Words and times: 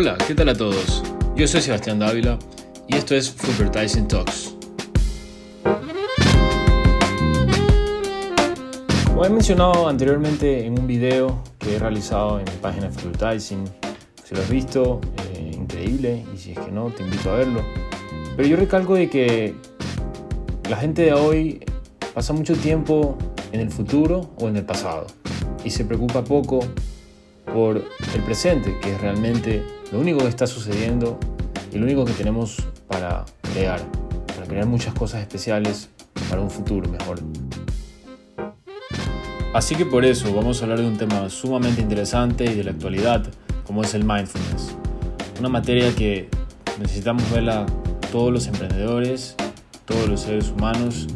Hola, 0.00 0.16
¿qué 0.28 0.32
tal 0.32 0.48
a 0.48 0.54
todos? 0.54 1.02
Yo 1.34 1.48
soy 1.48 1.60
Sebastián 1.60 1.98
Dávila 1.98 2.38
y 2.86 2.94
esto 2.94 3.16
es 3.16 3.34
Advertising 3.42 4.06
Talks. 4.06 4.54
Como 9.06 9.24
he 9.24 9.28
mencionado 9.28 9.88
anteriormente 9.88 10.64
en 10.64 10.78
un 10.78 10.86
video 10.86 11.42
que 11.58 11.74
he 11.74 11.78
realizado 11.80 12.38
en 12.38 12.44
mi 12.44 12.56
página 12.62 12.88
de 12.88 13.40
si 13.40 13.56
lo 13.56 14.40
has 14.40 14.48
visto, 14.48 15.00
eh, 15.34 15.50
increíble, 15.52 16.24
y 16.32 16.38
si 16.38 16.52
es 16.52 16.60
que 16.60 16.70
no, 16.70 16.92
te 16.92 17.02
invito 17.02 17.32
a 17.32 17.34
verlo. 17.34 17.64
Pero 18.36 18.48
yo 18.48 18.56
recalco 18.56 18.94
de 18.94 19.10
que 19.10 19.56
la 20.70 20.76
gente 20.76 21.02
de 21.02 21.12
hoy 21.12 21.64
pasa 22.14 22.32
mucho 22.32 22.54
tiempo 22.54 23.18
en 23.50 23.58
el 23.58 23.72
futuro 23.72 24.30
o 24.38 24.46
en 24.46 24.58
el 24.58 24.64
pasado 24.64 25.08
y 25.64 25.70
se 25.70 25.84
preocupa 25.84 26.22
poco 26.22 26.60
por 27.52 27.84
el 28.14 28.22
presente, 28.22 28.78
que 28.80 28.94
es 28.94 29.00
realmente 29.00 29.62
lo 29.92 30.00
único 30.00 30.18
que 30.18 30.28
está 30.28 30.46
sucediendo 30.46 31.18
y 31.72 31.78
lo 31.78 31.84
único 31.84 32.04
que 32.04 32.12
tenemos 32.12 32.56
para 32.86 33.24
crear, 33.52 33.80
para 34.34 34.46
crear 34.46 34.66
muchas 34.66 34.94
cosas 34.94 35.20
especiales 35.20 35.90
para 36.28 36.40
un 36.40 36.50
futuro 36.50 36.88
mejor. 36.88 37.20
Así 39.54 39.74
que 39.74 39.86
por 39.86 40.04
eso 40.04 40.32
vamos 40.34 40.60
a 40.60 40.64
hablar 40.64 40.80
de 40.80 40.86
un 40.86 40.98
tema 40.98 41.28
sumamente 41.30 41.80
interesante 41.80 42.44
y 42.44 42.54
de 42.54 42.64
la 42.64 42.70
actualidad, 42.72 43.26
como 43.66 43.82
es 43.82 43.94
el 43.94 44.04
mindfulness. 44.04 44.76
Una 45.40 45.48
materia 45.48 45.94
que 45.94 46.28
necesitamos 46.78 47.28
verla 47.30 47.64
todos 48.12 48.32
los 48.32 48.46
emprendedores, 48.46 49.36
todos 49.84 50.08
los 50.08 50.20
seres 50.20 50.50
humanos, 50.50 51.06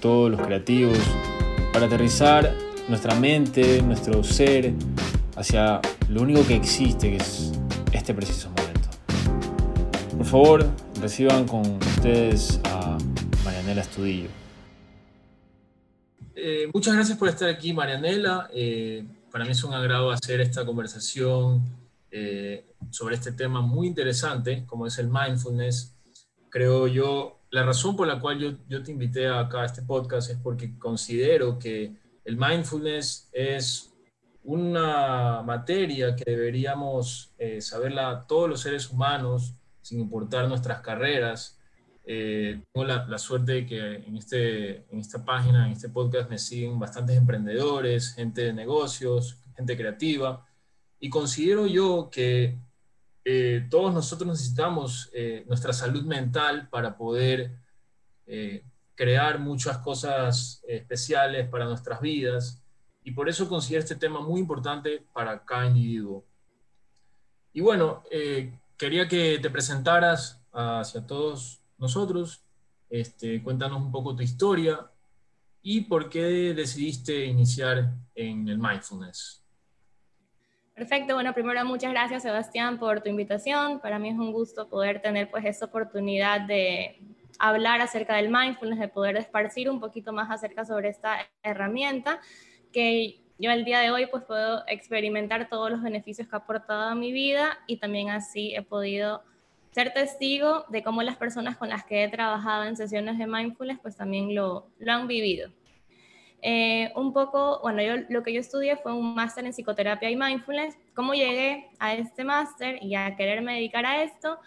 todos 0.00 0.30
los 0.30 0.40
creativos, 0.40 0.98
para 1.72 1.86
aterrizar 1.86 2.54
nuestra 2.88 3.14
mente, 3.16 3.82
nuestro 3.82 4.22
ser 4.22 4.72
hacia 5.36 5.80
lo 6.08 6.22
único 6.22 6.46
que 6.46 6.56
existe, 6.56 7.10
que 7.10 7.16
es 7.16 7.52
este 7.92 8.14
preciso 8.14 8.50
momento. 8.50 8.88
Por 10.16 10.26
favor, 10.26 10.66
reciban 11.00 11.46
con 11.46 11.62
ustedes 11.76 12.60
a 12.64 12.98
Marianela 13.44 13.82
Estudillo. 13.82 14.28
Eh, 16.34 16.68
muchas 16.72 16.94
gracias 16.94 17.16
por 17.16 17.28
estar 17.28 17.48
aquí, 17.48 17.72
Marianela. 17.72 18.48
Eh, 18.52 19.04
para 19.30 19.44
mí 19.44 19.52
es 19.52 19.64
un 19.64 19.72
agrado 19.74 20.10
hacer 20.10 20.40
esta 20.40 20.64
conversación 20.64 21.62
eh, 22.10 22.66
sobre 22.90 23.16
este 23.16 23.32
tema 23.32 23.60
muy 23.60 23.86
interesante, 23.86 24.64
como 24.66 24.86
es 24.86 24.98
el 24.98 25.08
mindfulness. 25.08 25.94
Creo 26.50 26.86
yo, 26.86 27.40
la 27.50 27.64
razón 27.64 27.96
por 27.96 28.06
la 28.06 28.20
cual 28.20 28.38
yo, 28.38 28.52
yo 28.68 28.82
te 28.82 28.92
invité 28.92 29.28
acá 29.28 29.62
a 29.62 29.66
este 29.66 29.82
podcast 29.82 30.30
es 30.30 30.36
porque 30.36 30.78
considero 30.78 31.58
que 31.58 31.92
el 32.24 32.36
mindfulness 32.36 33.28
es 33.32 33.93
una 34.44 35.42
materia 35.42 36.14
que 36.14 36.30
deberíamos 36.30 37.32
eh, 37.38 37.60
saberla 37.60 38.26
todos 38.28 38.48
los 38.48 38.60
seres 38.60 38.90
humanos, 38.90 39.54
sin 39.80 40.00
importar 40.00 40.48
nuestras 40.48 40.80
carreras. 40.80 41.58
Eh, 42.04 42.60
tengo 42.72 42.86
la, 42.86 43.18
suerte 43.18 43.52
de 43.52 43.66
que 43.66 43.94
en, 43.94 44.16
este, 44.16 44.84
en 44.92 45.00
esta 45.00 45.24
página, 45.24 45.66
en 45.66 45.72
este 45.72 45.88
podcast, 45.88 46.28
me 46.28 46.38
siguen 46.38 46.78
bastantes 46.78 47.16
emprendedores, 47.16 48.14
gente 48.14 48.42
de 48.42 48.52
negocios, 48.52 49.38
gente 49.56 49.76
creativa, 49.76 50.46
y 51.00 51.08
considero 51.08 51.66
yo 51.66 52.10
que 52.12 52.58
eh, 53.24 53.66
todos 53.70 53.94
nosotros 53.94 54.28
necesitamos 54.28 55.10
nuestra 55.46 55.72
salud 55.72 56.04
mental 56.04 56.68
para 56.68 56.96
poder 56.96 57.52
crear 58.94 59.38
muchas 59.38 59.78
cosas 59.78 60.62
especiales 60.66 61.48
para 61.48 61.64
nuestras 61.64 62.00
vidas 62.00 62.63
y 63.04 63.12
por 63.12 63.28
eso 63.28 63.48
considero 63.48 63.82
este 63.82 63.96
tema 63.96 64.20
muy 64.20 64.40
importante 64.40 65.04
para 65.12 65.44
cada 65.44 65.66
individuo. 65.66 66.24
Y 67.52 67.60
bueno, 67.60 68.02
eh, 68.10 68.58
quería 68.78 69.06
que 69.06 69.38
te 69.38 69.50
presentaras 69.50 70.42
hacia 70.52 71.06
todos 71.06 71.60
nosotros, 71.78 72.42
este, 72.88 73.42
cuéntanos 73.42 73.82
un 73.82 73.92
poco 73.92 74.16
tu 74.16 74.22
historia 74.22 74.90
y 75.62 75.82
por 75.82 76.08
qué 76.08 76.54
decidiste 76.54 77.26
iniciar 77.26 77.92
en 78.14 78.48
el 78.48 78.58
mindfulness. 78.58 79.42
Perfecto, 80.74 81.14
bueno, 81.14 81.32
primero 81.34 81.64
muchas 81.64 81.92
gracias 81.92 82.22
Sebastián 82.22 82.78
por 82.78 83.02
tu 83.02 83.10
invitación. 83.10 83.80
Para 83.80 83.98
mí 83.98 84.08
es 84.08 84.18
un 84.18 84.32
gusto 84.32 84.68
poder 84.68 85.00
tener 85.02 85.30
pues 85.30 85.44
esta 85.44 85.66
oportunidad 85.66 86.40
de 86.40 87.00
hablar 87.38 87.80
acerca 87.80 88.16
del 88.16 88.30
mindfulness, 88.30 88.80
de 88.80 88.88
poder 88.88 89.16
esparcir 89.16 89.70
un 89.70 89.78
poquito 89.78 90.12
más 90.12 90.30
acerca 90.30 90.64
sobre 90.64 90.88
esta 90.88 91.18
herramienta 91.42 92.20
que 92.74 93.20
yo 93.38 93.50
el 93.50 93.64
día 93.64 93.78
de 93.80 93.90
hoy 93.90 94.06
pues 94.06 94.24
puedo 94.24 94.64
experimentar 94.66 95.48
todos 95.48 95.70
los 95.70 95.82
beneficios 95.82 96.28
que 96.28 96.36
ha 96.36 96.40
aportado 96.40 96.82
a 96.82 96.94
mi 96.94 97.12
vida 97.12 97.58
y 97.66 97.78
también 97.78 98.10
así 98.10 98.54
he 98.54 98.62
podido 98.62 99.22
ser 99.70 99.92
testigo 99.92 100.64
de 100.68 100.82
cómo 100.82 101.02
las 101.02 101.16
personas 101.16 101.56
con 101.56 101.68
las 101.68 101.84
que 101.84 102.04
he 102.04 102.08
trabajado 102.08 102.64
en 102.64 102.76
sesiones 102.76 103.16
de 103.18 103.26
mindfulness 103.26 103.78
pues 103.80 103.96
también 103.96 104.34
lo, 104.34 104.66
lo 104.78 104.92
han 104.92 105.06
vivido. 105.06 105.50
Eh, 106.46 106.92
un 106.94 107.14
poco, 107.14 107.60
bueno, 107.62 107.82
yo 107.82 108.04
lo 108.10 108.22
que 108.22 108.34
yo 108.34 108.40
estudié 108.40 108.76
fue 108.76 108.92
un 108.92 109.14
máster 109.14 109.46
en 109.46 109.52
psicoterapia 109.54 110.10
y 110.10 110.16
mindfulness. 110.16 110.76
¿Cómo 110.94 111.14
llegué 111.14 111.70
a 111.78 111.94
este 111.94 112.22
máster 112.22 112.78
y 112.82 112.94
a 112.94 113.16
quererme 113.16 113.54
dedicar 113.54 113.86
a 113.86 114.02
esto? 114.02 114.38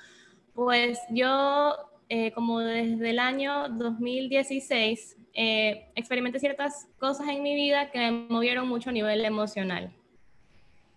Pues 0.53 0.99
yo, 1.09 1.75
eh, 2.07 2.31
como 2.33 2.59
desde 2.59 3.09
el 3.09 3.17
año 3.17 3.67
2016, 3.69 5.17
eh, 5.39 5.85
experimenté 5.93 6.39
ciertas 6.39 6.87
cosas 6.97 7.29
en 7.29 7.43
mi 7.43 7.53
vida 7.53 7.91
que 7.91 7.99
me 7.99 8.11
movieron 8.11 8.67
mucho 8.67 8.89
a 8.89 8.93
nivel 8.93 9.23
emocional. 9.23 9.91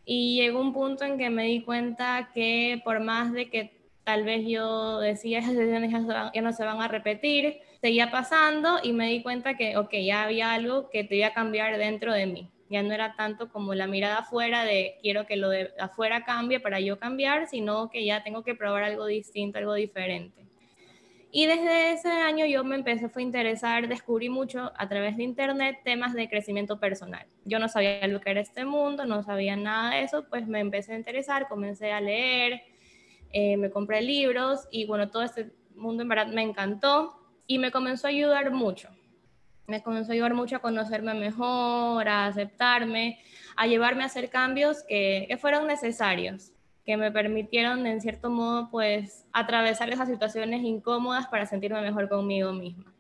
Y 0.07 0.37
llegó 0.41 0.63
un 0.63 0.73
punto 0.73 1.05
en 1.05 1.19
que 1.19 1.29
me 1.29 1.45
di 1.45 1.61
cuenta 1.61 2.31
que 2.33 2.81
por 2.83 3.01
más 3.01 3.35
de 3.35 3.51
que 3.51 3.79
tal 4.03 4.25
vez 4.25 4.47
yo 4.49 4.99
decía 4.99 5.41
esas 5.41 5.53
sesiones 5.53 5.93
ya, 5.93 6.41
no 6.41 6.53
se 6.55 6.65
van 6.65 6.81
a 6.81 6.89
repetir, 6.89 7.59
seguía 7.83 8.11
pasando 8.11 8.79
y 8.83 8.95
me 8.95 9.09
di 9.09 9.23
cuenta 9.23 9.59
que, 9.59 9.77
ok, 9.77 9.93
ya 10.03 10.23
había 10.23 10.55
algo 10.55 10.89
que 10.89 11.03
debía 11.03 11.35
cambiar 11.35 11.77
dentro 11.77 12.15
de 12.15 12.25
mí. 12.25 12.51
Ya 12.71 12.83
no 12.83 12.95
era 12.95 13.17
tanto 13.17 13.51
como 13.51 13.75
la 13.75 13.87
mirada 13.87 14.21
afuera 14.21 14.65
de 14.65 14.97
quiero 15.03 15.27
que 15.27 15.37
lo 15.37 15.51
de 15.51 15.71
afuera 15.79 16.25
cambie 16.25 16.61
para 16.61 16.81
yo 16.81 16.99
cambiar, 16.99 17.47
sino 17.47 17.91
que 17.91 18.07
ya 18.07 18.23
tengo 18.23 18.43
que 18.43 18.55
probar 18.55 18.85
algo 18.85 19.05
distinto, 19.05 19.59
algo 19.59 19.75
diferente. 19.75 20.40
Y 21.33 21.47
desde 21.47 21.93
ese 21.93 22.09
año 22.11 22.45
yo 22.47 22.65
me 22.65 22.75
empecé 22.75 23.09
a 23.15 23.21
interesar, 23.21 23.87
descubrí 23.87 24.29
mucho 24.29 24.73
a 24.77 24.89
través 24.89 25.17
de 25.17 25.23
internet 25.23 25.79
temas 25.85 26.13
de 26.13 26.29
crecimiento 26.29 26.81
personal. 26.81 27.25
Yo 27.45 27.61
no 27.61 27.69
sabía 27.69 28.05
lo 28.09 28.21
que 28.21 28.31
era 28.31 28.41
este 28.41 28.65
mundo, 28.65 29.05
no 29.05 29.23
sabía 29.23 29.55
nada 29.55 29.95
de 29.95 30.03
eso, 30.03 30.25
pues 30.29 30.49
me 30.49 30.59
empecé 30.59 30.93
a 30.93 30.97
interesar, 30.97 31.47
comencé 31.47 31.93
a 31.93 32.01
leer, 32.01 32.63
eh, 33.33 33.57
me 33.57 33.71
compré 33.71 34.03
libros 34.03 34.67
y 34.73 34.87
bueno, 34.87 35.09
todo 35.11 35.23
este 35.23 35.53
mundo 35.77 36.03
en 36.03 36.09
verdad 36.09 36.27
me 36.27 36.43
encantó 36.43 37.15
y 37.47 37.61
me 37.61 37.71
comenzó 37.71 38.09
a 38.09 38.11
ayudar 38.11 38.51
mucho. 38.51 38.89
Me 39.69 39.85
comenzó 39.85 40.11
a 40.11 40.15
ayudar 40.15 40.35
mucho 40.35 40.57
a 40.57 40.59
conocerme 40.59 41.15
mejor, 41.15 42.09
a 42.09 42.27
aceptarme, 42.27 43.21
a 43.55 43.69
llevarme 43.69 44.03
a 44.03 44.07
hacer 44.07 44.31
cambios 44.31 44.83
que, 44.83 45.27
que 45.29 45.37
fueron 45.37 45.69
necesarios 45.69 46.53
que 46.85 46.97
me 46.97 47.13
permitieron 47.13 47.87
en 47.87 48.01
cierto 48.01 48.31
modo 48.31 48.71
pues 48.71 49.27
atravesar 49.33 49.91
esas 49.91 50.09
situaciones 50.09 50.63
incómodas 50.63 51.27
para 51.29 51.47
sentirme 51.47 51.81
mejor 51.83 52.09
conmigo 52.09 52.53
misma. 52.53 52.93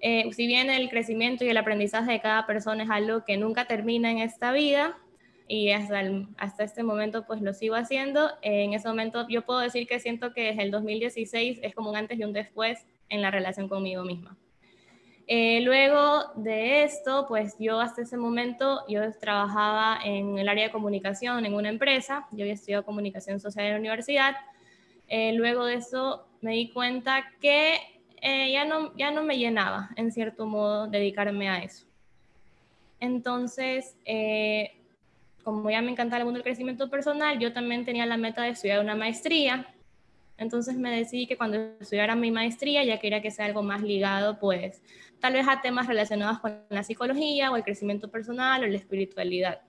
Eh, 0.00 0.32
si 0.32 0.46
bien 0.46 0.70
el 0.70 0.88
crecimiento 0.88 1.44
y 1.44 1.48
el 1.48 1.56
aprendizaje 1.56 2.12
de 2.12 2.20
cada 2.20 2.46
persona 2.46 2.84
es 2.84 2.90
algo 2.90 3.24
que 3.24 3.36
nunca 3.36 3.66
termina 3.66 4.10
en 4.10 4.18
esta 4.18 4.50
vida 4.52 4.98
y 5.46 5.70
hasta, 5.70 6.02
hasta 6.38 6.64
este 6.64 6.82
momento 6.82 7.26
pues 7.26 7.42
lo 7.42 7.52
sigo 7.52 7.74
haciendo, 7.74 8.30
en 8.40 8.72
ese 8.72 8.88
momento 8.88 9.26
yo 9.28 9.42
puedo 9.42 9.60
decir 9.60 9.86
que 9.86 10.00
siento 10.00 10.32
que 10.32 10.44
desde 10.44 10.62
el 10.62 10.70
2016 10.70 11.60
es 11.62 11.74
como 11.74 11.90
un 11.90 11.96
antes 11.96 12.18
y 12.18 12.24
un 12.24 12.32
después 12.32 12.86
en 13.08 13.20
la 13.20 13.30
relación 13.30 13.68
conmigo 13.68 14.04
misma. 14.04 14.38
Eh, 15.32 15.60
luego 15.60 16.24
de 16.34 16.82
esto, 16.82 17.26
pues 17.28 17.54
yo 17.56 17.78
hasta 17.78 18.02
ese 18.02 18.16
momento, 18.16 18.84
yo 18.88 19.00
trabajaba 19.12 20.00
en 20.04 20.40
el 20.40 20.48
área 20.48 20.64
de 20.64 20.72
comunicación 20.72 21.46
en 21.46 21.54
una 21.54 21.68
empresa, 21.68 22.26
yo 22.32 22.42
había 22.42 22.54
estudiado 22.54 22.84
comunicación 22.84 23.38
social 23.38 23.64
en 23.64 23.72
la 23.74 23.78
universidad. 23.78 24.34
Eh, 25.06 25.32
luego 25.34 25.66
de 25.66 25.74
eso 25.74 26.26
me 26.40 26.54
di 26.54 26.72
cuenta 26.72 27.30
que 27.40 27.76
eh, 28.20 28.50
ya, 28.50 28.64
no, 28.64 28.92
ya 28.96 29.12
no 29.12 29.22
me 29.22 29.38
llenaba, 29.38 29.90
en 29.94 30.10
cierto 30.10 30.46
modo, 30.46 30.88
dedicarme 30.88 31.48
a 31.48 31.62
eso. 31.62 31.86
Entonces, 32.98 33.94
como 35.44 35.70
ya 35.70 35.80
me 35.80 35.92
encanta 35.92 36.16
el 36.16 36.24
mundo 36.24 36.38
del 36.38 36.44
crecimiento 36.44 36.90
personal, 36.90 37.38
yo 37.38 37.52
también 37.52 37.84
tenía 37.84 38.04
la 38.04 38.16
meta 38.16 38.42
de 38.42 38.48
estudiar 38.48 38.80
una 38.80 38.96
maestría. 38.96 39.72
Entonces 40.40 40.74
me 40.74 40.90
decidí 40.90 41.26
que 41.26 41.36
cuando 41.36 41.58
estudiara 41.78 42.16
mi 42.16 42.30
maestría 42.30 42.82
ya 42.82 42.98
quería 42.98 43.20
que 43.20 43.30
sea 43.30 43.44
algo 43.44 43.62
más 43.62 43.82
ligado, 43.82 44.38
pues, 44.38 44.82
tal 45.20 45.34
vez 45.34 45.46
a 45.46 45.60
temas 45.60 45.86
relacionados 45.86 46.40
con 46.40 46.58
la 46.70 46.82
psicología 46.82 47.50
o 47.52 47.56
el 47.56 47.62
crecimiento 47.62 48.10
personal 48.10 48.64
o 48.64 48.66
la 48.66 48.76
espiritualidad. 48.76 49.60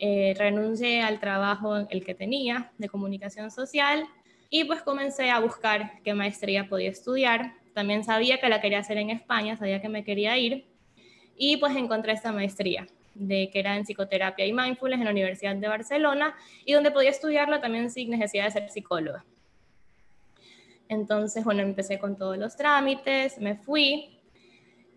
Eh, 0.00 0.34
renuncié 0.36 1.02
al 1.02 1.20
trabajo 1.20 1.76
el 1.88 2.04
que 2.04 2.16
tenía 2.16 2.72
de 2.78 2.88
comunicación 2.88 3.52
social 3.52 4.04
y 4.50 4.64
pues 4.64 4.82
comencé 4.82 5.30
a 5.30 5.38
buscar 5.38 5.92
qué 6.02 6.14
maestría 6.14 6.68
podía 6.68 6.90
estudiar. 6.90 7.52
También 7.72 8.02
sabía 8.02 8.40
que 8.40 8.48
la 8.48 8.60
quería 8.60 8.80
hacer 8.80 8.98
en 8.98 9.10
España, 9.10 9.56
sabía 9.56 9.80
que 9.80 9.88
me 9.88 10.02
quería 10.02 10.36
ir 10.36 10.66
y 11.36 11.58
pues 11.58 11.76
encontré 11.76 12.12
esta 12.12 12.32
maestría. 12.32 12.88
de 13.14 13.50
que 13.52 13.58
era 13.60 13.76
en 13.76 13.84
psicoterapia 13.84 14.46
y 14.46 14.54
mindfulness 14.54 15.00
en 15.00 15.04
la 15.04 15.10
Universidad 15.10 15.54
de 15.54 15.68
Barcelona 15.68 16.34
y 16.64 16.72
donde 16.72 16.90
podía 16.90 17.10
estudiarlo 17.10 17.60
también 17.60 17.90
sin 17.90 18.08
necesidad 18.08 18.46
de 18.46 18.50
ser 18.52 18.70
psicóloga. 18.70 19.22
Entonces, 20.92 21.42
bueno, 21.42 21.62
empecé 21.62 21.98
con 21.98 22.16
todos 22.18 22.36
los 22.36 22.54
trámites, 22.54 23.38
me 23.38 23.56
fui. 23.56 24.20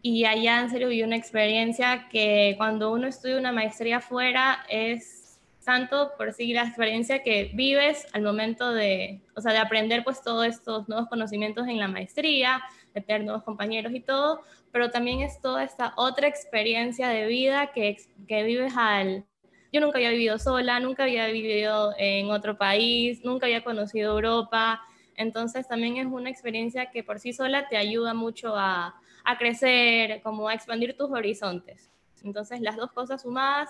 Y 0.02 0.26
allá 0.26 0.60
en 0.60 0.70
serio 0.70 0.90
vi 0.90 1.04
una 1.04 1.16
experiencia 1.16 2.10
que 2.12 2.56
cuando 2.58 2.92
uno 2.92 3.08
estudia 3.08 3.38
una 3.38 3.54
maestría 3.54 3.98
afuera 3.98 4.66
es 4.70 5.40
tanto 5.64 6.12
por 6.18 6.34
sí 6.34 6.54
la 6.54 6.64
experiencia 6.64 7.24
que 7.24 7.50
vives 7.54 8.06
al 8.12 8.24
momento 8.24 8.74
de, 8.74 9.22
o 9.36 9.42
sea, 9.42 9.54
de 9.54 9.58
aprender 9.58 10.04
pues 10.04 10.22
todos 10.22 10.46
estos 10.46 10.90
nuevos 10.90 11.08
conocimientos 11.08 11.68
en 11.68 11.80
la 11.80 11.88
maestría, 11.88 12.62
de 12.94 13.00
tener 13.00 13.24
nuevos 13.24 13.44
compañeros 13.44 13.94
y 13.94 14.02
todo, 14.02 14.42
pero 14.74 14.92
también 14.92 15.22
es 15.22 15.42
toda 15.42 15.64
esta 15.64 15.94
otra 15.96 16.28
experiencia 16.28 17.08
de 17.08 17.26
vida 17.26 17.72
que, 17.74 17.98
que 18.28 18.44
vives 18.44 18.74
al... 18.76 19.26
Yo 19.72 19.80
nunca 19.80 19.98
había 19.98 20.12
vivido 20.12 20.38
sola, 20.40 20.80
nunca 20.82 21.04
había 21.04 21.28
vivido 21.28 21.94
en 21.98 22.30
otro 22.32 22.58
país, 22.58 23.24
nunca 23.24 23.46
había 23.46 23.64
conocido 23.64 24.14
Europa, 24.14 24.82
entonces 25.18 25.68
también 25.68 25.98
es 25.98 26.08
una 26.08 26.30
experiencia 26.30 26.92
que 26.92 27.04
por 27.04 27.20
sí 27.20 27.34
sola 27.34 27.68
te 27.68 27.78
ayuda 27.78 28.14
mucho 28.14 28.56
a, 28.56 28.96
crecer, 29.40 30.22
como 30.22 30.48
a 30.48 30.54
expandir 30.54 30.96
tus 30.96 31.10
horizontes. 31.10 31.90
Entonces 32.24 32.62
las 32.62 32.76
dos 32.76 32.92
cosas 32.92 33.22
sumadas 33.22 33.70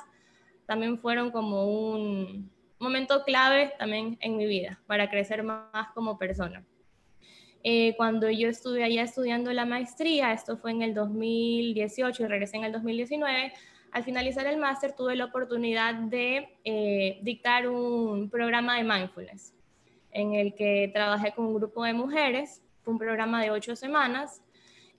también 0.65 0.97
fueron 1.00 1.31
como 1.31 1.65
un 1.65 2.51
momento 2.80 3.24
clave 3.24 3.74
también 3.77 4.18
en 4.21 4.38
mi 4.38 4.45
vida 4.45 4.81
para 4.88 5.09
crecer 5.09 5.44
más 5.44 5.89
como 5.94 6.18
persona. 6.18 6.63
Eh, 7.63 7.95
cuando 7.98 8.30
yo 8.30 8.48
estuve 8.48 8.83
allá 8.83 9.03
estudiando 9.03 9.51
la 9.51 9.65
maestría, 9.65 10.33
esto 10.33 10.57
fue 10.57 10.71
en 10.71 10.83
el 10.83 10.94
2018 10.94 12.24
y 12.24 12.27
regresé 12.27 12.57
en 12.57 12.65
el 12.65 12.71
2019, 12.71 13.53
al 13.91 14.03
finalizar 14.03 14.45
el 14.45 14.57
máster 14.57 14.94
tuve 14.94 15.15
la 15.15 15.25
oportunidad 15.25 15.95
de 15.95 16.57
eh, 16.63 17.19
dictar 17.24 17.68
un 17.68 18.30
programa 18.30 18.77
de 18.77 18.83
mindfulness 18.83 19.56
en 20.15 20.33
el 20.33 20.56
que 20.56 20.89
trabajé 20.91 21.33
con 21.33 21.45
un 21.45 21.56
grupo 21.56 21.83
de 21.83 21.94
mujeres. 21.94 22.63
Fue 22.81 22.94
un 22.94 23.00
programa 23.00 23.44
de 23.44 23.51
ocho 23.51 23.75
semanas 23.75 24.41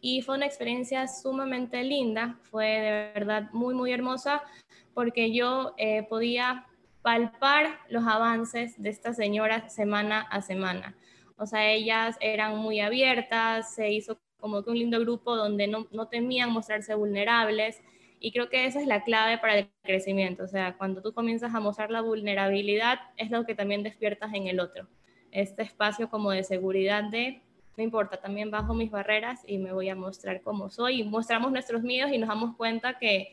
y 0.00 0.22
fue 0.22 0.36
una 0.36 0.46
experiencia 0.46 1.08
sumamente 1.08 1.82
linda, 1.82 2.38
fue 2.42 2.66
de 2.66 3.12
verdad 3.14 3.50
muy, 3.52 3.74
muy 3.74 3.92
hermosa 3.92 4.42
porque 4.94 5.32
yo 5.32 5.74
eh, 5.76 6.04
podía 6.08 6.66
palpar 7.02 7.80
los 7.88 8.06
avances 8.06 8.80
de 8.80 8.90
esta 8.90 9.12
señora 9.12 9.68
semana 9.68 10.20
a 10.20 10.40
semana 10.42 10.96
o 11.38 11.46
sea, 11.46 11.70
ellas 11.70 12.16
eran 12.20 12.56
muy 12.56 12.80
abiertas, 12.80 13.74
se 13.74 13.92
hizo 13.92 14.18
como 14.40 14.62
que 14.62 14.70
un 14.70 14.78
lindo 14.78 15.00
grupo 15.00 15.36
donde 15.36 15.66
no, 15.66 15.86
no 15.90 16.08
temían 16.08 16.50
mostrarse 16.50 16.94
vulnerables 16.94 17.82
y 18.20 18.32
creo 18.32 18.48
que 18.48 18.64
esa 18.66 18.80
es 18.80 18.86
la 18.86 19.04
clave 19.04 19.38
para 19.38 19.58
el 19.58 19.70
crecimiento, 19.82 20.44
o 20.44 20.48
sea, 20.48 20.76
cuando 20.76 21.02
tú 21.02 21.12
comienzas 21.12 21.54
a 21.54 21.60
mostrar 21.60 21.90
la 21.90 22.00
vulnerabilidad 22.00 22.98
es 23.16 23.30
lo 23.30 23.44
que 23.44 23.54
también 23.54 23.82
despiertas 23.82 24.32
en 24.32 24.46
el 24.46 24.60
otro, 24.60 24.88
este 25.32 25.62
espacio 25.62 26.08
como 26.08 26.30
de 26.30 26.44
seguridad 26.44 27.04
de, 27.04 27.42
no 27.76 27.82
importa, 27.82 28.16
también 28.16 28.50
bajo 28.50 28.74
mis 28.74 28.90
barreras 28.90 29.42
y 29.46 29.58
me 29.58 29.72
voy 29.72 29.88
a 29.88 29.94
mostrar 29.94 30.40
como 30.40 30.70
soy 30.70 31.00
y 31.00 31.04
mostramos 31.04 31.52
nuestros 31.52 31.82
miedos 31.82 32.12
y 32.12 32.18
nos 32.18 32.28
damos 32.28 32.56
cuenta 32.56 32.98
que 32.98 33.32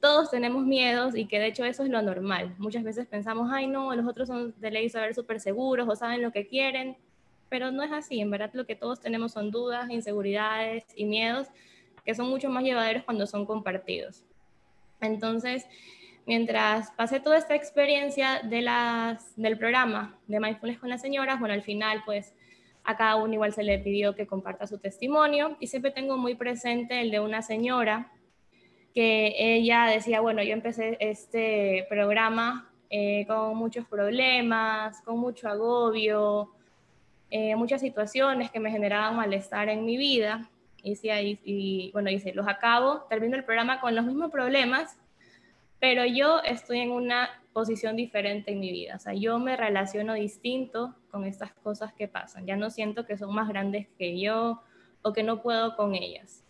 todos 0.00 0.30
tenemos 0.30 0.64
miedos 0.64 1.16
y 1.16 1.26
que 1.26 1.38
de 1.38 1.46
hecho 1.46 1.64
eso 1.64 1.82
es 1.82 1.90
lo 1.90 2.02
normal. 2.02 2.54
Muchas 2.58 2.82
veces 2.82 3.06
pensamos, 3.06 3.50
ay 3.52 3.66
no, 3.66 3.94
los 3.94 4.06
otros 4.06 4.28
son 4.28 4.54
de 4.60 4.70
ley 4.70 4.88
saber 4.88 5.14
súper 5.14 5.40
seguros 5.40 5.88
o 5.88 5.96
saben 5.96 6.22
lo 6.22 6.30
que 6.30 6.46
quieren, 6.46 6.96
pero 7.48 7.70
no 7.70 7.82
es 7.82 7.92
así. 7.92 8.20
En 8.20 8.30
verdad 8.30 8.50
lo 8.52 8.66
que 8.66 8.76
todos 8.76 9.00
tenemos 9.00 9.32
son 9.32 9.50
dudas, 9.50 9.88
inseguridades 9.90 10.84
y 10.94 11.04
miedos 11.06 11.48
que 12.04 12.14
son 12.14 12.28
mucho 12.28 12.50
más 12.50 12.64
llevaderos 12.64 13.04
cuando 13.04 13.26
son 13.26 13.46
compartidos. 13.46 14.24
Entonces, 15.00 15.66
mientras 16.26 16.90
pasé 16.92 17.20
toda 17.20 17.36
esta 17.36 17.54
experiencia 17.54 18.40
de 18.42 18.62
las, 18.62 19.36
del 19.36 19.58
programa 19.58 20.18
de 20.26 20.40
Mindfulness 20.40 20.78
con 20.78 20.90
las 20.90 21.00
señoras, 21.00 21.38
bueno, 21.38 21.54
al 21.54 21.62
final 21.62 22.02
pues 22.04 22.34
a 22.84 22.96
cada 22.96 23.16
uno 23.16 23.34
igual 23.34 23.52
se 23.52 23.62
le 23.62 23.78
pidió 23.78 24.14
que 24.14 24.26
comparta 24.26 24.66
su 24.66 24.78
testimonio 24.78 25.56
y 25.60 25.66
siempre 25.66 25.90
tengo 25.90 26.16
muy 26.16 26.34
presente 26.34 27.00
el 27.00 27.10
de 27.10 27.20
una 27.20 27.42
señora 27.42 28.10
que 28.94 29.34
ella 29.36 29.86
decía, 29.86 30.20
bueno, 30.20 30.42
yo 30.42 30.52
empecé 30.52 30.96
este 31.00 31.84
programa 31.88 32.70
eh, 32.90 33.26
con 33.26 33.56
muchos 33.56 33.86
problemas, 33.86 35.02
con 35.02 35.18
mucho 35.18 35.48
agobio, 35.48 36.50
eh, 37.30 37.56
muchas 37.56 37.80
situaciones 37.80 38.52
que 38.52 38.60
me 38.60 38.70
generaban 38.70 39.16
malestar 39.16 39.68
en 39.68 39.84
mi 39.84 39.96
vida. 39.96 40.48
Y, 40.84 40.96
y 41.44 41.90
bueno, 41.92 42.10
dice, 42.10 42.32
los 42.34 42.46
acabo, 42.46 43.06
termino 43.08 43.36
el 43.36 43.44
programa 43.44 43.80
con 43.80 43.96
los 43.96 44.04
mismos 44.04 44.30
problemas, 44.30 44.96
pero 45.80 46.04
yo 46.04 46.40
estoy 46.44 46.80
en 46.80 46.90
una 46.90 47.30
posición 47.52 47.96
diferente 47.96 48.52
en 48.52 48.60
mi 48.60 48.72
vida. 48.72 48.96
O 48.96 48.98
sea, 48.98 49.14
yo 49.14 49.38
me 49.38 49.56
relaciono 49.56 50.14
distinto 50.14 50.94
con 51.10 51.24
estas 51.24 51.52
cosas 51.52 51.92
que 51.92 52.08
pasan. 52.08 52.46
Ya 52.46 52.56
no 52.56 52.70
siento 52.70 53.06
que 53.06 53.16
son 53.16 53.34
más 53.34 53.48
grandes 53.48 53.86
que 53.98 54.20
yo 54.20 54.62
o 55.02 55.12
que 55.12 55.22
no 55.22 55.42
puedo 55.42 55.76
con 55.76 55.94
ellas. 55.94 56.44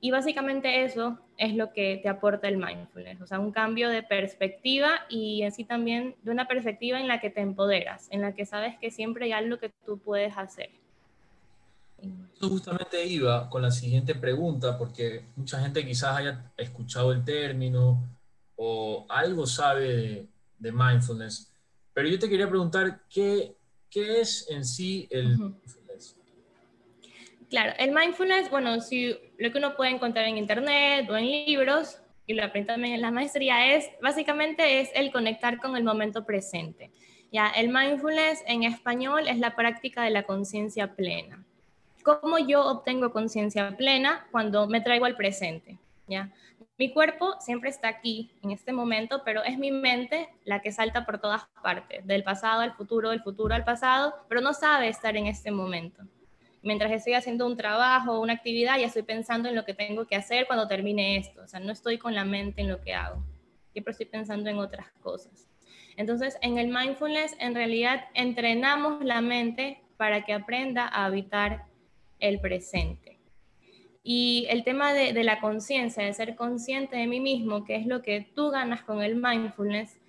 Y 0.00 0.10
básicamente 0.10 0.84
eso 0.84 1.18
es 1.36 1.54
lo 1.54 1.72
que 1.72 2.00
te 2.02 2.08
aporta 2.08 2.48
el 2.48 2.56
mindfulness, 2.56 3.20
o 3.20 3.26
sea, 3.26 3.38
un 3.38 3.52
cambio 3.52 3.90
de 3.90 4.02
perspectiva 4.02 5.00
y 5.10 5.42
así 5.42 5.64
también 5.64 6.16
de 6.22 6.30
una 6.30 6.48
perspectiva 6.48 6.98
en 6.98 7.06
la 7.06 7.20
que 7.20 7.28
te 7.28 7.42
empoderas, 7.42 8.08
en 8.10 8.22
la 8.22 8.34
que 8.34 8.46
sabes 8.46 8.78
que 8.78 8.90
siempre 8.90 9.26
hay 9.26 9.32
algo 9.32 9.58
que 9.58 9.70
tú 9.84 9.98
puedes 9.98 10.36
hacer. 10.38 10.70
Justamente 12.40 13.04
iba 13.04 13.50
con 13.50 13.60
la 13.60 13.70
siguiente 13.70 14.14
pregunta, 14.14 14.78
porque 14.78 15.24
mucha 15.36 15.60
gente 15.60 15.84
quizás 15.84 16.16
haya 16.16 16.50
escuchado 16.56 17.12
el 17.12 17.22
término 17.22 18.02
o 18.62 19.06
algo 19.08 19.46
sabe 19.46 20.28
de, 20.58 20.70
mindfulness, 20.70 21.50
pero 21.94 22.06
yo 22.10 22.18
te 22.18 22.28
quería 22.28 22.46
preguntar, 22.46 23.00
¿qué, 23.08 23.56
qué 23.88 24.20
es 24.20 24.46
en 24.50 24.66
sí 24.66 25.08
el 25.10 25.38
mindfulness? 25.38 26.14
Claro, 27.48 27.72
el 27.78 27.92
mindfulness, 27.92 28.50
bueno, 28.50 28.82
si 28.82 29.16
lo 29.38 29.50
que 29.50 29.56
uno 29.56 29.74
puede 29.76 29.92
encontrar 29.92 30.26
en 30.26 30.36
internet 30.36 31.08
o 31.08 31.16
en 31.16 31.24
libros, 31.24 32.02
y 32.26 32.34
lo 32.34 32.44
aprendí 32.44 32.66
también 32.66 32.92
en 32.92 33.00
la 33.00 33.10
maestría, 33.10 33.74
es 33.74 33.88
básicamente 34.02 34.80
es 34.80 34.90
el 34.94 35.10
conectar 35.10 35.56
con 35.58 35.74
el 35.74 35.82
momento 35.82 36.26
presente. 36.26 36.90
Ya, 37.32 37.48
el 37.48 37.70
mindfulness 37.70 38.44
en 38.46 38.64
español 38.64 39.26
es 39.26 39.38
la 39.38 39.56
práctica 39.56 40.02
de 40.02 40.10
la 40.10 40.24
conciencia 40.24 40.94
plena. 40.94 41.42
¿Cómo 42.02 42.38
yo 42.38 42.66
obtengo 42.66 43.10
conciencia 43.10 43.74
plena 43.74 44.26
cuando 44.30 44.66
me 44.68 44.82
traigo 44.82 45.06
al 45.06 45.16
presente? 45.16 45.78
¿Ya? 46.06 46.30
Mi 46.80 46.90
cuerpo 46.94 47.34
siempre 47.40 47.68
está 47.68 47.88
aquí, 47.88 48.30
en 48.42 48.52
este 48.52 48.72
momento, 48.72 49.20
pero 49.22 49.44
es 49.44 49.58
mi 49.58 49.70
mente 49.70 50.30
la 50.44 50.62
que 50.62 50.72
salta 50.72 51.04
por 51.04 51.18
todas 51.18 51.42
partes, 51.62 52.06
del 52.06 52.24
pasado 52.24 52.62
al 52.62 52.72
futuro, 52.72 53.10
del 53.10 53.20
futuro 53.20 53.54
al 53.54 53.64
pasado, 53.64 54.14
pero 54.30 54.40
no 54.40 54.54
sabe 54.54 54.88
estar 54.88 55.14
en 55.14 55.26
este 55.26 55.50
momento 55.50 56.04
mientras 56.62 56.90
estoy 56.90 57.12
haciendo 57.12 57.46
un 57.46 57.58
trabajo 57.58 58.18
una 58.18 58.32
actividad, 58.32 58.78
ya 58.78 58.86
estoy 58.86 59.02
pensando 59.02 59.50
en 59.50 59.56
lo 59.56 59.66
que 59.66 59.74
tengo 59.74 60.06
que 60.06 60.16
hacer 60.16 60.46
cuando 60.46 60.68
termine 60.68 61.18
esto. 61.18 61.42
O 61.42 61.46
sea, 61.46 61.60
no 61.60 61.70
estoy 61.70 61.98
con 61.98 62.14
la 62.14 62.24
mente 62.24 62.62
en 62.62 62.68
lo 62.68 62.80
que 62.80 62.94
hago. 62.94 63.22
Siempre 63.72 63.92
estoy 63.92 64.06
pensando 64.06 64.48
en 64.48 64.58
otras 64.58 64.90
cosas. 65.02 65.48
Entonces, 65.96 66.38
en 66.40 66.56
el 66.56 66.68
mindfulness, 66.68 67.36
en 67.40 67.54
realidad, 67.54 68.06
entrenamos 68.14 69.04
la 69.04 69.20
mente 69.20 69.82
para 69.98 70.24
que 70.24 70.32
aprenda 70.32 70.86
a 70.86 71.04
habitar 71.04 71.66
el 72.20 72.40
presente. 72.40 73.19
Y 74.12 74.46
el 74.50 74.64
tema 74.64 74.92
de, 74.92 75.22
la 75.22 75.38
conciencia, 75.38 76.04
de 76.04 76.12
ser 76.12 76.34
consciente 76.34 76.96
de 76.96 77.06
mí 77.06 77.20
mismo, 77.20 77.64
que 77.64 77.76
es 77.76 77.86
lo 77.86 78.02
que 78.02 78.26
tú 78.34 78.50
ganas 78.50 78.82
con 78.82 79.04
el 79.04 79.14
mindfulness, 79.14 80.00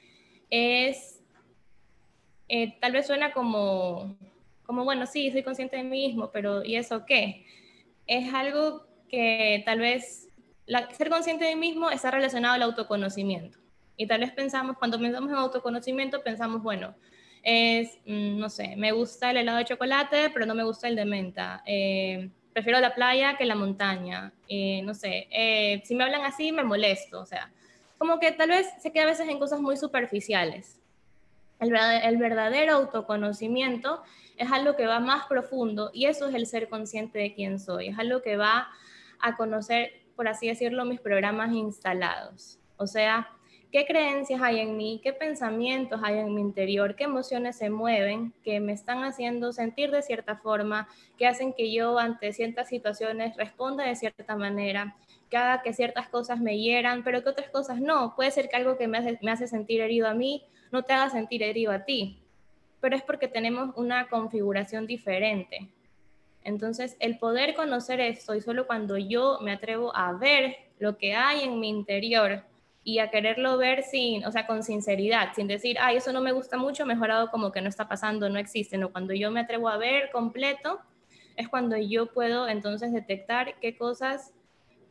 es, 0.49 1.21
eh, 2.47 2.79
tal 2.79 2.93
vez 2.93 3.05
suena 3.05 3.31
como, 3.31 4.17
como, 4.65 4.85
bueno, 4.85 5.05
sí, 5.05 5.29
soy 5.29 5.43
consciente 5.43 5.77
de 5.77 5.83
mí 5.83 6.07
mismo, 6.07 6.31
pero 6.31 6.65
¿y 6.65 6.77
eso 6.77 7.05
qué? 7.05 7.45
Es 8.07 8.33
algo 8.33 8.87
que 9.07 9.61
tal 9.67 9.77
vez, 9.77 10.29
ser 10.93 11.09
consciente 11.11 11.45
de 11.45 11.55
mí 11.55 11.69
mismo 11.69 11.91
está 11.91 12.09
relacionado 12.09 12.55
al 12.55 12.63
autoconocimiento. 12.63 13.59
Y 13.97 14.07
tal 14.07 14.21
vez 14.21 14.31
pensamos, 14.31 14.79
cuando 14.79 14.99
pensamos 14.99 15.29
en 15.29 15.37
autoconocimiento, 15.37 16.23
pensamos, 16.23 16.63
bueno, 16.63 16.95
es, 17.43 17.99
mm, 18.07 18.39
no 18.39 18.49
sé, 18.49 18.75
me 18.77 18.93
gusta 18.93 19.29
el 19.29 19.37
helado 19.37 19.59
de 19.59 19.65
chocolate, 19.65 20.31
pero 20.33 20.47
no 20.47 20.55
me 20.55 20.63
gusta 20.63 20.87
el 20.87 20.95
de 20.95 21.05
menta. 21.05 21.61
Eh, 21.67 22.31
prefiero 22.53 22.79
la 22.79 22.93
playa 22.93 23.37
que 23.37 23.45
la 23.45 23.55
montaña. 23.55 24.33
Eh, 24.47 24.81
no 24.83 24.93
sé, 24.93 25.27
eh, 25.31 25.81
si 25.85 25.95
me 25.95 26.03
hablan 26.03 26.25
así, 26.25 26.51
me 26.51 26.63
molesto. 26.63 27.19
O 27.19 27.25
sea, 27.25 27.51
como 27.97 28.19
que 28.19 28.31
tal 28.31 28.49
vez 28.49 28.67
se 28.79 28.91
queda 28.91 29.03
a 29.03 29.07
veces 29.07 29.27
en 29.27 29.39
cosas 29.39 29.59
muy 29.59 29.77
superficiales. 29.77 30.79
El, 31.59 31.75
el 31.75 32.17
verdadero 32.17 32.73
autoconocimiento 32.73 34.01
es 34.37 34.51
algo 34.51 34.75
que 34.75 34.87
va 34.87 34.99
más 34.99 35.27
profundo 35.27 35.91
y 35.93 36.05
eso 36.07 36.27
es 36.27 36.33
el 36.33 36.47
ser 36.47 36.69
consciente 36.69 37.19
de 37.19 37.35
quién 37.35 37.59
soy, 37.59 37.89
es 37.89 37.99
algo 37.99 38.23
que 38.23 38.35
va 38.35 38.69
a 39.19 39.37
conocer, 39.37 39.91
por 40.15 40.27
así 40.27 40.47
decirlo, 40.47 40.83
mis 40.85 40.99
programas 40.99 41.51
instalados. 41.53 42.57
O 42.77 42.87
sea, 42.87 43.29
qué 43.71 43.85
creencias 43.85 44.41
hay 44.41 44.59
en 44.59 44.75
mí, 44.75 44.99
qué 45.01 45.13
pensamientos 45.13 46.01
hay 46.03 46.19
en 46.19 46.35
mi 46.35 46.41
interior, 46.41 46.95
qué 46.95 47.05
emociones 47.05 47.55
se 47.57 47.69
mueven, 47.69 48.33
que 48.43 48.59
me 48.59 48.73
están 48.73 49.03
haciendo 49.03 49.53
sentir 49.53 49.91
de 49.91 50.01
cierta 50.01 50.35
forma, 50.35 50.87
que 51.17 51.25
hacen 51.25 51.53
que 51.53 51.71
yo 51.71 51.97
ante 51.97 52.33
ciertas 52.33 52.67
situaciones 52.67 53.37
responda 53.37 53.85
de 53.85 53.95
cierta 53.95 54.35
manera, 54.35 54.95
que 55.29 55.37
haga 55.37 55.61
que 55.61 55.73
ciertas 55.73 56.09
cosas 56.09 56.41
me 56.41 56.59
hieran, 56.59 57.03
pero 57.03 57.23
que 57.23 57.29
otras 57.29 57.49
cosas 57.49 57.79
no. 57.79 58.13
Puede 58.15 58.31
ser 58.31 58.49
que 58.49 58.57
algo 58.57 58.77
que 58.77 58.87
me 58.87 58.97
hace, 58.97 59.17
me 59.21 59.31
hace 59.31 59.47
sentir 59.47 59.79
herido 59.79 60.07
a 60.07 60.13
mí 60.13 60.43
no 60.71 60.83
te 60.83 60.93
haga 60.93 61.09
sentir 61.09 61.43
herido 61.43 61.71
a 61.71 61.83
ti, 61.85 62.21
pero 62.79 62.95
es 62.95 63.03
porque 63.03 63.27
tenemos 63.27 63.75
una 63.75 64.07
configuración 64.09 64.87
diferente. 64.87 65.69
Entonces, 66.43 66.97
el 66.99 67.19
poder 67.19 67.53
conocer 67.53 67.99
esto 67.99 68.35
y 68.35 68.41
solo 68.41 68.65
cuando 68.65 68.97
yo 68.97 69.39
me 69.41 69.51
atrevo 69.51 69.95
a 69.95 70.13
ver 70.13 70.57
lo 70.79 70.97
que 70.97 71.13
hay 71.13 71.41
en 71.41 71.59
mi 71.59 71.69
interior, 71.69 72.43
y 72.83 72.99
a 72.99 73.11
quererlo 73.11 73.57
ver 73.57 73.83
sin, 73.83 74.25
o 74.25 74.31
sea, 74.31 74.47
con 74.47 74.63
sinceridad, 74.63 75.33
sin 75.35 75.47
decir, 75.47 75.77
ay, 75.79 75.97
eso 75.97 76.11
no 76.11 76.21
me 76.21 76.31
gusta 76.31 76.57
mucho, 76.57 76.85
mejorado 76.85 77.29
como 77.29 77.51
que 77.51 77.61
no 77.61 77.69
está 77.69 77.87
pasando, 77.87 78.29
no 78.29 78.39
existe, 78.39 78.77
no, 78.77 78.91
cuando 78.91 79.13
yo 79.13 79.29
me 79.31 79.41
atrevo 79.41 79.69
a 79.69 79.77
ver 79.77 80.09
completo, 80.11 80.79
es 81.35 81.47
cuando 81.47 81.77
yo 81.77 82.07
puedo 82.07 82.47
entonces 82.47 82.91
detectar 82.91 83.59
qué 83.59 83.77
cosas 83.77 84.33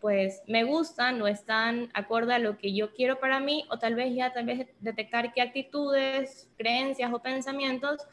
pues 0.01 0.43
me 0.47 0.65
gustan 0.65 1.21
o 1.21 1.27
están 1.27 1.91
acorde 1.93 2.33
a 2.33 2.39
lo 2.39 2.57
que 2.57 2.75
yo 2.75 2.95
quiero 2.95 3.21
para 3.21 3.39
mí 3.39 3.67
o 3.71 3.79
tal 3.79 3.95
vez 3.95 4.15
ya 4.15 4.33
tal 4.33 4.47
vez 4.47 4.67
detectar 4.81 5.35
qué 5.35 5.43
actitudes, 5.43 6.49
creencias 6.57 7.13
o 7.13 7.21
pensamientos 7.21 8.07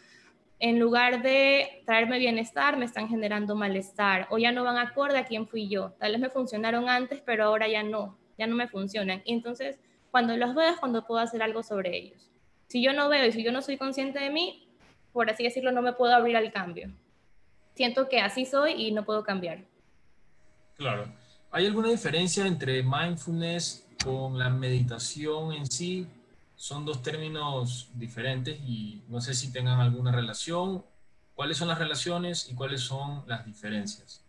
en 0.59 0.79
lugar 0.79 1.21
de 1.21 1.83
traerme 1.85 2.19
bienestar 2.19 2.75
me 2.75 2.85
están 2.85 3.07
generando 3.07 3.55
malestar 3.55 4.27
o 4.31 4.37
ya 4.37 4.51
no 4.51 4.65
van 4.65 4.77
acorde 4.77 5.17
a 5.17 5.25
quién 5.25 5.47
fui 5.47 5.69
yo. 5.69 5.91
Tal 5.99 6.11
vez 6.11 6.19
me 6.19 6.29
funcionaron 6.29 6.89
antes, 6.89 7.21
pero 7.21 7.45
ahora 7.45 7.67
ya 7.69 7.83
no 7.83 8.17
ya 8.37 8.47
no 8.47 8.55
me 8.55 8.67
funcionan. 8.67 9.21
Y 9.25 9.33
entonces, 9.33 9.79
cuando 10.11 10.35
los 10.37 10.55
veo 10.55 10.69
es 10.69 10.77
cuando 10.77 11.05
puedo 11.05 11.19
hacer 11.19 11.41
algo 11.41 11.63
sobre 11.63 11.95
ellos. 11.95 12.29
Si 12.67 12.83
yo 12.83 12.93
no 12.93 13.09
veo 13.09 13.25
y 13.25 13.31
si 13.31 13.43
yo 13.43 13.51
no 13.51 13.61
soy 13.61 13.77
consciente 13.77 14.19
de 14.19 14.29
mí, 14.29 14.67
por 15.13 15.29
así 15.29 15.43
decirlo, 15.43 15.71
no 15.71 15.81
me 15.81 15.93
puedo 15.93 16.13
abrir 16.13 16.35
al 16.37 16.51
cambio. 16.51 16.91
Siento 17.75 18.09
que 18.09 18.19
así 18.19 18.45
soy 18.45 18.73
y 18.73 18.91
no 18.91 19.05
puedo 19.05 19.23
cambiar. 19.23 19.65
Claro. 20.75 21.11
¿Hay 21.51 21.65
alguna 21.65 21.89
diferencia 21.89 22.45
entre 22.45 22.83
mindfulness 22.83 23.87
con 24.03 24.37
la 24.37 24.49
meditación 24.49 25.53
en 25.53 25.65
sí? 25.65 26.07
Son 26.55 26.85
dos 26.85 27.01
términos 27.01 27.89
diferentes 27.93 28.59
y 28.59 29.03
no 29.07 29.21
sé 29.21 29.33
si 29.33 29.51
tengan 29.51 29.79
alguna 29.79 30.11
relación. 30.11 30.83
¿Cuáles 31.35 31.57
son 31.57 31.67
las 31.67 31.77
relaciones 31.77 32.49
y 32.49 32.55
cuáles 32.55 32.81
son 32.81 33.23
las 33.27 33.45
diferencias? 33.45 34.25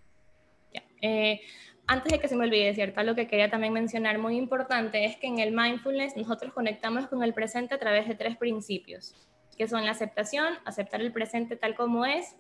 Ya. 0.73 0.83
Eh, 1.01 1.41
antes 1.89 2.13
de 2.13 2.21
que 2.21 2.29
se 2.29 2.37
me 2.37 2.45
olvide, 2.45 2.75
¿cierto? 2.75 3.03
Lo 3.03 3.15
que 3.15 3.27
quería 3.27 3.51
también 3.51 3.73
mencionar 3.73 4.19
muy 4.19 4.37
importante 4.37 5.07
es 5.07 5.17
que 5.17 5.27
en 5.27 5.39
el 5.39 5.53
mindfulness 5.53 6.17
nosotros 6.17 6.53
conectamos 6.53 7.09
con 7.09 7.25
el 7.25 7.33
presente 7.33 7.75
a 7.75 7.79
través 7.79 8.07
de 8.07 8.15
tres 8.15 8.37
principios, 8.37 9.15
que 9.57 9.67
son 9.67 9.87
la 9.87 9.93
aceptación, 9.93 10.55
aceptar 10.67 11.01
el 11.01 11.13
presente 11.13 11.57
tal 11.57 11.75
como 11.75 12.05
es, 12.05 12.37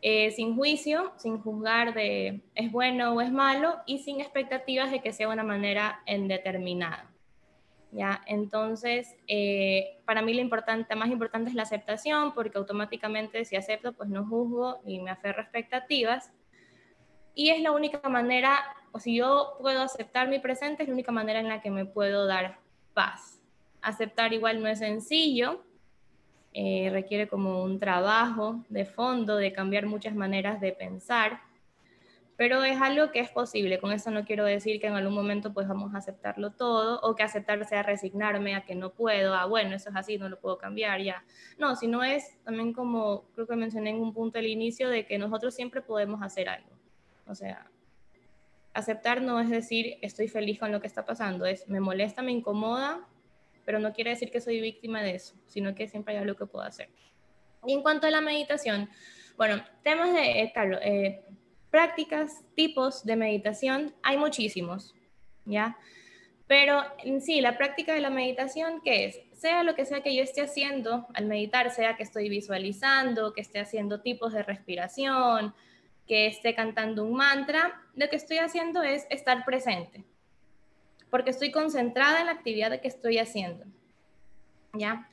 eh, 0.00 0.30
sin 0.30 0.54
juicio, 0.54 1.12
sin 1.16 1.40
juzgar 1.40 1.92
de 1.92 2.40
es 2.54 2.70
bueno 2.70 3.14
o 3.14 3.20
es 3.20 3.32
malo 3.32 3.78
y 3.84 3.98
sin 3.98 4.20
expectativas 4.20 4.92
de 4.92 5.00
que 5.00 5.12
sea 5.12 5.28
una 5.28 5.42
manera 5.42 6.00
indeterminada. 6.06 7.10
¿Ya? 7.90 8.22
Entonces, 8.26 9.16
eh, 9.26 9.98
para 10.04 10.22
mí 10.22 10.34
lo 10.34 10.40
importante, 10.40 10.94
más 10.94 11.08
importante 11.08 11.50
es 11.50 11.56
la 11.56 11.62
aceptación, 11.62 12.32
porque 12.32 12.58
automáticamente 12.58 13.44
si 13.44 13.56
acepto, 13.56 13.92
pues 13.92 14.08
no 14.08 14.24
juzgo 14.24 14.80
y 14.86 15.00
me 15.00 15.10
aferro 15.10 15.40
a 15.40 15.42
expectativas. 15.42 16.30
Y 17.38 17.50
es 17.50 17.62
la 17.62 17.70
única 17.70 18.00
manera, 18.08 18.58
o 18.90 18.98
si 18.98 19.14
yo 19.14 19.54
puedo 19.60 19.80
aceptar 19.80 20.26
mi 20.26 20.40
presente, 20.40 20.82
es 20.82 20.88
la 20.88 20.94
única 20.94 21.12
manera 21.12 21.38
en 21.38 21.48
la 21.48 21.60
que 21.60 21.70
me 21.70 21.84
puedo 21.84 22.26
dar 22.26 22.58
paz. 22.94 23.40
Aceptar 23.80 24.32
igual 24.32 24.60
no 24.60 24.68
es 24.68 24.80
sencillo, 24.80 25.62
eh, 26.52 26.88
requiere 26.90 27.28
como 27.28 27.62
un 27.62 27.78
trabajo 27.78 28.64
de 28.68 28.84
fondo, 28.84 29.36
de 29.36 29.52
cambiar 29.52 29.86
muchas 29.86 30.16
maneras 30.16 30.60
de 30.60 30.72
pensar, 30.72 31.38
pero 32.36 32.64
es 32.64 32.80
algo 32.80 33.12
que 33.12 33.20
es 33.20 33.30
posible. 33.30 33.78
Con 33.78 33.92
eso 33.92 34.10
no 34.10 34.24
quiero 34.24 34.44
decir 34.44 34.80
que 34.80 34.88
en 34.88 34.94
algún 34.94 35.14
momento 35.14 35.54
pues 35.54 35.68
vamos 35.68 35.94
a 35.94 35.98
aceptarlo 35.98 36.50
todo 36.50 37.00
o 37.02 37.14
que 37.14 37.22
aceptar 37.22 37.64
sea 37.66 37.84
resignarme 37.84 38.56
a 38.56 38.62
que 38.62 38.74
no 38.74 38.90
puedo, 38.90 39.36
a 39.36 39.46
bueno, 39.46 39.76
eso 39.76 39.90
es 39.90 39.96
así, 39.96 40.18
no 40.18 40.28
lo 40.28 40.40
puedo 40.40 40.58
cambiar 40.58 41.02
ya. 41.02 41.22
No, 41.56 41.76
sino 41.76 42.02
es 42.02 42.36
también 42.42 42.72
como 42.72 43.26
creo 43.36 43.46
que 43.46 43.54
mencioné 43.54 43.90
en 43.90 44.00
un 44.00 44.12
punto 44.12 44.40
al 44.40 44.46
inicio 44.48 44.88
de 44.88 45.06
que 45.06 45.18
nosotros 45.18 45.54
siempre 45.54 45.82
podemos 45.82 46.20
hacer 46.20 46.48
algo. 46.48 46.77
O 47.28 47.34
sea, 47.34 47.70
aceptar 48.74 49.22
no 49.22 49.40
es 49.40 49.50
decir 49.50 49.98
estoy 50.02 50.28
feliz 50.28 50.58
con 50.58 50.72
lo 50.72 50.80
que 50.80 50.86
está 50.86 51.04
pasando, 51.04 51.46
es 51.46 51.68
me 51.68 51.80
molesta, 51.80 52.22
me 52.22 52.32
incomoda, 52.32 53.06
pero 53.64 53.78
no 53.78 53.92
quiere 53.92 54.10
decir 54.10 54.30
que 54.30 54.40
soy 54.40 54.60
víctima 54.60 55.02
de 55.02 55.16
eso, 55.16 55.34
sino 55.46 55.74
que 55.74 55.88
siempre 55.88 56.14
hay 56.14 56.22
algo 56.22 56.36
que 56.36 56.46
puedo 56.46 56.64
hacer. 56.64 56.88
Y 57.66 57.72
en 57.72 57.82
cuanto 57.82 58.06
a 58.06 58.10
la 58.10 58.20
meditación, 58.20 58.88
bueno, 59.36 59.62
temas 59.82 60.12
de, 60.14 60.42
eh, 60.42 60.52
Carlos, 60.54 60.80
eh, 60.82 61.22
prácticas, 61.70 62.42
tipos 62.54 63.04
de 63.04 63.16
meditación, 63.16 63.94
hay 64.02 64.16
muchísimos, 64.16 64.94
¿ya? 65.44 65.76
Pero 66.46 66.82
en 67.04 67.20
sí, 67.20 67.40
la 67.40 67.58
práctica 67.58 67.92
de 67.92 68.00
la 68.00 68.10
meditación, 68.10 68.80
¿qué 68.82 69.04
es? 69.04 69.20
Sea 69.34 69.62
lo 69.62 69.74
que 69.74 69.84
sea 69.84 70.02
que 70.02 70.16
yo 70.16 70.22
esté 70.22 70.40
haciendo 70.40 71.06
al 71.12 71.26
meditar, 71.26 71.70
sea 71.70 71.96
que 71.96 72.02
estoy 72.02 72.28
visualizando, 72.30 73.34
que 73.34 73.42
esté 73.42 73.60
haciendo 73.60 74.00
tipos 74.00 74.32
de 74.32 74.42
respiración, 74.42 75.54
que 76.08 76.26
esté 76.26 76.54
cantando 76.54 77.04
un 77.04 77.12
mantra, 77.12 77.80
lo 77.94 78.08
que 78.08 78.16
estoy 78.16 78.38
haciendo 78.38 78.82
es 78.82 79.06
estar 79.10 79.44
presente, 79.44 80.04
porque 81.10 81.30
estoy 81.30 81.52
concentrada 81.52 82.20
en 82.20 82.26
la 82.26 82.32
actividad 82.32 82.80
que 82.80 82.88
estoy 82.88 83.18
haciendo. 83.18 83.66
¿Ya? 84.72 85.08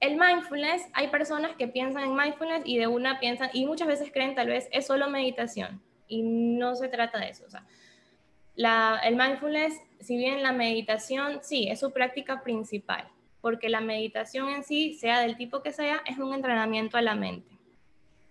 El 0.00 0.18
mindfulness, 0.18 0.88
hay 0.92 1.08
personas 1.08 1.54
que 1.56 1.68
piensan 1.68 2.02
en 2.02 2.16
mindfulness 2.16 2.62
y 2.64 2.76
de 2.76 2.88
una 2.88 3.20
piensan, 3.20 3.50
y 3.52 3.64
muchas 3.64 3.86
veces 3.86 4.10
creen 4.12 4.34
tal 4.34 4.48
vez 4.48 4.68
es 4.72 4.86
solo 4.86 5.08
meditación, 5.08 5.80
y 6.08 6.22
no 6.22 6.74
se 6.74 6.88
trata 6.88 7.18
de 7.18 7.30
eso. 7.30 7.44
El 8.56 9.16
mindfulness, 9.16 9.80
si 10.00 10.16
bien 10.16 10.42
la 10.42 10.52
meditación, 10.52 11.38
sí, 11.42 11.68
es 11.68 11.78
su 11.78 11.92
práctica 11.92 12.42
principal, 12.42 13.08
porque 13.40 13.68
la 13.68 13.80
meditación 13.80 14.48
en 14.48 14.64
sí, 14.64 14.94
sea 14.94 15.20
del 15.20 15.36
tipo 15.36 15.62
que 15.62 15.72
sea, 15.72 16.02
es 16.06 16.18
un 16.18 16.34
entrenamiento 16.34 16.96
a 16.96 17.02
la 17.02 17.14
mente. 17.14 17.56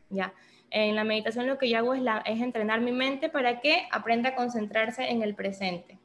¿Ya? 0.09 0.33
En 0.71 0.95
la 0.95 1.03
meditación 1.03 1.47
lo 1.47 1.57
que 1.57 1.69
yo 1.69 1.77
hago 1.77 1.93
es, 1.93 2.01
es 2.25 2.41
entrenar 2.41 2.81
mi 2.81 2.91
mente 2.91 3.29
para 3.29 3.59
que 3.59 3.87
aprenda 3.91 4.29
a 4.29 4.35
concentrarse 4.35 5.09
en 5.09 5.21
el 5.21 5.35
presente. 5.35 5.99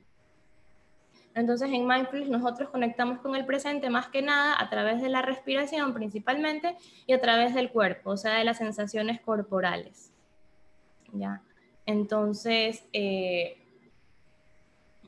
Entonces 1.37 1.71
en 1.71 1.87
Mindfulness 1.87 2.31
nosotros 2.31 2.71
conectamos 2.71 3.21
con 3.21 3.37
el 3.37 3.45
presente 3.45 3.91
más 3.91 4.09
que 4.09 4.23
nada 4.23 4.57
a 4.59 4.71
través 4.71 5.03
de 5.03 5.11
la 5.11 5.23
respiración 5.23 5.93
principalmente 5.93 6.77
y 7.07 7.13
a 7.13 7.21
través 7.21 7.55
del 7.55 7.71
cuerpo, 7.71 8.11
o 8.11 8.17
sea, 8.17 8.39
de 8.39 8.45
las 8.45 8.57
sensaciones 8.57 9.21
corporales. 9.21 10.13
¿Ya? 11.13 11.43
Entonces, 11.85 12.85
eh, 12.93 13.59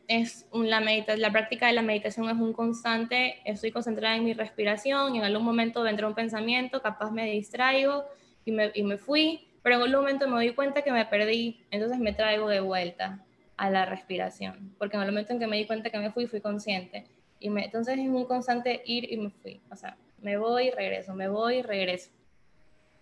es 0.06 0.46
la, 0.52 0.80
la 1.16 1.32
práctica 1.32 1.66
de 1.66 1.72
la 1.72 1.82
meditación 1.82 2.28
es 2.28 2.36
un 2.36 2.52
constante, 2.52 3.40
estoy 3.44 3.72
concentrada 3.72 4.14
en 4.14 4.24
mi 4.24 4.34
respiración 4.34 5.14
y 5.14 5.18
en 5.18 5.24
algún 5.24 5.44
momento 5.44 5.82
vendrá 5.82 6.06
un 6.06 6.14
pensamiento, 6.14 6.82
capaz 6.82 7.10
me 7.10 7.24
distraigo 7.30 8.04
y 8.44 8.52
me, 8.52 8.70
y 8.74 8.82
me 8.82 8.98
fui, 8.98 9.47
pero 9.68 9.84
en 9.84 9.94
un 9.94 10.00
momento 10.00 10.26
me 10.26 10.36
doy 10.36 10.54
cuenta 10.54 10.80
que 10.80 10.90
me 10.90 11.04
perdí, 11.04 11.60
entonces 11.70 11.98
me 11.98 12.14
traigo 12.14 12.48
de 12.48 12.60
vuelta 12.60 13.22
a 13.58 13.68
la 13.68 13.84
respiración, 13.84 14.74
porque 14.78 14.96
en 14.96 15.02
el 15.02 15.10
momento 15.10 15.34
en 15.34 15.38
que 15.38 15.46
me 15.46 15.58
di 15.58 15.66
cuenta 15.66 15.90
que 15.90 15.98
me 15.98 16.10
fui, 16.10 16.26
fui 16.26 16.40
consciente. 16.40 17.06
Y 17.38 17.50
me, 17.50 17.66
entonces 17.66 17.98
es 17.98 18.08
un 18.08 18.24
constante 18.24 18.80
ir 18.86 19.12
y 19.12 19.18
me 19.18 19.28
fui. 19.28 19.60
O 19.70 19.76
sea, 19.76 19.98
me 20.22 20.38
voy 20.38 20.68
y 20.68 20.70
regreso, 20.70 21.12
me 21.12 21.28
voy 21.28 21.56
y 21.56 21.62
regreso. 21.62 22.08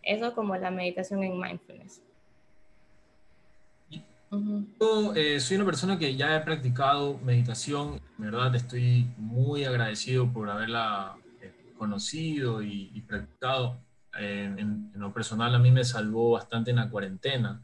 Eso 0.03 0.35
como 0.35 0.57
la 0.57 0.73
meditación 0.73 1.23
en 1.23 1.39
mindfulness. 1.39 2.03
Yo 4.81 5.15
eh, 5.15 5.39
soy 5.39 5.59
una 5.59 5.67
persona 5.67 5.97
que 5.97 6.17
ya 6.17 6.35
he 6.35 6.41
practicado 6.41 7.17
meditación. 7.19 8.01
En 8.19 8.25
verdad 8.25 8.53
estoy 8.57 9.07
muy 9.19 9.65
agradecido 9.65 10.33
por 10.33 10.51
haberla 10.51 11.15
eh, 11.41 11.53
conocido 11.79 12.61
y, 12.61 12.91
y 12.93 13.03
practicado 13.03 13.86
en, 14.19 14.93
lo 14.95 15.13
personal 15.13 15.55
a 15.55 15.59
mí 15.59 15.71
me 15.71 15.85
salvó 15.85 16.33
bastante 16.33 16.71
en 16.71 16.77
la 16.77 16.91
cuarentena. 16.91 17.63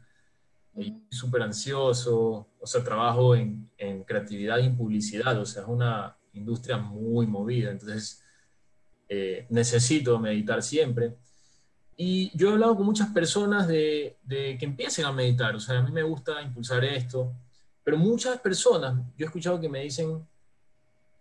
Súper 1.09 1.43
ansioso, 1.43 2.47
o 2.59 2.67
sea, 2.67 2.83
trabajo 2.83 3.35
en, 3.35 3.69
en, 3.77 4.03
creatividad 4.03 4.57
y 4.57 4.69
publicidad, 4.69 5.39
o 5.39 5.45
sea, 5.45 5.61
es 5.61 5.67
una 5.67 6.17
industria 6.33 6.77
muy 6.77 7.27
movida, 7.27 7.69
entonces 7.69 8.23
eh, 9.07 9.45
necesito 9.49 10.17
meditar 10.19 10.63
siempre. 10.63 11.15
Y 11.95 12.35
yo 12.35 12.49
he 12.49 12.53
hablado 12.53 12.75
con 12.75 12.87
muchas 12.87 13.09
personas 13.09 13.67
de, 13.67 14.17
de, 14.23 14.57
que 14.57 14.65
empiecen 14.65 15.05
a 15.05 15.11
meditar, 15.11 15.55
o 15.55 15.59
sea, 15.59 15.77
a 15.77 15.83
mí 15.83 15.91
me 15.91 16.01
gusta 16.01 16.41
impulsar 16.41 16.83
esto, 16.83 17.31
pero 17.83 17.97
muchas 17.97 18.39
personas, 18.39 18.95
yo 19.15 19.25
he 19.25 19.27
escuchado 19.27 19.59
que 19.59 19.69
me 19.69 19.83
dicen 19.83 20.25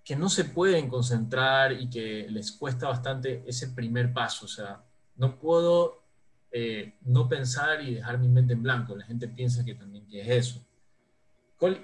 que 0.05 0.17
no 0.17 0.29
se 0.29 0.45
pueden 0.45 0.89
concentrar 0.89 1.73
y 1.73 1.89
que 1.91 2.27
les 2.29 2.53
cuesta 2.53 2.89
bastante 2.89 3.45
ese 3.47 3.69
primer 3.69 4.13
paso, 4.13 4.47
o 4.47 4.49
sea, 4.49 4.83
no 5.17 5.39
puedo 5.39 6.03
eh, 6.51 6.95
no 7.03 7.29
pensar 7.29 7.83
y 7.83 7.95
dejar 7.95 8.19
mi 8.19 8.29
mente 8.29 8.53
en 8.53 8.63
blanco. 8.63 8.97
La 8.97 9.05
gente 9.05 9.29
piensa 9.29 9.65
que 9.65 9.75
también 9.75 10.07
que 10.07 10.21
es 10.21 10.29
eso. 10.29 10.67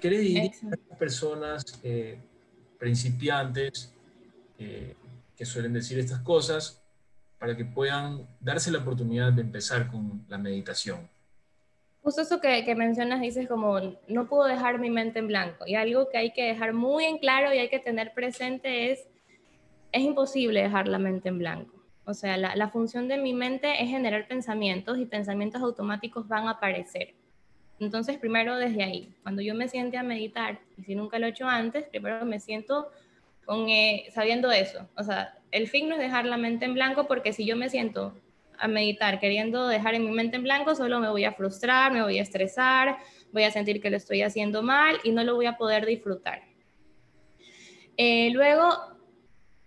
¿Qué 0.01 0.09
le 0.09 0.19
diría 0.19 0.51
a 0.63 0.69
las 0.89 0.97
personas 0.97 1.63
eh, 1.83 2.19
principiantes 2.77 3.93
eh, 4.57 4.95
que 5.35 5.45
suelen 5.45 5.71
decir 5.71 5.97
estas 5.97 6.19
cosas 6.19 6.83
para 7.39 7.55
que 7.55 7.63
puedan 7.63 8.27
darse 8.41 8.69
la 8.71 8.79
oportunidad 8.79 9.31
de 9.31 9.41
empezar 9.41 9.89
con 9.89 10.25
la 10.27 10.37
meditación. 10.37 11.09
Justo 12.01 12.21
eso 12.21 12.41
que, 12.41 12.65
que, 12.65 12.75
mencionas, 12.75 13.21
dices 13.21 13.47
como, 13.47 13.79
no 14.07 14.27
puedo 14.27 14.43
dejar 14.43 14.79
mi 14.79 14.89
mente 14.89 15.19
en 15.19 15.27
blanco. 15.27 15.65
Y 15.65 15.75
algo 15.75 16.09
que 16.09 16.17
hay 16.17 16.33
que 16.33 16.43
dejar 16.43 16.73
muy 16.73 17.05
en 17.05 17.17
claro 17.19 17.53
y 17.53 17.59
hay 17.59 17.69
que 17.69 17.79
tener 17.79 18.13
presente 18.13 18.91
es, 18.91 19.07
es 19.93 20.01
imposible 20.01 20.61
dejar 20.61 20.89
la 20.89 20.99
mente 20.99 21.29
en 21.29 21.39
blanco. 21.39 21.78
O 22.09 22.15
sea, 22.15 22.37
la, 22.37 22.69
función 22.69 23.07
de 23.07 23.19
mi 23.19 23.33
mente 23.33 23.83
es 23.83 23.87
generar 23.87 24.27
pensamientos 24.27 24.97
y 24.97 25.05
pensamientos 25.05 25.61
automáticos 25.61 26.27
van 26.27 26.47
a 26.47 26.51
aparecer. 26.53 27.13
Entonces, 27.79 28.17
primero 28.17 28.57
desde 28.57 28.81
ahí, 28.81 29.13
cuando 29.21 29.43
yo 29.43 29.53
me 29.53 29.67
siente 29.67 29.95
a 29.95 30.01
meditar, 30.01 30.59
y 30.75 30.85
si 30.85 30.95
nunca 30.95 31.19
lo 31.19 31.27
he 31.27 31.29
hecho 31.29 31.47
antes, 31.47 31.83
primero 31.83 32.25
me 32.25 32.39
siento 32.39 32.89
con, 33.45 33.69
eh, 33.69 34.07
sabiendo 34.11 34.51
eso. 34.51 34.89
O 34.97 35.03
sea, 35.03 35.37
el 35.51 35.67
fin 35.67 35.87
no 35.87 35.93
es 35.93 36.01
dejar 36.01 36.25
la 36.25 36.37
mente 36.37 36.65
en 36.65 36.73
blanco 36.73 37.05
porque 37.05 37.31
si 37.31 37.45
yo 37.45 37.55
me 37.55 37.69
siento 37.69 38.15
a 38.57 38.67
meditar 38.67 39.19
queriendo 39.19 39.67
dejar 39.67 39.93
en 39.93 40.03
mi 40.03 40.11
mente 40.11 40.37
en 40.37 40.43
blanco, 40.43 40.73
solo 40.73 40.99
me 40.99 41.09
voy 41.09 41.25
a 41.25 41.33
frustrar, 41.33 41.93
me 41.93 42.01
voy 42.01 42.17
a 42.17 42.23
estresar, 42.23 42.97
voy 43.31 43.43
a 43.43 43.51
sentir 43.51 43.79
que 43.83 43.91
lo 43.91 43.97
estoy 43.97 44.23
haciendo 44.23 44.63
mal 44.63 44.97
y 45.03 45.11
no 45.11 45.23
lo 45.23 45.35
voy 45.35 45.45
a 45.45 45.57
poder 45.57 45.85
disfrutar. 45.85 46.41
Eh, 47.97 48.31
luego, 48.31 48.98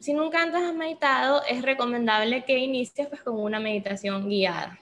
si 0.03 0.13
nunca 0.15 0.43
antes 0.43 0.61
has 0.61 0.75
meditado, 0.75 1.43
es 1.49 1.63
recomendable 1.63 2.45
que 2.45 2.59
inicies 2.59 3.07
pues, 3.07 3.23
con 3.23 3.39
una 3.39 3.61
meditación 3.61 4.29
guiada. 4.29 4.81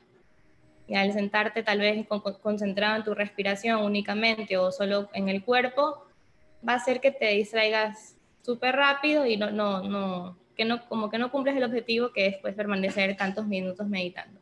Y 0.89 0.95
al 0.95 1.13
sentarte 1.13 1.63
tal 1.63 1.79
vez 1.79 2.07
concentrado 2.43 2.97
en 2.97 3.05
tu 3.05 3.15
respiración 3.15 3.83
únicamente 3.83 4.57
o 4.57 4.73
solo 4.73 5.11
en 5.13 5.29
el 5.29 5.45
cuerpo, 5.45 6.07
va 6.67 6.73
a 6.73 6.77
hacer 6.77 7.03
que 7.03 7.11
te 7.11 7.29
distraigas 7.33 8.17
súper 8.41 8.77
rápido 8.77 9.27
y 9.27 9.37
no, 9.37 9.51
no, 9.51 9.83
no, 9.83 10.39
que 10.57 10.65
no, 10.65 10.89
como 10.89 11.11
que 11.11 11.19
no 11.19 11.31
cumples 11.31 11.55
el 11.55 11.65
objetivo 11.65 12.13
que 12.13 12.27
es 12.27 12.37
pues, 12.39 12.55
permanecer 12.55 13.15
tantos 13.15 13.47
minutos 13.47 13.87
meditando. 13.87 14.41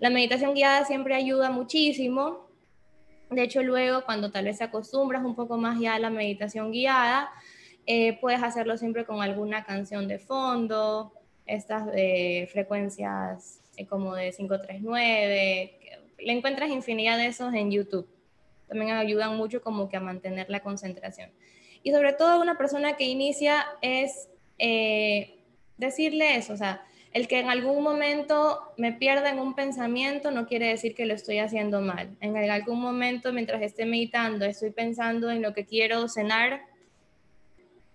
La 0.00 0.10
meditación 0.10 0.54
guiada 0.54 0.84
siempre 0.84 1.14
ayuda 1.14 1.50
muchísimo. 1.50 2.48
De 3.30 3.44
hecho, 3.44 3.62
luego 3.62 4.04
cuando 4.04 4.32
tal 4.32 4.46
vez 4.46 4.58
te 4.58 4.64
acostumbras 4.64 5.24
un 5.24 5.36
poco 5.36 5.56
más 5.56 5.78
ya 5.78 5.94
a 5.94 5.98
la 6.00 6.10
meditación 6.10 6.72
guiada, 6.72 7.30
eh, 7.86 8.18
puedes 8.20 8.42
hacerlo 8.42 8.76
siempre 8.76 9.04
con 9.04 9.22
alguna 9.22 9.64
canción 9.64 10.08
de 10.08 10.18
fondo, 10.18 11.12
estas 11.46 11.86
de 11.86 12.48
frecuencias 12.52 13.60
eh, 13.76 13.86
como 13.86 14.14
de 14.14 14.32
539, 14.32 15.78
le 16.18 16.32
encuentras 16.32 16.70
infinidad 16.70 17.18
de 17.18 17.26
esos 17.26 17.54
en 17.54 17.70
YouTube. 17.70 18.08
También 18.68 18.90
ayudan 18.92 19.36
mucho 19.36 19.62
como 19.62 19.88
que 19.88 19.96
a 19.96 20.00
mantener 20.00 20.50
la 20.50 20.60
concentración. 20.60 21.30
Y 21.82 21.92
sobre 21.92 22.12
todo 22.12 22.40
una 22.40 22.58
persona 22.58 22.96
que 22.96 23.04
inicia 23.04 23.64
es 23.80 24.28
eh, 24.58 25.38
decirle 25.76 26.36
eso, 26.36 26.54
o 26.54 26.56
sea, 26.56 26.82
el 27.12 27.28
que 27.28 27.38
en 27.38 27.48
algún 27.48 27.82
momento 27.82 28.60
me 28.76 28.92
pierda 28.92 29.30
en 29.30 29.38
un 29.38 29.54
pensamiento 29.54 30.30
no 30.30 30.46
quiere 30.46 30.66
decir 30.66 30.94
que 30.94 31.06
lo 31.06 31.14
estoy 31.14 31.38
haciendo 31.38 31.80
mal. 31.80 32.16
En 32.20 32.36
algún 32.50 32.80
momento, 32.80 33.32
mientras 33.32 33.62
esté 33.62 33.86
meditando, 33.86 34.44
estoy 34.44 34.70
pensando 34.70 35.30
en 35.30 35.40
lo 35.40 35.54
que 35.54 35.64
quiero 35.64 36.08
cenar, 36.08 36.60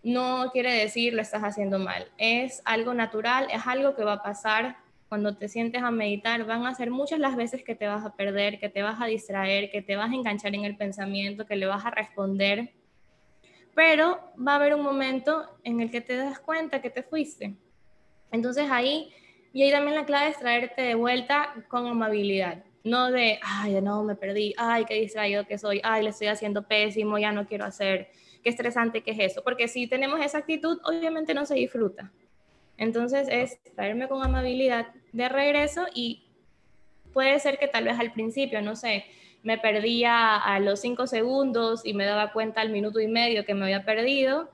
no 0.03 0.50
quiere 0.51 0.74
decir 0.74 1.13
lo 1.13 1.22
estás 1.22 1.43
haciendo 1.43 1.79
mal. 1.79 2.12
Es 2.17 2.62
algo 2.65 2.93
natural, 2.93 3.48
es 3.51 3.65
algo 3.67 3.96
que 3.96 4.03
va 4.03 4.13
a 4.13 4.24
pasar 4.24 4.77
cuando 5.10 5.36
te 5.36 5.48
sientes 5.48 5.84
a 5.84 5.91
meditar. 5.91 6.46
Van 6.46 6.65
a 6.65 6.75
ser 6.75 6.91
muchas 6.91 7.20
las 7.20 7.36
veces 7.36 7.63
que 7.63 7.75
te 7.75 7.88
vas 7.88 8.05
a 8.05 8.15
perder, 8.15 8.60
que 8.60 8.70
te 8.70 8.81
vas 8.81 9.01
a 9.01 9.05
distraer, 9.05 9.70
que 9.70 9.81
te 9.81 9.96
vas 9.96 10.12
a 10.12 10.15
enganchar 10.15 10.55
en 10.55 10.65
el 10.65 10.77
pensamiento, 10.77 11.46
que 11.46 11.55
le 11.55 11.65
vas 11.65 11.86
a 11.86 11.91
responder. 11.91 12.74
Pero 13.75 14.20
va 14.36 14.53
a 14.53 14.55
haber 14.55 14.75
un 14.75 14.84
momento 14.84 15.58
en 15.63 15.81
el 15.81 15.91
que 15.91 16.01
te 16.01 16.15
das 16.15 16.39
cuenta 16.39 16.81
que 16.81 16.89
te 16.89 17.03
fuiste 17.03 17.55
entonces 18.31 18.67
ahí, 18.72 19.12
y 19.53 19.63
ahí 19.63 19.72
también 19.72 19.96
la 19.96 20.05
clave 20.05 20.29
es 20.29 20.39
traerte 20.39 20.81
de 20.81 20.96
vuelta 20.96 21.53
con 21.67 21.86
amabilidad, 21.86 22.63
no 22.84 23.12
de, 23.12 23.39
ay, 23.43 23.79
no, 23.81 24.03
me 24.03 24.15
perdí, 24.15 24.53
ay, 24.58 24.86
qué 24.86 24.96
distraído 24.96 25.46
que 25.46 25.58
soy, 25.58 25.81
ay, 25.84 26.03
le 26.03 26.10
estoy 26.10 26.27
haciendo 26.27 26.65
pésimo, 26.65 27.17
ya 27.17 27.34
no 27.34 27.46
quiero 27.46 27.65
hacer, 27.65 28.10
qué 28.44 28.50
estresante 28.50 29.02
que 29.02 29.12
es 29.12 29.20
eso, 29.20 29.44
porque 29.44 29.68
si 29.68 29.88
tenemos 29.88 30.20
esa 30.20 30.40
actitud, 30.40 30.80
obviamente 30.84 31.34
no 31.34 31.46
se 31.46 31.56
disfruta. 31.56 32.12
Entonces 32.78 33.28
es 33.30 33.60
traerme 33.76 34.08
con 34.08 34.24
amabilidad 34.24 34.88
de 35.12 35.30
regreso 35.30 35.86
y 35.94 36.24
puede 37.14 37.40
ser 37.40 37.58
que 37.58 37.68
tal 37.68 37.84
vez 37.84 38.00
al 38.00 38.14
principio, 38.14 38.62
no 38.62 38.75
sé, 38.75 39.06
me 39.44 39.58
perdía 39.58 40.38
a 40.38 40.60
los 40.60 40.82
cinco 40.82 41.08
segundos 41.08 41.86
y 41.86 41.94
me 41.94 42.06
daba 42.06 42.32
cuenta 42.32 42.62
al 42.62 42.70
minuto 42.70 43.00
y 43.00 43.08
medio 43.08 43.46
que 43.46 43.54
me 43.54 43.66
había 43.66 43.86
perdido. 43.86 44.50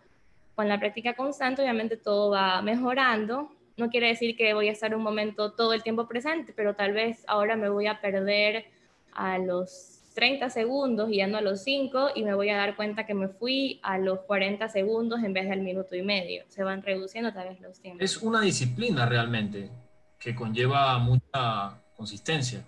Con 0.56 0.68
la 0.68 0.80
práctica 0.80 1.14
constante, 1.16 1.62
obviamente 1.62 1.98
todo 1.98 2.32
va 2.32 2.62
mejorando 2.62 3.52
no 3.78 3.90
quiere 3.90 4.08
decir 4.08 4.36
que 4.36 4.56
voy 4.56 4.70
a 4.70 4.72
estar 4.72 4.96
un 4.96 5.04
momento 5.04 5.54
todo 5.54 5.74
el 5.74 5.84
tiempo 5.84 6.08
presente, 6.08 6.52
pero 6.56 6.76
tal 6.76 6.94
vez 6.94 7.24
ahora 7.28 7.56
me 7.56 7.70
voy 7.70 7.86
a 7.86 8.02
perder 8.02 8.66
a 9.12 9.38
los 9.38 9.97
30 10.18 10.50
segundos 10.50 11.12
y 11.12 11.18
ya 11.18 11.28
no 11.28 11.38
a 11.38 11.42
los 11.42 11.64
5 11.64 12.10
y 12.16 12.24
me 12.24 12.34
voy 12.34 12.50
a 12.50 12.58
dar 12.58 12.76
cuenta 12.76 13.06
que 13.06 13.14
me 13.14 13.28
fui 13.28 13.80
a 13.84 14.00
los 14.00 14.22
40 14.22 14.68
segundos 14.68 15.24
en 15.24 15.32
vez 15.32 15.48
del 15.48 15.62
minuto 15.62 15.96
y 15.96 16.02
medio. 16.02 16.44
Se 16.48 16.64
van 16.64 16.82
reduciendo 16.82 17.32
tal 17.32 17.50
vez 17.50 17.62
los 17.62 17.80
tiempos. 17.80 18.04
Es 18.04 18.18
una 18.18 18.42
disciplina 18.42 19.06
realmente 19.06 19.70
que 20.18 20.34
conlleva 20.34 20.98
mucha 20.98 21.80
consistencia. 21.96 22.64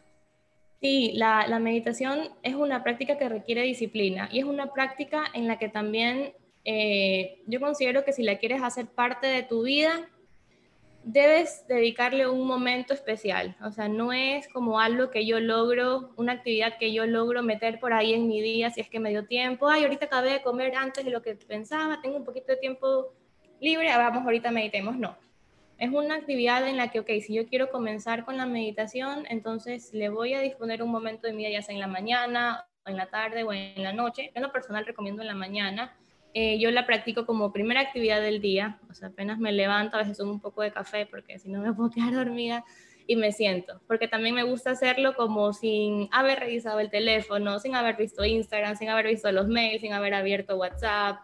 Sí, 0.80 1.14
la, 1.16 1.48
la 1.48 1.58
meditación 1.58 2.30
es 2.44 2.54
una 2.54 2.84
práctica 2.84 3.18
que 3.18 3.28
requiere 3.28 3.64
disciplina 3.64 4.30
y 4.32 4.38
es 4.38 4.46
una 4.46 4.72
práctica 4.72 5.24
en 5.34 5.48
la 5.48 5.58
que 5.58 5.70
también 5.70 6.34
eh, 6.66 7.42
yo 7.48 7.60
considero 7.60 8.06
que 8.06 8.14
si 8.14 8.22
la 8.22 8.38
quieres 8.38 8.62
hacer 8.62 8.86
parte 8.86 9.26
de 9.26 9.42
tu 9.42 9.64
vida, 9.64 10.08
debes 11.04 11.66
dedicarle 11.68 12.28
un 12.28 12.46
momento 12.46 12.94
especial. 12.94 13.56
O 13.64 13.72
sea, 13.72 13.88
no 13.88 14.12
es 14.14 14.48
como 14.50 14.80
algo 14.80 15.10
que 15.10 15.26
yo 15.26 15.40
logro, 15.40 16.12
una 16.18 16.34
actividad 16.34 16.78
que 16.78 16.94
yo 16.94 17.06
logro 17.06 17.42
meter 17.44 17.80
por 17.80 17.94
ahí 17.94 18.14
en 18.14 18.28
mi 18.28 18.42
día 18.42 18.70
si 18.70 18.82
es 18.82 18.90
que 18.90 19.00
me 19.00 19.10
dio 19.10 19.26
tiempo. 19.26 19.70
Ay, 19.70 19.84
ahorita 19.84 20.06
acabé 20.06 20.32
de 20.32 20.42
comer 20.42 20.76
antes 20.76 21.06
de 21.06 21.12
lo 21.12 21.22
que 21.22 21.36
pensaba, 21.36 22.02
tengo 22.02 22.18
un 22.18 22.26
poquito 22.26 22.48
de 22.48 22.58
tiempo 22.58 23.14
libre, 23.60 23.90
ah, 23.92 23.98
vamos, 23.98 24.24
ahorita 24.24 24.52
meditemos. 24.52 24.98
No. 24.98 25.18
Es 25.78 25.90
una 25.90 26.16
actividad 26.16 26.68
en 26.68 26.76
la 26.76 26.90
que, 26.90 27.00
ok, 27.00 27.10
si 27.26 27.34
yo 27.34 27.48
quiero 27.48 27.72
comenzar 27.72 28.26
con 28.26 28.36
la 28.36 28.46
meditación, 28.46 29.26
entonces 29.30 29.94
le 29.94 30.10
voy 30.10 30.34
a 30.34 30.42
disponer 30.42 30.84
un 30.84 30.92
momento 30.92 31.26
de 31.26 31.34
mi 31.34 31.46
día, 31.46 31.60
ya 31.60 31.62
sea 31.62 31.74
en 31.74 31.80
la 31.80 31.88
mañana, 31.88 32.66
en 32.86 32.98
la 32.98 33.06
tarde 33.06 33.44
o 33.44 33.54
en 33.54 33.82
la 33.82 33.94
noche. 33.94 34.32
en 34.34 34.42
lo 34.42 34.52
personal 34.52 34.86
recomiendo 34.86 35.22
en 35.22 35.28
la 35.30 35.36
mañana 35.36 35.96
eh, 36.34 36.60
yo 36.60 36.70
la 36.72 36.86
practico 36.86 37.26
como 37.26 37.52
primera 37.52 37.82
actividad 37.82 38.22
del 38.22 38.42
día, 38.42 38.80
o 38.90 38.94
sea, 38.94 39.10
apenas 39.10 39.40
me 39.40 39.52
levanto, 39.52 39.96
a 39.96 40.00
veces 40.00 40.18
tomo 40.18 40.32
un 40.32 40.40
poco 40.40 40.62
de 40.62 40.72
café 40.72 41.06
porque 41.06 41.40
si 41.40 41.50
no 41.50 41.62
me 41.62 41.74
puedo 41.74 41.90
quedar 41.90 42.14
dormida 42.14 42.64
y 43.08 43.16
me 43.16 43.32
siento, 43.32 43.82
porque 43.88 44.08
también 44.08 44.36
me 44.36 44.44
gusta 44.44 44.72
hacerlo 44.72 45.16
como 45.16 45.52
sin 45.54 46.08
haber 46.12 46.40
revisado 46.40 46.80
el 46.80 46.92
teléfono, 46.92 47.58
sin 47.60 47.76
haber 47.76 47.96
visto 47.96 48.24
Instagram, 48.24 48.76
sin 48.76 48.90
haber 48.90 49.08
visto 49.08 49.32
los 49.32 49.48
mails, 49.48 49.82
sin 49.82 49.94
haber 49.94 50.14
abierto 50.14 50.58
WhatsApp, 50.58 51.18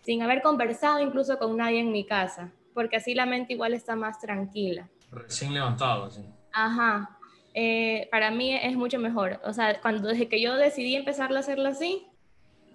sin 0.00 0.22
haber 0.22 0.42
conversado 0.42 1.00
incluso 1.00 1.38
con 1.38 1.56
nadie 1.56 1.78
en 1.78 1.92
mi 1.92 2.04
casa, 2.04 2.52
porque 2.74 2.96
así 2.96 3.14
la 3.14 3.26
mente 3.26 3.52
igual 3.52 3.72
está 3.72 3.94
más 3.94 4.18
tranquila. 4.18 4.90
Recién 5.12 5.54
levantado, 5.54 6.10
sí. 6.10 6.22
Ajá. 6.52 7.18
Eh, 7.54 8.08
para 8.10 8.30
mí 8.30 8.54
es 8.54 8.74
mucho 8.76 8.98
mejor. 8.98 9.40
O 9.44 9.52
sea, 9.52 9.80
cuando 9.80 10.08
desde 10.08 10.28
que 10.28 10.40
yo 10.40 10.56
decidí 10.56 10.96
empezar 10.96 11.32
a 11.32 11.38
hacerlo 11.38 11.68
así, 11.68 12.06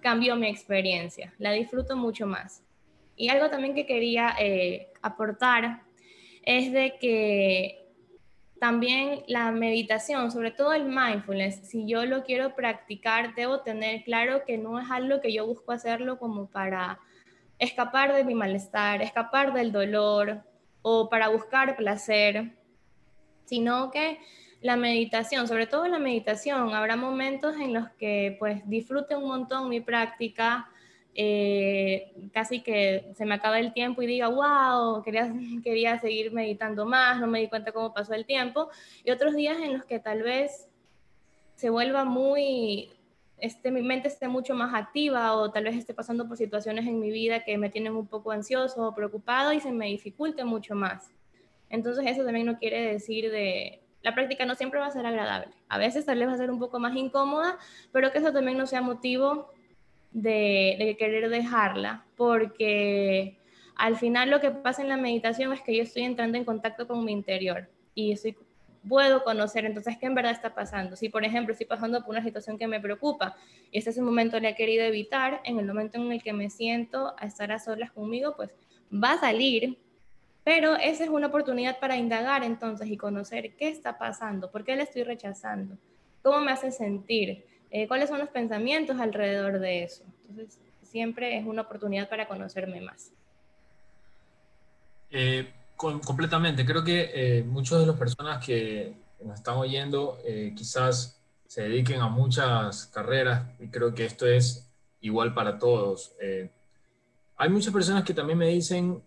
cambió 0.00 0.36
mi 0.36 0.48
experiencia, 0.48 1.34
la 1.38 1.52
disfruto 1.52 1.96
mucho 1.96 2.26
más. 2.26 2.62
Y 3.16 3.28
algo 3.28 3.50
también 3.50 3.74
que 3.74 3.86
quería 3.86 4.34
eh, 4.38 4.92
aportar 5.02 5.82
es 6.44 6.72
de 6.72 6.96
que 7.00 7.88
también 8.58 9.22
la 9.26 9.50
meditación, 9.50 10.30
sobre 10.30 10.50
todo 10.50 10.72
el 10.72 10.84
mindfulness, 10.84 11.68
si 11.68 11.86
yo 11.86 12.04
lo 12.04 12.24
quiero 12.24 12.54
practicar, 12.54 13.34
debo 13.34 13.60
tener 13.60 14.02
claro 14.04 14.44
que 14.44 14.58
no 14.58 14.80
es 14.80 14.90
algo 14.90 15.20
que 15.20 15.32
yo 15.32 15.46
busco 15.46 15.72
hacerlo 15.72 16.18
como 16.18 16.46
para 16.46 16.98
escapar 17.58 18.14
de 18.14 18.24
mi 18.24 18.34
malestar, 18.34 19.02
escapar 19.02 19.52
del 19.52 19.72
dolor 19.72 20.42
o 20.82 21.08
para 21.08 21.28
buscar 21.28 21.76
placer, 21.76 22.52
sino 23.44 23.90
que 23.90 24.18
la 24.60 24.76
meditación, 24.76 25.46
sobre 25.46 25.66
todo 25.66 25.86
la 25.86 25.98
meditación, 25.98 26.74
habrá 26.74 26.96
momentos 26.96 27.56
en 27.56 27.74
los 27.74 27.88
que 27.90 28.36
pues 28.38 28.68
disfrute 28.68 29.14
un 29.14 29.28
montón 29.28 29.68
mi 29.68 29.80
práctica, 29.80 30.68
eh, 31.14 32.12
casi 32.32 32.60
que 32.60 33.12
se 33.14 33.24
me 33.24 33.34
acaba 33.34 33.58
el 33.58 33.72
tiempo 33.72 34.02
y 34.02 34.06
diga, 34.06 34.28
wow, 34.28 35.02
quería, 35.02 35.32
quería 35.64 35.98
seguir 36.00 36.32
meditando 36.32 36.86
más, 36.86 37.20
no 37.20 37.26
me 37.26 37.40
di 37.40 37.48
cuenta 37.48 37.72
cómo 37.72 37.94
pasó 37.94 38.14
el 38.14 38.24
tiempo, 38.24 38.68
y 39.04 39.10
otros 39.10 39.34
días 39.34 39.58
en 39.58 39.74
los 39.74 39.84
que 39.84 40.00
tal 40.00 40.22
vez 40.22 40.68
se 41.54 41.70
vuelva 41.70 42.04
muy, 42.04 42.90
este, 43.38 43.70
mi 43.70 43.82
mente 43.82 44.08
esté 44.08 44.26
mucho 44.28 44.54
más 44.54 44.74
activa 44.74 45.34
o 45.34 45.50
tal 45.50 45.64
vez 45.64 45.76
esté 45.76 45.94
pasando 45.94 46.26
por 46.26 46.36
situaciones 46.36 46.86
en 46.86 46.98
mi 47.00 47.10
vida 47.12 47.44
que 47.44 47.58
me 47.58 47.70
tienen 47.70 47.94
un 47.94 48.06
poco 48.08 48.32
ansioso 48.32 48.88
o 48.88 48.94
preocupado 48.94 49.52
y 49.52 49.60
se 49.60 49.70
me 49.72 49.86
dificulte 49.86 50.44
mucho 50.44 50.74
más. 50.74 51.12
Entonces 51.70 52.06
eso 52.06 52.24
también 52.24 52.46
no 52.46 52.58
quiere 52.58 52.92
decir 52.92 53.30
de, 53.30 53.82
la 54.02 54.14
práctica 54.14 54.46
no 54.46 54.54
siempre 54.54 54.80
va 54.80 54.86
a 54.86 54.90
ser 54.90 55.06
agradable. 55.06 55.52
A 55.68 55.78
veces 55.78 56.06
tal 56.06 56.18
vez 56.18 56.28
va 56.28 56.32
a 56.32 56.38
ser 56.38 56.50
un 56.50 56.58
poco 56.58 56.78
más 56.78 56.94
incómoda, 56.96 57.58
pero 57.92 58.12
que 58.12 58.18
eso 58.18 58.32
también 58.32 58.58
no 58.58 58.66
sea 58.66 58.80
motivo 58.80 59.50
de, 60.12 60.96
querer 60.98 61.28
dejarla, 61.28 62.04
porque 62.16 63.38
al 63.76 63.96
final 63.96 64.30
lo 64.30 64.40
que 64.40 64.50
pasa 64.50 64.82
en 64.82 64.88
la 64.88 64.96
meditación 64.96 65.52
es 65.52 65.60
que 65.60 65.76
yo 65.76 65.82
estoy 65.82 66.02
entrando 66.02 66.38
en 66.38 66.44
contacto 66.44 66.86
con 66.86 67.04
mi 67.04 67.12
interior 67.12 67.68
y 67.94 68.12
estoy, 68.12 68.36
puedo 68.88 69.22
conocer 69.24 69.64
entonces 69.64 69.96
qué 69.98 70.06
en 70.06 70.14
verdad 70.14 70.32
está 70.32 70.54
pasando. 70.54 70.96
Si, 70.96 71.08
por 71.08 71.24
ejemplo, 71.24 71.52
estoy 71.52 71.66
pasando 71.66 72.00
por 72.00 72.10
una 72.10 72.24
situación 72.24 72.58
que 72.58 72.66
me 72.66 72.80
preocupa 72.80 73.36
y 73.70 73.78
este 73.78 73.90
es 73.90 73.98
un 73.98 74.04
momento 74.04 74.40
que 74.40 74.48
he 74.48 74.54
querido 74.54 74.84
evitar, 74.84 75.40
en 75.44 75.58
el 75.58 75.66
momento 75.66 75.98
en 75.98 76.10
el 76.12 76.22
que 76.22 76.32
me 76.32 76.50
siento 76.50 77.14
a 77.18 77.26
estar 77.26 77.52
a 77.52 77.58
solas 77.58 77.90
conmigo, 77.90 78.34
pues 78.36 78.50
va 78.92 79.12
a 79.12 79.20
salir, 79.20 79.78
pero 80.48 80.76
esa 80.76 81.04
es 81.04 81.10
una 81.10 81.26
oportunidad 81.26 81.78
para 81.78 81.98
indagar 81.98 82.42
entonces 82.42 82.88
y 82.88 82.96
conocer 82.96 83.54
qué 83.56 83.68
está 83.68 83.98
pasando, 83.98 84.50
por 84.50 84.64
qué 84.64 84.76
le 84.76 84.84
estoy 84.84 85.02
rechazando, 85.02 85.76
cómo 86.22 86.40
me 86.40 86.52
hace 86.52 86.72
sentir, 86.72 87.44
eh, 87.70 87.86
cuáles 87.86 88.08
son 88.08 88.18
los 88.18 88.30
pensamientos 88.30 88.98
alrededor 88.98 89.58
de 89.58 89.82
eso. 89.82 90.04
Entonces, 90.26 90.58
siempre 90.80 91.36
es 91.36 91.44
una 91.44 91.60
oportunidad 91.60 92.08
para 92.08 92.26
conocerme 92.26 92.80
más. 92.80 93.12
Eh, 95.10 95.52
completamente. 95.76 96.64
Creo 96.64 96.82
que 96.82 97.10
eh, 97.12 97.44
muchas 97.44 97.80
de 97.80 97.86
las 97.86 97.96
personas 97.96 98.42
que 98.42 98.94
nos 99.22 99.34
están 99.34 99.58
oyendo 99.58 100.18
eh, 100.24 100.54
quizás 100.56 101.20
se 101.46 101.64
dediquen 101.64 102.00
a 102.00 102.08
muchas 102.08 102.86
carreras 102.86 103.50
y 103.60 103.68
creo 103.68 103.94
que 103.94 104.06
esto 104.06 104.26
es 104.26 104.66
igual 105.02 105.34
para 105.34 105.58
todos. 105.58 106.14
hay 107.36 107.50
muchas 107.50 107.70
personas 107.70 108.02
que 108.02 108.14
también 108.14 108.38
me 108.38 108.48
dicen, 108.48 109.02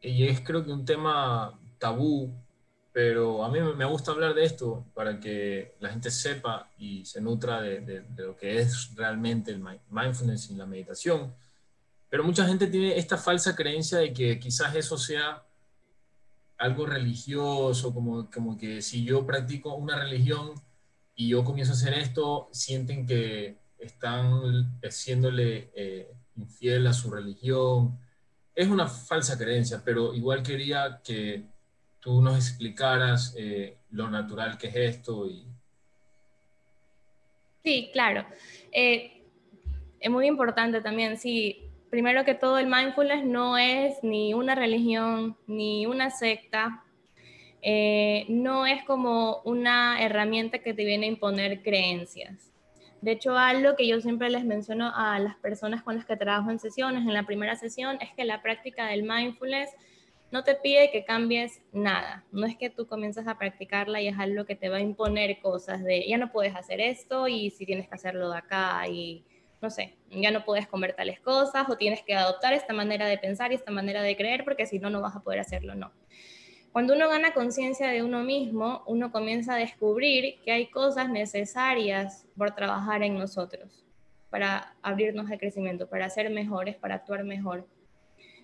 y 0.00 0.26
es 0.26 0.40
creo 0.40 0.64
que 0.64 0.72
un 0.72 0.84
tema 0.84 1.58
tabú, 1.78 2.32
pero 2.92 3.44
a 3.44 3.50
mí 3.50 3.58
me 3.60 3.84
gusta 3.84 4.12
hablar 4.12 4.34
de 4.34 4.44
esto 4.44 4.86
para 4.94 5.20
que 5.20 5.74
la 5.80 5.90
gente 5.90 6.10
sepa 6.10 6.70
y 6.78 7.04
se 7.04 7.20
nutra 7.20 7.60
de, 7.60 7.80
de 7.80 8.22
lo 8.22 8.36
que 8.36 8.58
es 8.58 8.94
realmente 8.94 9.50
el 9.50 9.62
mindfulness 9.90 10.50
y 10.50 10.54
la 10.54 10.66
meditación 10.66 11.34
pero 12.08 12.24
mucha 12.24 12.46
gente 12.46 12.68
tiene 12.68 12.96
esta 12.96 13.16
falsa 13.16 13.54
creencia 13.56 13.98
de 13.98 14.12
que 14.12 14.38
quizás 14.38 14.74
eso 14.74 14.96
sea 14.96 15.44
algo 16.56 16.86
religioso, 16.86 17.92
como, 17.92 18.30
como 18.30 18.56
que 18.56 18.80
si 18.80 19.04
yo 19.04 19.26
practico 19.26 19.74
una 19.74 19.98
religión 19.98 20.52
y 21.14 21.28
yo 21.28 21.44
comienzo 21.44 21.72
a 21.72 21.76
hacer 21.76 21.94
esto, 21.94 22.48
sienten 22.52 23.06
que 23.06 23.58
están 23.78 24.78
haciéndole 24.82 25.70
eh, 25.74 26.10
infiel 26.36 26.86
a 26.86 26.92
su 26.92 27.10
religión. 27.10 27.98
Es 28.56 28.68
una 28.68 28.88
falsa 28.88 29.38
creencia, 29.38 29.80
pero 29.84 30.12
igual 30.12 30.42
quería 30.42 31.00
que 31.04 31.44
tú 32.00 32.20
nos 32.20 32.36
explicaras 32.36 33.34
eh, 33.38 33.76
lo 33.90 34.10
natural 34.10 34.58
que 34.58 34.68
es 34.68 34.76
esto. 34.76 35.28
Y... 35.28 35.46
Sí, 37.62 37.90
claro. 37.92 38.26
Eh, 38.72 39.22
es 40.00 40.10
muy 40.10 40.26
importante 40.26 40.80
también, 40.80 41.18
sí, 41.18 41.68
primero 41.90 42.24
que 42.24 42.34
todo, 42.34 42.58
el 42.58 42.66
mindfulness 42.66 43.24
no 43.24 43.58
es 43.58 44.02
ni 44.02 44.34
una 44.34 44.54
religión, 44.54 45.36
ni 45.46 45.86
una 45.86 46.10
secta, 46.10 46.84
eh, 47.62 48.24
no 48.28 48.66
es 48.66 48.84
como 48.84 49.40
una 49.44 50.00
herramienta 50.02 50.60
que 50.60 50.74
te 50.74 50.84
viene 50.84 51.06
a 51.06 51.10
imponer 51.10 51.62
creencias. 51.62 52.52
De 53.00 53.12
hecho, 53.12 53.36
algo 53.36 53.76
que 53.76 53.86
yo 53.86 54.00
siempre 54.00 54.30
les 54.30 54.44
menciono 54.44 54.92
a 54.94 55.18
las 55.18 55.36
personas 55.36 55.82
con 55.82 55.96
las 55.96 56.06
que 56.06 56.16
trabajo 56.16 56.50
en 56.50 56.58
sesiones, 56.58 57.02
en 57.02 57.14
la 57.14 57.24
primera 57.24 57.56
sesión, 57.56 57.98
es 58.00 58.10
que 58.16 58.24
la 58.24 58.42
práctica 58.42 58.86
del 58.86 59.02
mindfulness 59.02 59.70
no 60.30 60.42
te 60.42 60.54
pide 60.54 60.90
que 60.90 61.04
cambies 61.04 61.60
nada. 61.72 62.24
No 62.32 62.46
es 62.46 62.56
que 62.56 62.70
tú 62.70 62.86
comienzas 62.86 63.28
a 63.28 63.38
practicarla 63.38 64.00
y 64.00 64.08
es 64.08 64.18
algo 64.18 64.44
que 64.44 64.56
te 64.56 64.68
va 64.68 64.78
a 64.78 64.80
imponer 64.80 65.40
cosas 65.40 65.84
de 65.84 66.06
ya 66.08 66.18
no 66.18 66.32
puedes 66.32 66.54
hacer 66.56 66.80
esto 66.80 67.28
y 67.28 67.50
si 67.50 67.64
tienes 67.64 67.88
que 67.88 67.94
hacerlo 67.94 68.30
de 68.30 68.38
acá 68.38 68.88
y 68.88 69.24
no 69.62 69.70
sé, 69.70 69.96
ya 70.10 70.30
no 70.30 70.44
puedes 70.44 70.66
comer 70.66 70.94
tales 70.94 71.20
cosas 71.20 71.68
o 71.68 71.76
tienes 71.76 72.02
que 72.02 72.14
adoptar 72.14 72.52
esta 72.52 72.72
manera 72.72 73.06
de 73.06 73.18
pensar 73.18 73.52
y 73.52 73.54
esta 73.54 73.70
manera 73.70 74.02
de 74.02 74.16
creer 74.16 74.44
porque 74.44 74.66
si 74.66 74.78
no, 74.78 74.90
no 74.90 75.00
vas 75.00 75.16
a 75.16 75.22
poder 75.22 75.40
hacerlo, 75.40 75.74
no. 75.74 75.92
Cuando 76.76 76.92
uno 76.92 77.08
gana 77.08 77.32
conciencia 77.32 77.88
de 77.88 78.02
uno 78.02 78.22
mismo, 78.22 78.82
uno 78.84 79.10
comienza 79.10 79.54
a 79.54 79.56
descubrir 79.56 80.42
que 80.44 80.52
hay 80.52 80.66
cosas 80.66 81.08
necesarias 81.08 82.26
por 82.36 82.54
trabajar 82.54 83.02
en 83.02 83.16
nosotros, 83.16 83.82
para 84.28 84.74
abrirnos 84.82 85.30
al 85.30 85.38
crecimiento, 85.38 85.88
para 85.88 86.10
ser 86.10 86.28
mejores, 86.28 86.76
para 86.76 86.96
actuar 86.96 87.24
mejor. 87.24 87.66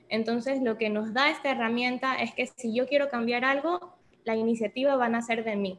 Entonces, 0.08 0.62
lo 0.62 0.78
que 0.78 0.88
nos 0.88 1.12
da 1.12 1.28
esta 1.28 1.50
herramienta 1.50 2.14
es 2.22 2.32
que 2.32 2.46
si 2.46 2.74
yo 2.74 2.86
quiero 2.86 3.10
cambiar 3.10 3.44
algo, 3.44 3.98
la 4.24 4.34
iniciativa 4.34 4.96
va 4.96 5.04
a 5.04 5.10
nacer 5.10 5.44
de 5.44 5.56
mí, 5.56 5.78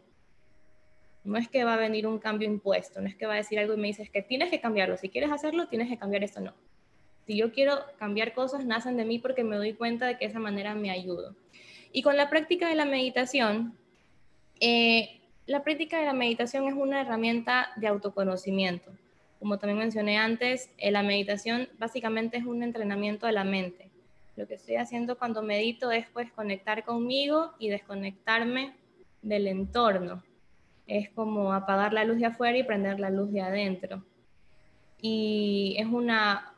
no 1.23 1.39
es 1.39 1.49
que 1.49 1.63
va 1.63 1.73
a 1.73 1.77
venir 1.77 2.05
un 2.05 2.19
cambio 2.19 2.47
impuesto, 2.47 3.01
no 3.01 3.07
es 3.07 3.15
que 3.15 3.25
va 3.25 3.33
a 3.33 3.37
decir 3.37 3.57
algo 3.57 3.73
y 3.73 3.77
me 3.77 3.87
dices 3.87 4.11
que 4.11 4.21
tienes 4.21 4.51
que 4.51 4.61
cambiarlo. 4.61 4.95
Si 4.97 5.09
quieres 5.09 5.31
hacerlo, 5.31 5.69
tienes 5.69 5.89
que 5.89 5.97
cambiar 5.97 6.23
esto, 6.23 6.39
no. 6.39 6.53
Si 7.25 7.35
yo 7.35 7.51
quiero 7.51 7.79
cambiar 7.97 8.35
cosas, 8.35 8.63
nacen 8.63 8.95
de 8.95 9.05
mí 9.05 9.17
porque 9.17 9.43
me 9.43 9.55
doy 9.55 9.73
cuenta 9.73 10.05
de 10.05 10.19
que 10.19 10.25
esa 10.25 10.37
manera 10.37 10.75
me 10.75 10.91
ayuda. 10.91 11.33
Y 11.93 12.01
con 12.01 12.17
la 12.17 12.29
práctica 12.29 12.67
de 12.67 12.75
la 12.75 12.85
meditación, 12.85 13.77
eh, 14.59 15.21
la 15.45 15.63
práctica 15.63 15.99
de 15.99 16.05
la 16.05 16.13
meditación 16.13 16.67
es 16.67 16.73
una 16.73 16.99
herramienta 16.99 17.69
de 17.77 17.87
autoconocimiento. 17.87 18.91
Como 19.39 19.59
también 19.59 19.79
mencioné 19.79 20.17
antes, 20.17 20.69
eh, 20.77 20.91
la 20.91 21.03
meditación 21.03 21.69
básicamente 21.77 22.37
es 22.37 22.45
un 22.45 22.63
entrenamiento 22.63 23.27
de 23.27 23.33
la 23.33 23.43
mente. 23.43 23.91
Lo 24.35 24.47
que 24.47 24.55
estoy 24.55 24.75
haciendo 24.75 25.17
cuando 25.17 25.43
medito 25.43 25.91
es 25.91 26.07
pues 26.11 26.31
conectar 26.31 26.83
conmigo 26.83 27.53
y 27.59 27.69
desconectarme 27.69 28.73
del 29.21 29.47
entorno 29.47 30.23
es 30.87 31.09
como 31.11 31.53
apagar 31.53 31.93
la 31.93 32.03
luz 32.03 32.17
de 32.17 32.25
afuera 32.25 32.57
y 32.57 32.63
prender 32.63 32.99
la 32.99 33.09
luz 33.09 33.31
de 33.31 33.41
adentro. 33.41 34.03
Y 35.01 35.75
es 35.77 35.85
una 35.87 36.53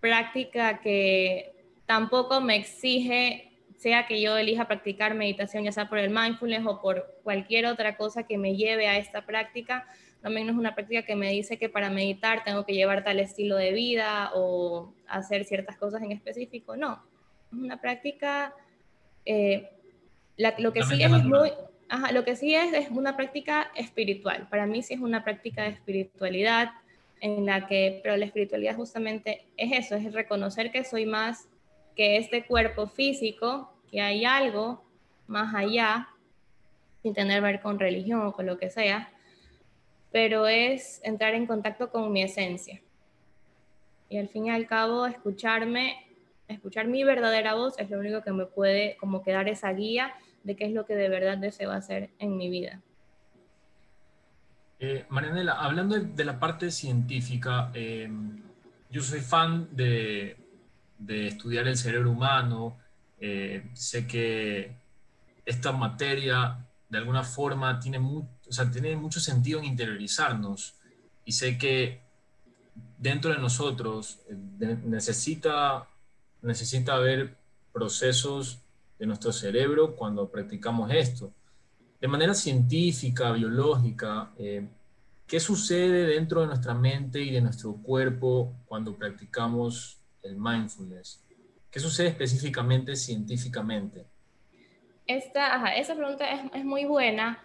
práctica 0.00 0.80
que 0.80 1.52
tampoco 1.86 2.40
me 2.40 2.56
exige, 2.56 3.51
sea 3.82 4.06
que 4.06 4.20
yo 4.20 4.36
elija 4.36 4.68
practicar 4.68 5.14
meditación, 5.14 5.64
ya 5.64 5.72
sea 5.72 5.88
por 5.88 5.98
el 5.98 6.10
mindfulness 6.10 6.64
o 6.66 6.80
por 6.80 7.18
cualquier 7.24 7.66
otra 7.66 7.96
cosa 7.96 8.22
que 8.22 8.38
me 8.38 8.54
lleve 8.54 8.86
a 8.86 8.96
esta 8.96 9.26
práctica, 9.26 9.86
también 10.22 10.46
no 10.46 10.52
es 10.52 10.58
una 10.58 10.76
práctica 10.76 11.02
que 11.02 11.16
me 11.16 11.30
dice 11.32 11.58
que 11.58 11.68
para 11.68 11.90
meditar 11.90 12.44
tengo 12.44 12.64
que 12.64 12.74
llevar 12.74 13.02
tal 13.02 13.18
estilo 13.18 13.56
de 13.56 13.72
vida 13.72 14.30
o 14.34 14.94
hacer 15.08 15.44
ciertas 15.44 15.76
cosas 15.76 16.00
en 16.02 16.12
específico, 16.12 16.76
no. 16.76 17.02
Es 17.50 17.58
una 17.58 17.80
práctica, 17.80 18.54
eh, 19.26 19.68
lo 20.36 20.72
que 20.72 20.84
sí 20.84 21.02
es 21.02 21.10
muy, 21.10 21.50
Ajá, 21.88 22.12
lo 22.12 22.24
que 22.24 22.36
sí 22.36 22.54
es, 22.54 22.72
es 22.72 22.88
una 22.90 23.16
práctica 23.16 23.70
espiritual. 23.74 24.46
Para 24.48 24.64
mí 24.64 24.82
sí 24.82 24.94
es 24.94 25.00
una 25.00 25.24
práctica 25.24 25.64
de 25.64 25.70
espiritualidad 25.70 26.70
en 27.20 27.44
la 27.44 27.66
que, 27.66 28.00
pero 28.02 28.16
la 28.16 28.24
espiritualidad 28.24 28.76
justamente 28.76 29.44
es 29.56 29.72
eso, 29.72 29.96
es 29.96 30.12
reconocer 30.12 30.70
que 30.70 30.84
soy 30.84 31.04
más 31.04 31.48
que 31.94 32.16
este 32.16 32.46
cuerpo 32.46 32.86
físico, 32.86 33.72
que 33.90 34.00
hay 34.00 34.24
algo 34.24 34.82
más 35.26 35.54
allá, 35.54 36.08
sin 37.02 37.14
tener 37.14 37.38
que 37.38 37.46
ver 37.46 37.60
con 37.60 37.78
religión 37.78 38.26
o 38.26 38.32
con 38.32 38.46
lo 38.46 38.58
que 38.58 38.70
sea, 38.70 39.12
pero 40.10 40.46
es 40.46 41.00
entrar 41.04 41.34
en 41.34 41.46
contacto 41.46 41.90
con 41.90 42.12
mi 42.12 42.22
esencia. 42.22 42.80
Y 44.08 44.18
al 44.18 44.28
fin 44.28 44.46
y 44.46 44.50
al 44.50 44.66
cabo, 44.66 45.06
escucharme, 45.06 46.06
escuchar 46.48 46.86
mi 46.86 47.02
verdadera 47.02 47.54
voz 47.54 47.78
es 47.78 47.90
lo 47.90 47.98
único 47.98 48.22
que 48.22 48.32
me 48.32 48.46
puede 48.46 48.96
como 48.98 49.22
quedar 49.22 49.48
esa 49.48 49.72
guía 49.72 50.12
de 50.44 50.54
qué 50.54 50.66
es 50.66 50.72
lo 50.72 50.84
que 50.84 50.94
de 50.94 51.08
verdad 51.08 51.38
deseo 51.38 51.70
hacer 51.70 52.10
en 52.18 52.36
mi 52.36 52.50
vida. 52.50 52.80
Eh, 54.78 55.06
Marianela, 55.08 55.52
hablando 55.52 55.98
de, 55.98 56.24
la 56.24 56.38
parte 56.38 56.70
científica, 56.70 57.70
eh, 57.72 58.10
yo 58.90 59.00
soy 59.00 59.20
fan 59.20 59.68
de, 59.70 60.36
estudiar 61.08 61.68
el 61.68 61.76
cerebro 61.76 62.10
humano, 62.10 62.78
eh, 63.20 63.70
sé 63.74 64.06
que 64.06 64.76
esta 65.44 65.72
materia 65.72 66.66
de 66.88 66.98
alguna 66.98 67.22
forma 67.22 67.80
tiene, 67.80 68.00
tiene 68.72 68.96
mucho 68.96 69.20
sentido 69.20 69.58
en 69.60 69.66
interiorizarnos 69.66 70.74
y 71.24 71.32
sé 71.32 71.56
que 71.56 72.00
dentro 72.98 73.32
de 73.32 73.38
nosotros 73.38 74.20
necesita, 74.58 75.88
necesita 76.42 76.94
haber 76.94 77.36
procesos 77.72 78.60
de 78.98 79.06
nuestro 79.06 79.32
cerebro 79.32 79.96
cuando 79.96 80.28
practicamos 80.28 80.90
esto. 80.92 81.32
De 82.00 82.08
manera 82.08 82.34
científica, 82.34 83.32
biológica, 83.32 84.30
eh, 84.38 84.68
¿qué 85.26 85.40
sucede 85.40 86.06
dentro 86.06 86.40
de 86.40 86.48
nuestra 86.48 86.74
mente 86.74 87.20
y 87.20 87.30
de 87.30 87.40
nuestro 87.40 87.74
cuerpo 87.74 88.52
cuando 88.66 88.94
practicamos 88.94 90.01
el 90.22 90.36
mindfulness? 90.36 91.22
¿Qué 91.70 91.80
sucede 91.80 92.08
específicamente 92.08 92.96
científicamente? 92.96 94.04
Esta, 95.06 95.74
esa 95.74 95.94
pregunta 95.94 96.26
es, 96.54 96.64
muy 96.64 96.84
buena. 96.84 97.42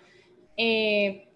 Eh, 0.58 1.28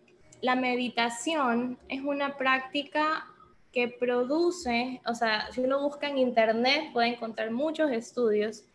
la 0.41 0.55
meditación 0.55 1.77
es 1.87 2.01
una 2.01 2.37
práctica 2.37 3.27
que 3.71 3.87
produce, 3.87 5.01
o 5.05 5.15
sea, 5.15 5.51
si 5.51 5.61
uno 5.61 5.81
busca 5.81 6.09
en 6.09 6.17
internet 6.17 6.91
puede 6.91 7.09
encontrar 7.09 7.51
muchos 7.51 7.91
estudios 7.91 8.65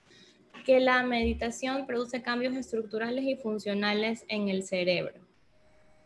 que 0.64 0.80
la 0.80 1.02
meditación 1.02 1.86
produce 1.86 2.22
cambios 2.22 2.56
estructurales 2.56 3.24
y 3.24 3.36
funcionales 3.36 4.24
en 4.28 4.48
el 4.48 4.62
cerebro. 4.62 5.20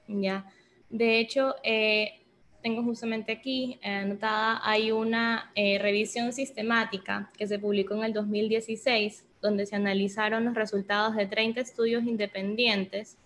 ¿ya? 0.08 0.44
De 0.88 1.20
hecho, 1.20 1.54
eh, 1.62 2.19
tengo 2.62 2.82
justamente 2.82 3.32
aquí 3.32 3.78
anotada, 3.82 4.60
hay 4.62 4.92
una 4.92 5.50
eh, 5.54 5.78
revisión 5.78 6.32
sistemática 6.32 7.30
que 7.36 7.46
se 7.46 7.58
publicó 7.58 7.94
en 7.94 8.04
el 8.04 8.12
2016, 8.12 9.24
donde 9.40 9.66
se 9.66 9.76
analizaron 9.76 10.44
los 10.44 10.54
resultados 10.54 11.16
de 11.16 11.26
30 11.26 11.60
estudios 11.60 12.04
independientes 12.04 13.16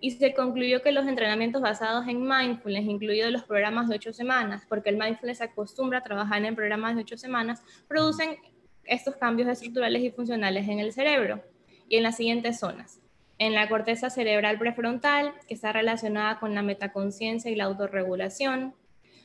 y 0.00 0.12
se 0.12 0.34
concluyó 0.34 0.82
que 0.82 0.92
los 0.92 1.06
entrenamientos 1.06 1.60
basados 1.60 2.06
en 2.08 2.26
mindfulness, 2.26 2.84
incluidos 2.84 3.30
los 3.30 3.44
programas 3.44 3.88
de 3.88 3.96
ocho 3.96 4.12
semanas, 4.12 4.64
porque 4.68 4.90
el 4.90 4.96
mindfulness 4.96 5.42
acostumbra 5.42 5.98
a 5.98 6.02
trabajar 6.02 6.44
en 6.44 6.54
programas 6.54 6.94
de 6.94 7.02
ocho 7.02 7.18
semanas, 7.18 7.62
producen 7.86 8.36
estos 8.84 9.16
cambios 9.16 9.48
estructurales 9.48 10.02
y 10.02 10.10
funcionales 10.10 10.68
en 10.68 10.80
el 10.80 10.92
cerebro 10.92 11.42
y 11.88 11.96
en 11.96 12.02
las 12.02 12.16
siguientes 12.16 12.58
zonas. 12.58 12.99
En 13.40 13.54
la 13.54 13.70
corteza 13.70 14.10
cerebral 14.10 14.58
prefrontal, 14.58 15.32
que 15.48 15.54
está 15.54 15.72
relacionada 15.72 16.38
con 16.38 16.54
la 16.54 16.60
metaconciencia 16.60 17.50
y 17.50 17.54
la 17.54 17.64
autorregulación. 17.64 18.74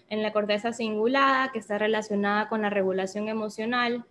En 0.08 0.22
la 0.22 0.32
corteza 0.32 0.72
cingulada, 0.72 1.52
que 1.52 1.60
está 1.60 1.78
relacionada 1.78 2.48
con 2.48 2.62
la 2.62 2.70
regulación 2.70 3.28
emocional 3.28 4.06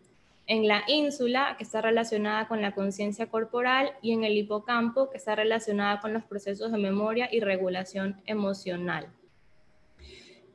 en 0.46 0.68
la 0.68 0.82
ínsula, 0.88 1.54
que 1.56 1.64
está 1.64 1.80
relacionada 1.80 2.48
con 2.48 2.60
la 2.60 2.72
conciencia 2.72 3.28
corporal, 3.28 3.92
y 4.02 4.12
en 4.12 4.24
el 4.24 4.36
hipocampo, 4.36 5.08
que 5.08 5.16
está 5.16 5.36
relacionada 5.36 6.02
con 6.02 6.12
los 6.12 6.22
procesos 6.24 6.70
de 6.70 6.76
memoria 6.76 7.30
y 7.32 7.40
regulación 7.40 8.20
emocional. 8.26 9.08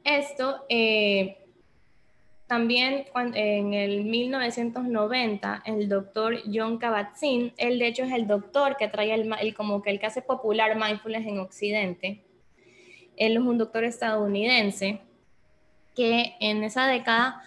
Esto 0.03 0.63
eh, 0.69 1.38
también 2.49 3.05
en 3.35 3.75
el 3.75 4.05
1990, 4.05 5.61
el 5.67 5.87
doctor 5.87 6.35
John 6.51 6.79
Kabat-Zinn, 6.79 7.53
él 7.57 7.77
de 7.77 7.85
hecho 7.85 8.05
es 8.05 8.11
el 8.11 8.25
doctor 8.25 8.75
que 8.75 8.87
trae 8.87 9.13
el, 9.13 9.53
como 9.53 9.83
que 9.83 9.91
el 9.91 9.99
que 9.99 10.07
hace 10.07 10.23
popular 10.23 10.75
mindfulness 10.75 11.27
en 11.27 11.37
Occidente. 11.37 12.25
Él 13.17 13.33
es 13.33 13.43
un 13.43 13.59
doctor 13.59 13.83
estadounidense 13.83 14.99
que 15.95 16.33
en 16.39 16.63
esa 16.63 16.87
década 16.87 17.43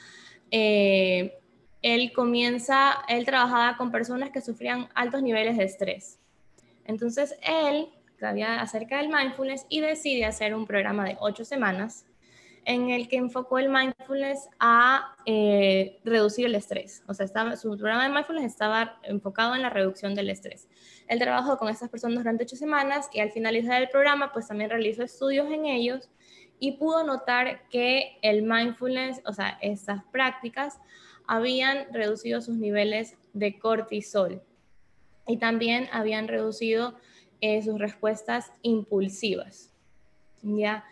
eh, 0.52 1.36
él 1.82 2.12
comienza, 2.12 3.02
él 3.08 3.24
trabajaba 3.24 3.76
con 3.76 3.90
personas 3.90 4.30
que 4.30 4.40
sufrían 4.40 4.88
altos 4.94 5.20
niveles 5.20 5.56
de 5.56 5.64
estrés. 5.64 6.20
Entonces 6.84 7.36
él 7.42 7.88
sabía 8.20 8.60
acerca 8.60 8.98
del 8.98 9.08
mindfulness 9.08 9.66
y 9.68 9.80
decide 9.80 10.26
hacer 10.26 10.54
un 10.54 10.64
programa 10.64 11.04
de 11.04 11.16
ocho 11.18 11.44
semanas 11.44 12.06
en 12.64 12.90
el 12.90 13.08
que 13.08 13.16
enfocó 13.16 13.58
el 13.58 13.68
mindfulness 13.68 14.48
a 14.60 15.16
eh, 15.26 15.98
reducir 16.04 16.46
el 16.46 16.54
estrés. 16.54 17.02
O 17.08 17.14
sea, 17.14 17.26
estaba, 17.26 17.56
su 17.56 17.76
programa 17.76 18.04
de 18.04 18.10
mindfulness 18.10 18.44
estaba 18.44 18.98
enfocado 19.02 19.54
en 19.54 19.62
la 19.62 19.70
reducción 19.70 20.14
del 20.14 20.30
estrés. 20.30 20.68
Él 21.08 21.18
trabajó 21.18 21.58
con 21.58 21.68
estas 21.68 21.88
personas 21.88 22.18
durante 22.18 22.44
ocho 22.44 22.56
semanas 22.56 23.08
y 23.12 23.20
al 23.20 23.30
finalizar 23.30 23.82
el 23.82 23.88
programa, 23.88 24.32
pues 24.32 24.48
también 24.48 24.70
realizó 24.70 25.02
estudios 25.02 25.50
en 25.50 25.66
ellos 25.66 26.08
y 26.58 26.72
pudo 26.72 27.02
notar 27.04 27.68
que 27.68 28.18
el 28.22 28.42
mindfulness, 28.42 29.20
o 29.26 29.32
sea, 29.32 29.58
estas 29.60 30.04
prácticas, 30.12 30.78
habían 31.26 31.92
reducido 31.92 32.40
sus 32.40 32.56
niveles 32.56 33.16
de 33.32 33.58
cortisol 33.58 34.42
y 35.26 35.38
también 35.38 35.88
habían 35.92 36.28
reducido 36.28 36.94
eh, 37.40 37.62
sus 37.62 37.78
respuestas 37.78 38.52
impulsivas. 38.62 39.72
¿ya? 40.42 40.84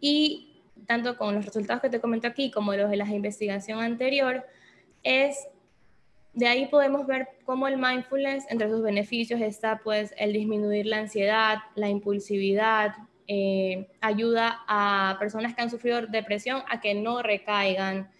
Y 0.00 0.53
tanto 0.86 1.16
con 1.16 1.34
los 1.34 1.44
resultados 1.44 1.82
que 1.82 1.90
te 1.90 2.00
comento 2.00 2.26
aquí 2.26 2.50
como 2.50 2.74
los 2.74 2.90
de 2.90 2.96
la 2.96 3.06
investigación 3.06 3.80
anterior, 3.80 4.44
es 5.02 5.46
de 6.34 6.48
ahí 6.48 6.66
podemos 6.66 7.06
ver 7.06 7.28
cómo 7.44 7.68
el 7.68 7.76
mindfulness, 7.78 8.46
entre 8.50 8.68
sus 8.68 8.82
beneficios, 8.82 9.40
está 9.40 9.80
pues 9.84 10.12
el 10.18 10.32
disminuir 10.32 10.86
la 10.86 10.98
ansiedad, 10.98 11.58
la 11.76 11.88
impulsividad, 11.88 12.94
eh, 13.28 13.88
ayuda 14.00 14.64
a 14.66 15.16
personas 15.18 15.54
que 15.54 15.62
han 15.62 15.70
sufrido 15.70 16.06
depresión 16.06 16.62
a 16.68 16.80
que 16.80 16.94
no 16.94 17.22
recaigan, 17.22 18.10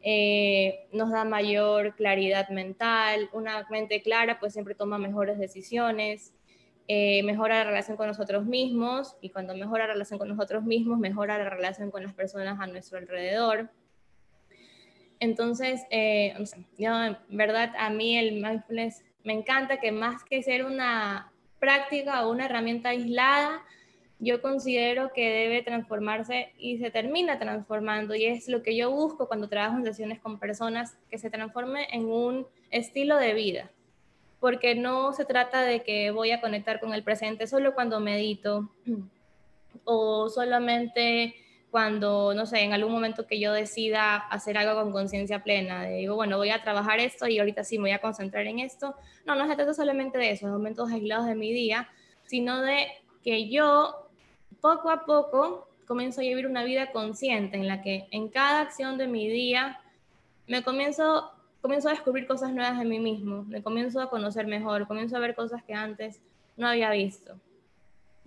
eh, 0.00 0.88
nos 0.92 1.10
da 1.10 1.24
mayor 1.24 1.94
claridad 1.94 2.48
mental, 2.48 3.30
una 3.32 3.64
mente 3.70 4.02
clara 4.02 4.40
pues 4.40 4.52
siempre 4.52 4.74
toma 4.74 4.98
mejores 4.98 5.38
decisiones, 5.38 6.34
eh, 6.94 7.22
mejora 7.22 7.56
la 7.56 7.64
relación 7.64 7.96
con 7.96 8.06
nosotros 8.06 8.44
mismos 8.44 9.16
y 9.22 9.30
cuando 9.30 9.54
mejora 9.56 9.86
la 9.86 9.94
relación 9.94 10.18
con 10.18 10.28
nosotros 10.28 10.62
mismos, 10.62 10.98
mejora 10.98 11.38
la 11.38 11.48
relación 11.48 11.90
con 11.90 12.02
las 12.02 12.12
personas 12.12 12.60
a 12.60 12.66
nuestro 12.66 12.98
alrededor. 12.98 13.70
Entonces, 15.18 15.86
eh, 15.88 16.34
en 16.36 17.16
verdad 17.30 17.72
a 17.78 17.88
mí 17.88 18.18
el 18.18 18.42
mindfulness 18.42 19.06
me 19.24 19.32
encanta 19.32 19.80
que 19.80 19.90
más 19.90 20.22
que 20.22 20.42
ser 20.42 20.66
una 20.66 21.32
práctica 21.58 22.26
o 22.26 22.30
una 22.30 22.44
herramienta 22.44 22.90
aislada, 22.90 23.62
yo 24.18 24.42
considero 24.42 25.14
que 25.14 25.30
debe 25.30 25.62
transformarse 25.62 26.52
y 26.58 26.76
se 26.76 26.90
termina 26.90 27.38
transformando 27.38 28.14
y 28.14 28.26
es 28.26 28.48
lo 28.48 28.62
que 28.62 28.76
yo 28.76 28.90
busco 28.90 29.28
cuando 29.28 29.48
trabajo 29.48 29.78
en 29.78 29.86
sesiones 29.86 30.20
con 30.20 30.38
personas, 30.38 30.98
que 31.08 31.16
se 31.16 31.30
transforme 31.30 31.86
en 31.90 32.04
un 32.04 32.46
estilo 32.70 33.16
de 33.16 33.32
vida, 33.32 33.70
porque 34.42 34.74
no 34.74 35.12
se 35.12 35.24
trata 35.24 35.62
de 35.62 35.84
que 35.84 36.10
voy 36.10 36.32
a 36.32 36.40
conectar 36.40 36.80
con 36.80 36.92
el 36.92 37.04
presente 37.04 37.46
solo 37.46 37.74
cuando 37.74 38.00
medito 38.00 38.68
o 39.84 40.28
solamente 40.28 41.36
cuando, 41.70 42.34
no 42.34 42.44
sé, 42.44 42.58
en 42.62 42.72
algún 42.72 42.92
momento 42.92 43.24
que 43.28 43.38
yo 43.38 43.52
decida 43.52 44.16
hacer 44.16 44.58
algo 44.58 44.74
con 44.82 44.90
conciencia 44.92 45.44
plena, 45.44 45.84
de 45.84 45.98
digo, 45.98 46.16
bueno, 46.16 46.38
voy 46.38 46.50
a 46.50 46.60
trabajar 46.60 46.98
esto 46.98 47.28
y 47.28 47.38
ahorita 47.38 47.62
sí 47.62 47.78
me 47.78 47.82
voy 47.82 47.90
a 47.92 48.00
concentrar 48.00 48.44
en 48.48 48.58
esto. 48.58 48.96
No, 49.24 49.36
no 49.36 49.48
se 49.48 49.54
trata 49.54 49.74
solamente 49.74 50.18
de 50.18 50.32
eso, 50.32 50.46
de 50.46 50.52
momentos 50.52 50.90
aislados 50.90 51.26
de 51.26 51.36
mi 51.36 51.52
día, 51.52 51.88
sino 52.26 52.60
de 52.62 52.88
que 53.22 53.48
yo 53.48 54.08
poco 54.60 54.90
a 54.90 55.06
poco 55.06 55.68
comienzo 55.86 56.20
a 56.20 56.24
vivir 56.24 56.48
una 56.48 56.64
vida 56.64 56.90
consciente 56.90 57.56
en 57.56 57.68
la 57.68 57.80
que 57.80 58.08
en 58.10 58.28
cada 58.28 58.60
acción 58.60 58.98
de 58.98 59.06
mi 59.06 59.28
día 59.28 59.80
me 60.48 60.64
comienzo, 60.64 61.30
comienzo 61.62 61.88
a 61.88 61.92
descubrir 61.92 62.26
cosas 62.26 62.52
nuevas 62.52 62.78
de 62.78 62.84
mí 62.84 62.98
mismo, 62.98 63.44
me 63.44 63.62
comienzo 63.62 64.00
a 64.00 64.10
conocer 64.10 64.46
mejor, 64.46 64.86
comienzo 64.86 65.16
a 65.16 65.20
ver 65.20 65.34
cosas 65.34 65.62
que 65.62 65.72
antes 65.72 66.20
no 66.58 66.68
había 66.68 66.90
visto. 66.90 67.40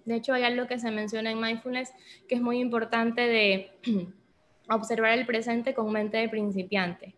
De 0.05 0.15
hecho, 0.15 0.33
hay 0.33 0.43
algo 0.43 0.67
que 0.67 0.79
se 0.79 0.89
menciona 0.89 1.29
en 1.29 1.39
mindfulness 1.39 1.93
que 2.27 2.35
es 2.35 2.41
muy 2.41 2.59
importante 2.59 3.21
de 3.21 3.71
observar 4.69 5.11
el 5.11 5.27
presente 5.27 5.75
con 5.75 5.91
mente 5.91 6.17
de 6.17 6.29
principiante, 6.29 7.13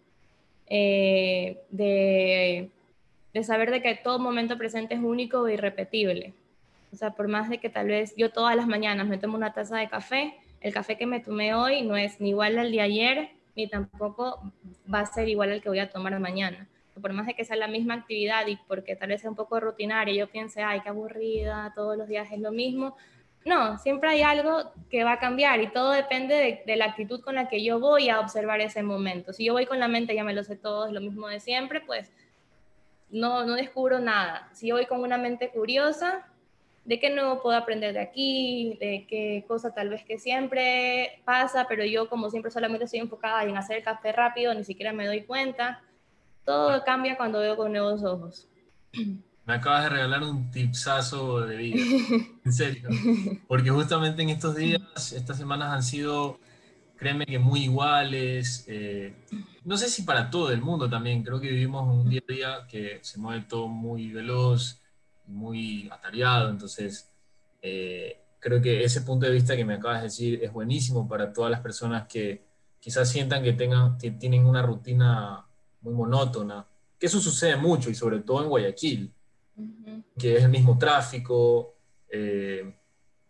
eh, 0.68 1.62
de, 1.70 2.70
de 3.34 3.44
saber 3.44 3.72
de 3.72 3.82
que 3.82 3.96
todo 3.96 4.20
momento 4.20 4.58
presente 4.58 4.96
es 4.96 5.02
único 5.02 5.48
e 5.48 5.54
irrepetible 5.54 6.34
o 6.92 6.96
sea, 6.96 7.12
por 7.12 7.28
más 7.28 7.50
de 7.50 7.60
que 7.60 7.70
tal 7.70 7.88
vez 7.88 8.16
yo 8.16 8.32
todas 8.32 8.56
las 8.56 8.68
mañanas 8.68 9.08
me 9.08 9.18
tomo 9.18 9.36
una 9.36 9.54
taza 9.54 9.78
de 9.78 9.90
café, 9.90 10.36
el 10.62 10.74
café 10.74 10.98
que 10.98 11.06
me 11.06 11.20
tomé 11.20 11.54
hoy 11.54 11.82
no 11.82 11.98
es 11.98 12.20
ni 12.20 12.30
igual 12.30 12.58
al 12.58 12.72
de 12.72 12.82
ayer, 12.82 13.30
ni 13.58 13.68
tampoco 13.68 14.54
va 14.94 15.02
a 15.02 15.06
ser 15.06 15.28
igual 15.28 15.52
al 15.52 15.62
que 15.62 15.70
voy 15.70 15.80
a 15.80 15.90
tomar 15.90 16.18
mañana. 16.20 16.70
Por 17.02 17.12
más 17.12 17.26
de 17.26 17.34
que 17.34 17.44
sea 17.44 17.58
la 17.58 17.68
misma 17.68 17.96
actividad 17.96 18.48
y 18.48 18.56
porque 18.68 18.96
tal 18.96 19.10
vez 19.10 19.22
sea 19.22 19.30
un 19.30 19.36
poco 19.36 19.60
rutinaria, 19.60 20.14
yo 20.14 20.30
piense, 20.30 20.62
ay, 20.62 20.82
qué 20.82 20.90
aburrida, 20.90 21.74
todos 21.76 21.98
los 21.98 22.08
días 22.08 22.32
es 22.32 22.40
lo 22.40 22.52
mismo. 22.52 22.96
No, 23.46 23.78
siempre 23.80 24.10
hay 24.10 24.22
algo 24.22 24.72
que 24.90 25.04
va 25.04 25.14
a 25.14 25.20
cambiar 25.20 25.60
y 25.62 25.68
todo 25.68 25.92
depende 25.92 26.36
de, 26.36 26.64
de, 26.66 26.76
la 26.76 26.86
actitud 26.86 27.22
con 27.22 27.36
la 27.36 27.50
que 27.50 27.64
yo 27.64 27.80
voy 27.80 28.10
a 28.10 28.20
observar 28.20 28.62
ese 28.62 28.84
momento. 28.84 29.34
Si 29.34 29.46
yo 29.46 29.54
voy 29.54 29.66
con 29.66 29.80
la 29.80 29.88
mente, 29.88 30.16
ya 30.16 30.24
me 30.24 30.34
lo 30.34 30.44
sé 30.44 30.56
todo, 30.56 30.88
es 30.88 30.94
lo 30.94 31.02
mismo 31.02 31.28
de 31.28 31.40
siempre, 31.40 31.82
pues 31.82 32.12
no, 33.10 33.44
no 33.46 33.56
descubro 33.56 34.00
nada. 34.00 34.50
Si 34.54 34.68
yo 34.68 34.76
voy 34.76 34.86
con 34.86 35.02
una 35.02 35.18
mente 35.18 35.50
curiosa, 35.50 36.27
de 36.88 37.02
qué 37.02 37.14
nuevo 37.14 37.42
puedo 37.42 37.58
aprender 37.58 37.94
de 37.94 38.00
aquí, 38.00 38.78
de 38.80 39.06
qué 39.10 39.44
cosa 39.46 39.74
tal 39.74 39.90
vez 39.90 40.06
que 40.06 40.18
siempre 40.18 41.22
pasa, 41.26 41.66
pero 41.68 41.84
yo 41.84 42.08
como 42.08 42.30
siempre 42.30 42.50
solamente 42.50 42.86
estoy 42.86 43.02
enfocada 43.02 43.44
en 43.44 43.58
hacer 43.58 43.78
el 43.78 43.84
café 43.84 44.14
rápido, 44.14 44.54
ni 44.54 44.64
siquiera 44.64 44.94
me 44.94 45.06
doy 45.06 45.24
cuenta. 45.24 45.84
Todo 46.46 46.82
cambia 46.86 47.18
cuando 47.18 47.40
veo 47.40 47.58
con 47.58 47.74
nuevos 47.74 48.04
ojos. 48.04 48.48
Me 49.46 49.54
acabas 49.54 49.84
de 49.84 49.90
regalar 49.90 50.24
un 50.24 50.52
tipsazo 50.52 51.40
de 51.40 51.56
vida, 51.56 51.82
en 52.44 52.52
serio. 52.52 52.90
Porque 53.48 53.70
justamente 53.70 54.22
en 54.22 54.30
estos 54.30 54.58
días, 54.58 55.14
estas 55.14 55.38
semanas 55.38 55.72
han 55.72 55.84
sido, 55.84 56.38
créeme 56.98 57.26
que 57.26 57.40
muy 57.40 57.64
iguales. 57.64 58.66
Eh, 58.68 59.14
no 59.64 59.78
sé 59.78 59.88
si 59.88 60.02
para 60.02 60.30
todo 60.30 60.52
el 60.52 60.62
mundo 60.62 60.90
también, 60.90 61.24
creo 61.24 61.40
que 61.40 61.50
vivimos 61.50 61.88
un 61.88 62.10
día 62.10 62.20
a 62.28 62.34
día 62.34 62.68
que 62.70 63.00
se 63.04 63.20
mueve 63.20 63.46
todo 63.48 63.70
muy 63.70 64.12
veloz 64.12 64.82
muy 65.28 65.90
atareado, 65.92 66.50
entonces 66.50 67.12
eh, 67.62 68.20
creo 68.40 68.62
que 68.62 68.84
ese 68.84 69.02
punto 69.02 69.26
de 69.26 69.34
vista 69.34 69.56
que 69.56 69.66
me 69.66 69.76
acabas 69.76 70.00
de 70.00 70.08
decir 70.08 70.44
es 70.44 70.52
buenísimo 70.52 71.08
para 71.08 71.34
todas 71.34 71.52
las 71.52 71.62
personas 71.62 72.08
que 72.08 72.46
quizás 72.80 73.10
sientan 73.10 73.44
que, 73.44 73.54
tengan, 73.54 73.98
que 73.98 74.12
tienen 74.12 74.46
una 74.46 74.62
rutina 74.62 75.46
muy 75.82 75.94
monótona, 75.94 76.66
que 77.00 77.08
eso 77.08 77.20
sucede 77.20 77.56
mucho 77.56 77.90
y 77.90 77.96
sobre 77.96 78.20
todo 78.20 78.44
en 78.44 78.50
Guayaquil, 78.50 79.14
que 80.18 80.38
es 80.38 80.44
el 80.44 80.50
mismo 80.50 80.78
tráfico, 80.78 81.76
eh, 82.10 82.76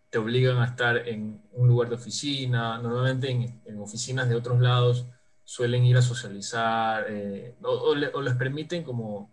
te 0.10 0.18
obligan 0.18 0.58
a 0.58 0.66
estar 0.66 1.08
en 1.08 1.42
un 1.54 1.68
lugar 1.68 1.90
de 1.90 1.96
oficina, 1.96 2.78
normalmente 2.80 3.30
en, 3.30 3.80
oficinas 3.80 4.30
de 4.30 4.36
otros 4.36 4.60
lados 4.60 5.06
suelen 5.44 5.86
ir 5.86 5.98
a 5.98 6.02
socializar 6.02 7.06
eh, 7.10 7.56
o, 7.64 7.96
o 8.14 8.22
les 8.22 8.36
permiten 8.36 8.84
como 8.84 9.32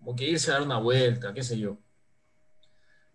como 0.00 0.16
que 0.16 0.28
irse 0.28 0.50
a 0.50 0.54
dar 0.54 0.62
una 0.62 0.78
vuelta, 0.78 1.32
qué 1.32 1.42
sé 1.42 1.58
yo. 1.58 1.78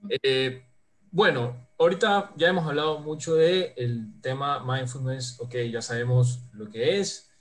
Eh, 0.09 0.63
bueno, 1.11 1.67
ahorita 1.77 2.31
ya 2.37 2.47
hemos 2.47 2.65
hablado 2.65 2.99
mucho 2.99 3.35
del 3.35 3.73
el 3.75 4.21
tema 4.21 4.63
mindfulness, 4.63 5.39
ok, 5.39 5.55
ya 5.71 5.81
sabemos 5.81 6.39
lo 6.53 6.69
que 6.69 6.99
es. 6.99 7.31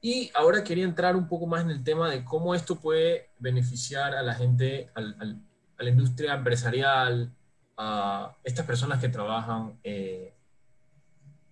Y 0.00 0.30
ahora 0.34 0.62
quería 0.62 0.84
entrar 0.84 1.16
un 1.16 1.28
poco 1.28 1.46
más 1.46 1.62
en 1.62 1.70
el 1.70 1.82
tema 1.82 2.10
de 2.10 2.24
cómo 2.24 2.54
esto 2.54 2.78
puede 2.78 3.30
beneficiar 3.38 4.14
a 4.14 4.22
la 4.22 4.34
gente, 4.34 4.90
a 4.94 5.00
la 5.00 5.90
industria 5.90 6.34
empresarial, 6.34 7.34
a 7.76 8.36
estas 8.44 8.66
personas 8.66 9.00
que 9.00 9.08
trabajan 9.08 9.78
eh, 9.82 10.34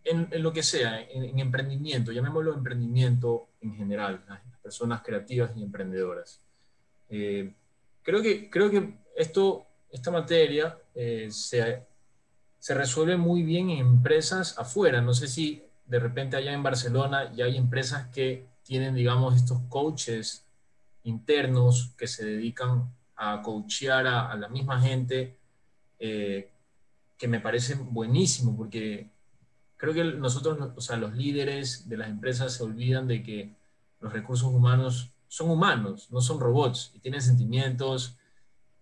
en, 0.04 0.28
lo 0.42 0.52
que 0.52 0.62
sea, 0.62 1.00
en, 1.00 1.38
emprendimiento, 1.38 2.12
llamémoslo 2.12 2.54
emprendimiento 2.54 3.48
en 3.60 3.74
general, 3.74 4.22
las 4.28 4.40
personas 4.62 5.02
creativas 5.02 5.52
y 5.56 5.62
emprendedoras. 5.62 6.40
Eh, 7.14 7.52
creo, 8.02 8.22
que, 8.22 8.48
creo 8.48 8.70
que 8.70 8.94
esto 9.14 9.66
esta 9.90 10.10
materia 10.10 10.78
eh, 10.94 11.28
se, 11.30 11.84
se, 12.58 12.74
resuelve 12.74 13.18
muy 13.18 13.42
bien 13.42 13.68
en 13.68 13.80
empresas 13.80 14.58
afuera. 14.58 15.02
No 15.02 15.12
sé 15.12 15.28
si 15.28 15.62
de 15.84 16.00
repente 16.00 16.36
allá 16.36 16.54
en 16.54 16.62
Barcelona 16.62 17.30
ya 17.34 17.44
hay 17.44 17.58
empresas 17.58 18.06
que 18.08 18.46
tienen, 18.62 18.94
digamos, 18.94 19.36
estos 19.36 19.60
coaches 19.68 20.46
internos 21.04 21.92
que 21.98 22.06
se 22.06 22.24
dedican 22.24 22.90
a 23.16 23.42
coachear 23.42 24.06
a, 24.06 24.34
la 24.36 24.48
misma 24.48 24.80
gente, 24.80 25.36
eh, 25.98 26.50
que 27.18 27.28
me 27.28 27.40
parece 27.40 27.74
buenísimo, 27.74 28.56
porque 28.56 29.10
creo 29.76 29.92
que 29.92 30.04
nosotros, 30.04 30.70
o 30.74 30.80
sea, 30.80 30.96
los 30.96 31.12
líderes 31.12 31.90
de 31.90 31.98
las 31.98 32.08
empresas 32.08 32.54
se 32.54 32.62
olvidan 32.62 33.06
de 33.06 33.22
que 33.22 33.54
los 34.00 34.12
recursos 34.12 34.48
humanos 34.48 35.12
son 35.32 35.48
humanos, 35.48 36.10
no 36.10 36.20
son 36.20 36.38
robots, 36.38 36.90
y 36.92 36.98
tienen 36.98 37.22
sentimientos, 37.22 38.18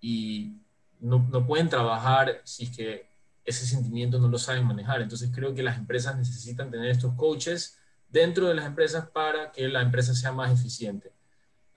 y, 0.01 0.57
no, 0.99 1.25
no, 1.31 1.47
pueden 1.47 1.69
trabajar 1.69 2.41
si 2.43 2.65
es 2.65 2.77
que 2.77 3.07
ese 3.45 3.65
sentimiento 3.67 4.19
no 4.19 4.27
lo 4.27 4.37
saben 4.37 4.67
manejar. 4.67 5.01
Entonces 5.01 5.31
creo 5.33 5.55
que 5.55 5.63
las 5.63 5.79
empresas 5.79 6.19
necesitan 6.19 6.69
tener 6.69 6.91
estos 6.91 7.15
coaches 7.15 7.79
dentro 8.09 8.49
de 8.49 8.57
las 8.57 8.67
empresas 8.67 9.09
para 9.11 9.53
que 9.53 9.69
la 9.69 9.81
empresa 9.81 10.13
sea 10.13 10.33
más 10.33 10.53
eficiente. 10.53 11.13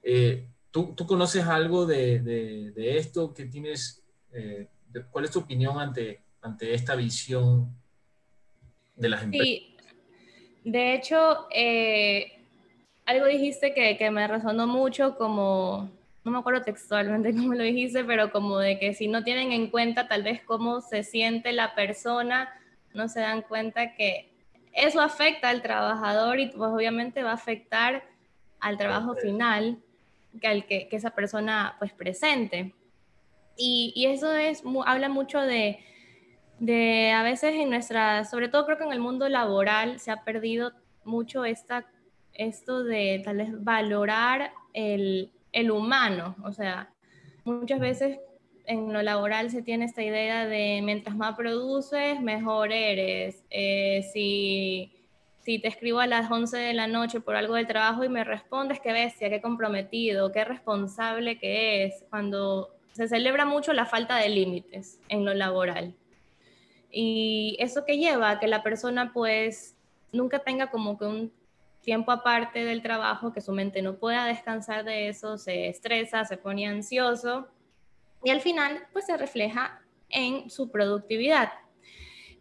Eh, 0.01 0.49
¿tú, 0.71 0.95
¿tú, 0.95 1.05
conoces 1.05 1.45
algo 1.45 1.85
de, 1.85 2.19
de, 2.19 2.97
esto 2.97 3.31
que 3.31 3.45
tienes? 3.45 4.03
Eh, 4.31 4.69
¿Cuál 5.11 5.25
es 5.25 5.31
tu 5.31 5.37
opinión 5.37 5.77
ante, 5.77 6.23
ante 6.41 6.73
esta 6.73 6.95
visión 6.95 7.71
de 8.95 9.09
las 9.09 9.21
empresas? 9.21 9.47
Sí, 9.47 9.77
de 10.63 10.95
hecho, 10.95 11.45
eh, 11.53 12.42
algo 13.05 13.25
dijiste 13.25 13.73
que, 13.73 13.97
que 13.97 14.11
me 14.11 14.27
resonó 14.27 14.67
mucho 14.67 15.17
como 15.17 15.89
no 16.23 16.31
me 16.31 16.39
acuerdo 16.39 16.61
textualmente 16.61 17.31
cómo 17.35 17.53
lo 17.53 17.63
dijiste, 17.63 18.03
pero 18.03 18.31
como 18.31 18.59
de 18.59 18.79
que 18.79 18.93
si 18.93 19.07
no 19.07 19.23
tienen 19.23 19.51
en 19.51 19.69
cuenta 19.69 20.07
tal 20.07 20.23
vez 20.23 20.41
cómo 20.43 20.81
se 20.81 21.03
siente 21.03 21.51
la 21.51 21.75
persona, 21.75 22.49
no 22.93 23.07
se 23.09 23.21
dan 23.21 23.41
cuenta 23.41 23.93
que 23.95 24.29
eso 24.73 25.01
afecta 25.01 25.49
al 25.49 25.61
trabajador 25.61 26.39
y 26.39 26.47
pues 26.47 26.71
obviamente 26.71 27.23
va 27.23 27.31
a 27.31 27.35
afectar 27.35 28.03
al 28.59 28.77
trabajo 28.77 29.15
final 29.15 29.77
que, 30.39 30.47
al 30.47 30.65
que, 30.65 30.87
esa 30.91 31.11
persona 31.11 31.75
pues 31.79 31.91
presente. 31.93 32.73
Y, 33.55 33.93
y 33.95 34.07
eso 34.07 34.33
es, 34.33 34.63
habla 34.85 35.09
mucho 35.09 35.39
de, 35.41 35.79
de 36.59 37.11
a 37.11 37.21
veces 37.21 37.53
en 37.53 37.69
nuestra, 37.69 38.25
sobre 38.25 38.47
todo 38.47 38.65
creo 38.65 38.77
que 38.77 38.85
en 38.85 38.93
el 38.93 38.99
mundo 38.99 39.29
laboral 39.29 39.99
se 39.99 40.09
ha 40.09 40.23
perdido 40.23 40.71
mucho 41.03 41.45
esta, 41.45 41.85
esto 42.33 42.83
de 42.83 43.21
tal 43.23 43.37
vez 43.37 43.63
valorar 43.63 44.51
el, 44.73 45.31
el 45.51 45.71
humano. 45.71 46.35
O 46.43 46.51
sea, 46.51 46.89
muchas 47.45 47.79
veces 47.79 48.19
en 48.65 48.93
lo 48.93 49.01
laboral 49.01 49.49
se 49.49 49.61
tiene 49.61 49.85
esta 49.85 50.03
idea 50.03 50.45
de 50.45 50.81
mientras 50.83 51.15
más 51.15 51.35
produces, 51.35 52.21
mejor 52.21 52.71
eres. 52.71 53.43
Eh, 53.49 54.07
si, 54.13 54.91
si 55.41 55.59
te 55.59 55.67
escribo 55.67 55.99
a 55.99 56.07
las 56.07 56.29
11 56.31 56.57
de 56.57 56.73
la 56.73 56.87
noche 56.87 57.19
por 57.19 57.35
algo 57.35 57.55
del 57.55 57.67
trabajo 57.67 58.03
y 58.03 58.09
me 58.09 58.23
respondes, 58.23 58.79
qué 58.79 58.93
bestia, 58.93 59.29
qué 59.29 59.41
comprometido, 59.41 60.31
qué 60.31 60.45
responsable 60.45 61.37
que 61.37 61.85
es, 61.85 62.05
cuando 62.09 62.69
se 62.93 63.07
celebra 63.07 63.45
mucho 63.45 63.73
la 63.73 63.85
falta 63.85 64.17
de 64.17 64.29
límites 64.29 64.99
en 65.09 65.25
lo 65.25 65.33
laboral. 65.33 65.93
Y 66.91 67.57
eso 67.59 67.85
que 67.85 67.97
lleva 67.97 68.29
a 68.29 68.39
que 68.39 68.47
la 68.47 68.61
persona 68.61 69.11
pues 69.13 69.75
nunca 70.11 70.39
tenga 70.39 70.69
como 70.69 70.97
que 70.97 71.05
un 71.05 71.31
tiempo 71.83 72.11
aparte 72.11 72.63
del 72.63 72.81
trabajo, 72.81 73.33
que 73.33 73.41
su 73.41 73.51
mente 73.51 73.81
no 73.81 73.97
pueda 73.97 74.25
descansar 74.25 74.83
de 74.83 75.09
eso, 75.09 75.37
se 75.37 75.67
estresa, 75.67 76.25
se 76.25 76.37
pone 76.37 76.65
ansioso 76.65 77.47
y 78.23 78.31
al 78.31 78.41
final 78.41 78.87
pues 78.93 79.05
se 79.05 79.17
refleja 79.17 79.81
en 80.09 80.49
su 80.49 80.71
productividad. 80.71 81.51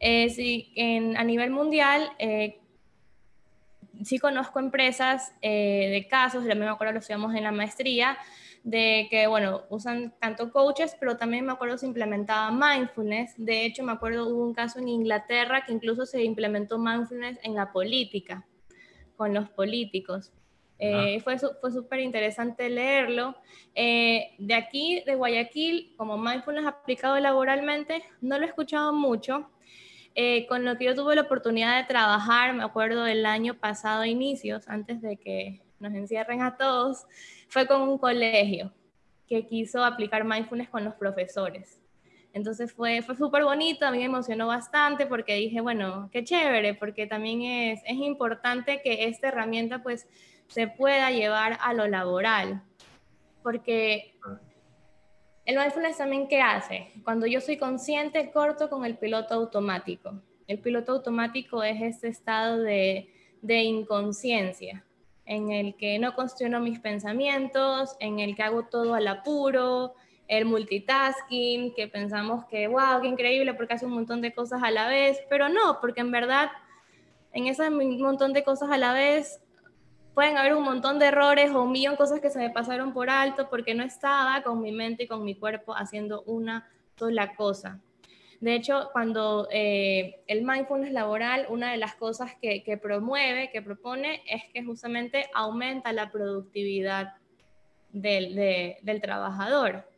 Eh, 0.00 0.32
en, 0.76 1.16
a 1.16 1.24
nivel 1.24 1.50
mundial, 1.50 2.12
eh, 2.18 2.60
sí 4.02 4.18
conozco 4.18 4.58
empresas 4.58 5.34
eh, 5.42 5.88
de 5.90 6.08
casos, 6.08 6.46
también 6.46 6.66
me 6.66 6.68
acuerdo 6.68 6.94
lo 6.94 6.98
estudiamos 7.00 7.34
en 7.34 7.42
la 7.42 7.52
maestría, 7.52 8.16
de 8.64 9.08
que, 9.10 9.26
bueno, 9.26 9.62
usan 9.70 10.14
tanto 10.20 10.52
coaches, 10.52 10.96
pero 11.00 11.16
también 11.16 11.44
me 11.44 11.52
acuerdo 11.52 11.76
se 11.78 11.86
implementaba 11.86 12.52
mindfulness. 12.52 13.34
De 13.36 13.64
hecho, 13.64 13.82
me 13.82 13.90
acuerdo 13.90 14.28
hubo 14.28 14.44
un 14.44 14.54
caso 14.54 14.78
en 14.78 14.86
Inglaterra 14.86 15.64
que 15.64 15.72
incluso 15.72 16.06
se 16.06 16.22
implementó 16.22 16.78
mindfulness 16.78 17.40
en 17.42 17.56
la 17.56 17.72
política 17.72 18.46
con 19.22 19.34
los 19.34 19.48
políticos. 19.50 20.32
Eh, 20.80 21.20
fue 21.20 21.38
fue 21.38 21.70
súper 21.70 22.00
interesante 22.00 22.68
leerlo. 22.68 23.36
Eh, 23.72 24.34
de 24.36 24.54
aquí, 24.54 25.00
de 25.06 25.14
Guayaquil, 25.14 25.94
como 25.96 26.18
mindfulness 26.18 26.66
aplicado 26.66 27.16
laboralmente, 27.20 28.02
no 28.20 28.36
lo 28.36 28.44
he 28.44 28.48
escuchado 28.48 28.92
mucho. 28.92 29.48
Eh, 30.16 30.44
con 30.48 30.64
lo 30.64 30.76
que 30.76 30.86
yo 30.86 30.96
tuve 30.96 31.14
la 31.14 31.22
oportunidad 31.22 31.76
de 31.76 31.86
trabajar, 31.86 32.52
me 32.52 32.64
acuerdo 32.64 33.04
del 33.04 33.24
año 33.26 33.54
pasado, 33.54 34.04
inicios, 34.04 34.66
antes 34.66 35.00
de 35.00 35.16
que 35.18 35.62
nos 35.78 35.94
encierren 35.94 36.42
a 36.42 36.56
todos, 36.56 37.06
fue 37.48 37.68
con 37.68 37.82
un 37.82 37.98
colegio 37.98 38.72
que 39.28 39.46
quiso 39.46 39.84
aplicar 39.84 40.24
mindfulness 40.24 40.68
con 40.68 40.82
los 40.82 40.94
profesores. 40.94 41.80
Entonces 42.32 42.72
fue, 42.72 43.02
fue 43.02 43.16
súper 43.16 43.44
bonito, 43.44 43.86
a 43.86 43.90
mí 43.90 43.98
me 43.98 44.04
emocionó 44.04 44.46
bastante 44.46 45.06
porque 45.06 45.34
dije, 45.34 45.60
bueno, 45.60 46.08
qué 46.12 46.24
chévere, 46.24 46.74
porque 46.74 47.06
también 47.06 47.42
es, 47.42 47.80
es 47.84 47.96
importante 47.96 48.80
que 48.82 49.04
esta 49.04 49.28
herramienta 49.28 49.82
pues 49.82 50.06
se 50.46 50.66
pueda 50.66 51.10
llevar 51.10 51.58
a 51.60 51.74
lo 51.74 51.86
laboral. 51.86 52.62
Porque 53.42 54.14
el 55.44 55.58
mindfulness 55.58 55.98
también, 55.98 56.28
¿qué 56.28 56.40
hace? 56.40 56.92
Cuando 57.04 57.26
yo 57.26 57.40
soy 57.40 57.56
consciente, 57.56 58.30
corto 58.30 58.70
con 58.70 58.84
el 58.84 58.96
piloto 58.96 59.34
automático. 59.34 60.14
El 60.46 60.58
piloto 60.60 60.92
automático 60.92 61.62
es 61.62 61.82
este 61.82 62.08
estado 62.08 62.58
de, 62.58 63.12
de 63.42 63.62
inconsciencia, 63.62 64.84
en 65.26 65.50
el 65.50 65.74
que 65.76 65.98
no 65.98 66.14
cuestiono 66.14 66.60
mis 66.60 66.78
pensamientos, 66.78 67.96
en 67.98 68.20
el 68.20 68.36
que 68.36 68.42
hago 68.42 68.64
todo 68.64 68.94
al 68.94 69.08
apuro, 69.08 69.94
el 70.38 70.46
multitasking, 70.46 71.74
que 71.74 71.88
pensamos 71.88 72.46
que, 72.46 72.66
wow, 72.66 73.02
qué 73.02 73.08
increíble 73.08 73.52
porque 73.52 73.74
hace 73.74 73.84
un 73.84 73.92
montón 73.92 74.22
de 74.22 74.32
cosas 74.32 74.62
a 74.62 74.70
la 74.70 74.88
vez, 74.88 75.20
pero 75.28 75.50
no, 75.50 75.78
porque 75.78 76.00
en 76.00 76.10
verdad 76.10 76.50
en 77.34 77.48
ese 77.48 77.68
montón 77.68 78.32
de 78.32 78.42
cosas 78.42 78.70
a 78.70 78.78
la 78.78 78.94
vez 78.94 79.42
pueden 80.14 80.38
haber 80.38 80.54
un 80.54 80.64
montón 80.64 80.98
de 80.98 81.06
errores 81.06 81.50
o 81.50 81.62
un 81.62 81.72
millón 81.72 81.94
de 81.94 81.98
cosas 81.98 82.20
que 82.20 82.30
se 82.30 82.38
me 82.38 82.48
pasaron 82.48 82.94
por 82.94 83.10
alto 83.10 83.50
porque 83.50 83.74
no 83.74 83.84
estaba 83.84 84.42
con 84.42 84.62
mi 84.62 84.72
mente 84.72 85.02
y 85.02 85.06
con 85.06 85.22
mi 85.22 85.34
cuerpo 85.34 85.74
haciendo 85.76 86.22
una 86.22 86.66
sola 86.96 87.34
cosa. 87.34 87.80
De 88.40 88.54
hecho, 88.54 88.88
cuando 88.92 89.48
eh, 89.50 90.22
el 90.26 90.44
mindfulness 90.44 90.92
laboral, 90.92 91.46
una 91.50 91.72
de 91.72 91.76
las 91.76 91.94
cosas 91.94 92.34
que, 92.40 92.62
que 92.64 92.78
promueve, 92.78 93.50
que 93.50 93.60
propone, 93.60 94.22
es 94.26 94.44
que 94.52 94.64
justamente 94.64 95.26
aumenta 95.34 95.92
la 95.92 96.10
productividad 96.10 97.16
del, 97.92 98.34
del 98.82 99.00
trabajador. 99.02 99.91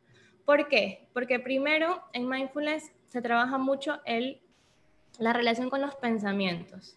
¿Por 0.44 0.68
qué? 0.68 1.08
Porque 1.12 1.38
primero 1.38 2.02
en 2.12 2.28
mindfulness 2.28 2.92
se 3.06 3.22
trabaja 3.22 3.58
mucho 3.58 4.00
la 5.18 5.32
relación 5.32 5.70
con 5.70 5.80
los 5.80 5.94
pensamientos. 5.94 6.96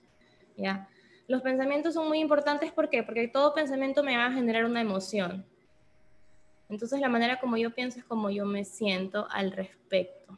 ¿ya? 0.58 0.88
Los 1.28 1.42
pensamientos 1.42 1.94
son 1.94 2.08
muy 2.08 2.20
importantes 2.20 2.72
¿por 2.72 2.90
qué? 2.90 3.04
porque 3.04 3.28
todo 3.28 3.54
pensamiento 3.54 4.04
me 4.04 4.18
va 4.18 4.26
a 4.26 4.32
generar 4.32 4.66
una 4.66 4.82
emoción. 4.82 5.46
Entonces 6.70 7.00
la 7.00 7.10
manera 7.10 7.40
como 7.40 7.56
yo 7.56 7.74
pienso 7.74 8.00
es 8.00 8.06
como 8.06 8.30
yo 8.30 8.46
me 8.46 8.66
siento 8.66 9.28
al 9.32 9.52
respecto. 9.52 10.38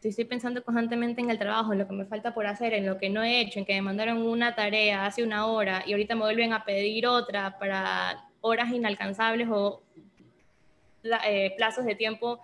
Si 0.00 0.08
estoy 0.08 0.24
pensando 0.24 0.64
constantemente 0.64 1.20
en 1.20 1.30
el 1.30 1.38
trabajo, 1.38 1.72
en 1.72 1.78
lo 1.78 1.86
que 1.86 1.94
me 1.94 2.06
falta 2.06 2.34
por 2.34 2.46
hacer, 2.46 2.74
en 2.74 2.86
lo 2.86 2.98
que 2.98 3.08
no 3.08 3.22
he 3.22 3.40
hecho, 3.40 3.60
en 3.60 3.64
que 3.64 3.74
me 3.74 3.82
mandaron 3.82 4.22
una 4.22 4.54
tarea 4.56 5.06
hace 5.06 5.22
una 5.22 5.46
hora 5.46 5.84
y 5.86 5.92
ahorita 5.92 6.14
me 6.14 6.22
vuelven 6.22 6.52
a 6.52 6.64
pedir 6.64 7.06
otra 7.06 7.58
para 7.58 8.24
horas 8.40 8.72
inalcanzables 8.72 9.48
o 9.50 9.82
eh, 11.02 11.54
plazos 11.56 11.84
de 11.84 11.94
tiempo 11.94 12.40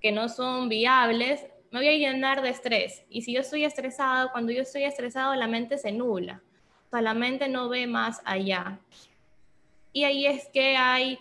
que 0.00 0.12
no 0.12 0.28
son 0.28 0.68
viables, 0.68 1.46
me 1.70 1.80
voy 1.80 1.88
a 1.88 1.92
llenar 1.92 2.42
de 2.42 2.50
estrés. 2.50 3.04
Y 3.08 3.22
si 3.22 3.32
yo 3.32 3.40
estoy 3.40 3.64
estresado, 3.64 4.30
cuando 4.32 4.52
yo 4.52 4.62
estoy 4.62 4.84
estresado, 4.84 5.34
la 5.34 5.46
mente 5.46 5.78
se 5.78 5.92
nula. 5.92 6.42
O 6.86 6.90
sea, 6.90 7.00
la 7.00 7.14
mente 7.14 7.48
no 7.48 7.68
ve 7.68 7.86
más 7.86 8.20
allá. 8.24 8.78
Y 9.92 10.04
ahí 10.04 10.26
es 10.26 10.48
que 10.48 10.76
hay 10.76 11.18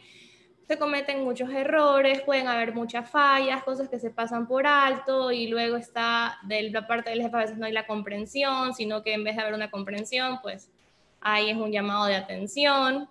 se 0.71 0.79
cometen 0.79 1.25
muchos 1.25 1.49
errores, 1.49 2.21
pueden 2.21 2.47
haber 2.47 2.73
muchas 2.73 3.09
fallas, 3.09 3.61
cosas 3.61 3.89
que 3.89 3.99
se 3.99 4.09
pasan 4.09 4.47
por 4.47 4.65
alto 4.65 5.29
y 5.29 5.47
luego 5.47 5.75
está 5.75 6.39
de 6.43 6.69
la 6.69 6.87
parte 6.87 7.09
del 7.09 7.21
jefe 7.21 7.35
a 7.35 7.39
veces 7.39 7.57
no 7.57 7.65
hay 7.65 7.73
la 7.73 7.85
comprensión, 7.85 8.73
sino 8.73 9.03
que 9.03 9.13
en 9.13 9.25
vez 9.25 9.35
de 9.35 9.41
haber 9.41 9.53
una 9.53 9.69
comprensión, 9.69 10.39
pues 10.41 10.71
ahí 11.19 11.49
es 11.49 11.57
un 11.57 11.73
llamado 11.73 12.05
de 12.05 12.15
atención 12.15 13.09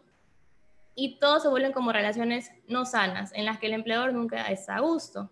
y 0.94 1.18
todo 1.18 1.40
se 1.40 1.48
vuelven 1.48 1.72
como 1.72 1.92
relaciones 1.92 2.50
no 2.68 2.84
sanas 2.84 3.32
en 3.34 3.44
las 3.44 3.58
que 3.58 3.66
el 3.66 3.74
empleador 3.74 4.12
nunca 4.12 4.50
está 4.50 4.76
a 4.76 4.80
gusto. 4.80 5.30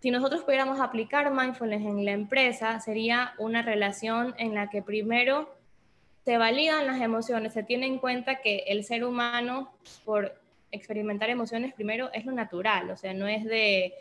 Si 0.00 0.10
nosotros 0.10 0.42
pudiéramos 0.42 0.80
aplicar 0.80 1.32
mindfulness 1.32 1.82
en 1.82 2.04
la 2.04 2.12
empresa, 2.12 2.78
sería 2.80 3.32
una 3.38 3.62
relación 3.62 4.34
en 4.38 4.54
la 4.54 4.68
que 4.68 4.82
primero 4.82 5.54
se 6.24 6.38
validan 6.38 6.86
las 6.86 7.00
emociones, 7.00 7.52
se 7.52 7.62
tiene 7.62 7.86
en 7.86 7.98
cuenta 7.98 8.40
que 8.40 8.64
el 8.66 8.84
ser 8.84 9.04
humano, 9.04 9.72
por 10.04 10.34
experimentar 10.70 11.30
emociones 11.30 11.72
primero 11.72 12.10
es 12.12 12.24
lo 12.24 12.32
natural, 12.32 12.90
o 12.90 12.96
sea, 12.96 13.14
no 13.14 13.28
es 13.28 13.44
de, 13.44 13.94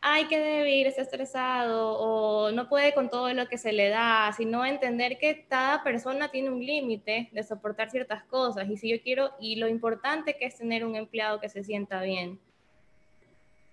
ay, 0.00 0.26
qué 0.28 0.38
débil, 0.38 0.86
está 0.86 1.02
estresado 1.02 1.98
o 1.98 2.52
no 2.52 2.68
puede 2.68 2.94
con 2.94 3.10
todo 3.10 3.32
lo 3.34 3.46
que 3.48 3.58
se 3.58 3.72
le 3.72 3.88
da, 3.88 4.32
sino 4.36 4.64
entender 4.64 5.18
que 5.18 5.44
cada 5.48 5.82
persona 5.82 6.30
tiene 6.30 6.50
un 6.50 6.64
límite 6.64 7.28
de 7.32 7.42
soportar 7.42 7.90
ciertas 7.90 8.24
cosas 8.24 8.68
y 8.68 8.76
si 8.76 8.88
yo 8.88 9.02
quiero, 9.02 9.32
y 9.40 9.56
lo 9.56 9.68
importante 9.68 10.36
que 10.36 10.46
es 10.46 10.56
tener 10.56 10.84
un 10.84 10.96
empleado 10.96 11.40
que 11.40 11.48
se 11.48 11.64
sienta 11.64 12.02
bien. 12.02 12.38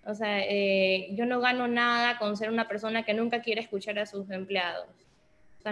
O 0.06 0.14
sea, 0.14 0.40
eh, 0.42 1.10
yo 1.16 1.26
no 1.26 1.42
gano 1.42 1.68
nada 1.68 2.18
con 2.18 2.38
ser 2.38 2.50
una 2.50 2.68
persona 2.68 3.04
que 3.04 3.14
nunca 3.14 3.42
quiere 3.42 3.62
escuchar 3.62 4.00
a 4.00 4.06
sus 4.06 4.30
empleados 4.32 5.07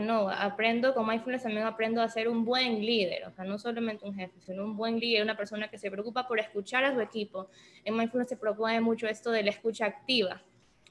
no, 0.01 0.29
aprendo 0.29 0.93
con 0.93 1.07
mindfulness 1.07 1.43
también 1.43 1.65
aprendo 1.65 2.01
a 2.01 2.09
ser 2.09 2.27
un 2.27 2.43
buen 2.43 2.85
líder, 2.85 3.25
o 3.27 3.31
sea, 3.31 3.45
no 3.45 3.57
solamente 3.57 4.05
un 4.05 4.15
jefe, 4.15 4.39
sino 4.41 4.63
un 4.63 4.75
buen 4.75 4.99
líder, 4.99 5.23
una 5.23 5.37
persona 5.37 5.69
que 5.69 5.77
se 5.77 5.89
preocupa 5.89 6.27
por 6.27 6.39
escuchar 6.39 6.83
a 6.83 6.93
su 6.93 6.99
equipo. 7.01 7.47
En 7.83 7.95
mindfulness 7.95 8.29
se 8.29 8.37
propone 8.37 8.81
mucho 8.81 9.07
esto 9.07 9.31
de 9.31 9.43
la 9.43 9.51
escucha 9.51 9.85
activa, 9.85 10.41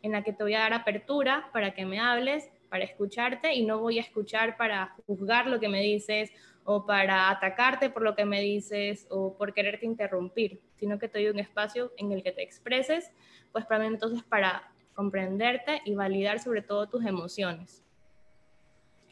en 0.03 0.13
la 0.13 0.23
que 0.23 0.33
te 0.33 0.43
voy 0.43 0.55
a 0.55 0.61
dar 0.61 0.73
apertura 0.73 1.51
para 1.53 1.75
que 1.75 1.85
me 1.87 2.01
hables, 2.01 2.51
para 2.69 2.85
escucharte 2.85 3.55
y 3.55 3.65
no 3.65 3.79
voy 3.79 3.99
a 3.99 4.03
escuchar 4.03 4.57
para 4.57 4.95
juzgar 5.07 5.47
lo 5.47 5.61
que 5.61 5.69
me 5.69 5.81
dices 5.81 6.33
o 6.65 6.87
para 6.87 7.31
atacarte 7.31 7.91
por 7.91 8.03
lo 8.03 8.15
que 8.15 8.25
me 8.25 8.41
dices 8.41 9.07
o 9.11 9.37
por 9.37 9.53
quererte 9.53 9.87
interrumpir, 9.87 10.61
sino 10.77 10.99
que 10.99 11.09
te 11.09 11.19
doy 11.19 11.29
un 11.29 11.39
espacio 11.39 11.93
en 11.99 12.11
el 12.11 12.23
que 12.23 12.33
te 12.33 12.43
expreses, 12.43 13.13
pues 13.53 13.65
para 13.67 13.81
mí 13.81 13.87
entonces 13.87 14.25
para 14.25 14.73
comprenderte 14.95 15.83
y 15.85 15.95
validar 15.95 16.39
sobre 16.39 16.63
todo 16.63 16.89
tus 16.89 17.05
emociones. 17.05 17.84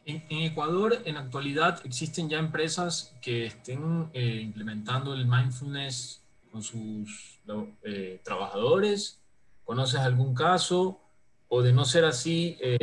En, 0.04 0.24
Ecuador, 0.30 0.98
en 1.04 1.16
actualidad, 1.16 1.80
existen 1.84 2.28
ya 2.28 2.38
empresas 2.38 3.14
que 3.22 3.46
estén 3.46 4.10
eh, 4.12 4.40
implementando 4.42 5.14
el 5.14 5.26
mindfulness 5.26 6.22
con 6.50 6.62
sus 6.62 7.38
eh, 7.84 8.20
trabajadores. 8.24 9.20
¿Conoces 9.64 10.00
algún 10.00 10.34
caso? 10.34 11.00
O 11.48 11.62
de 11.62 11.72
no 11.72 11.84
ser 11.84 12.04
así, 12.04 12.58
eh, 12.60 12.78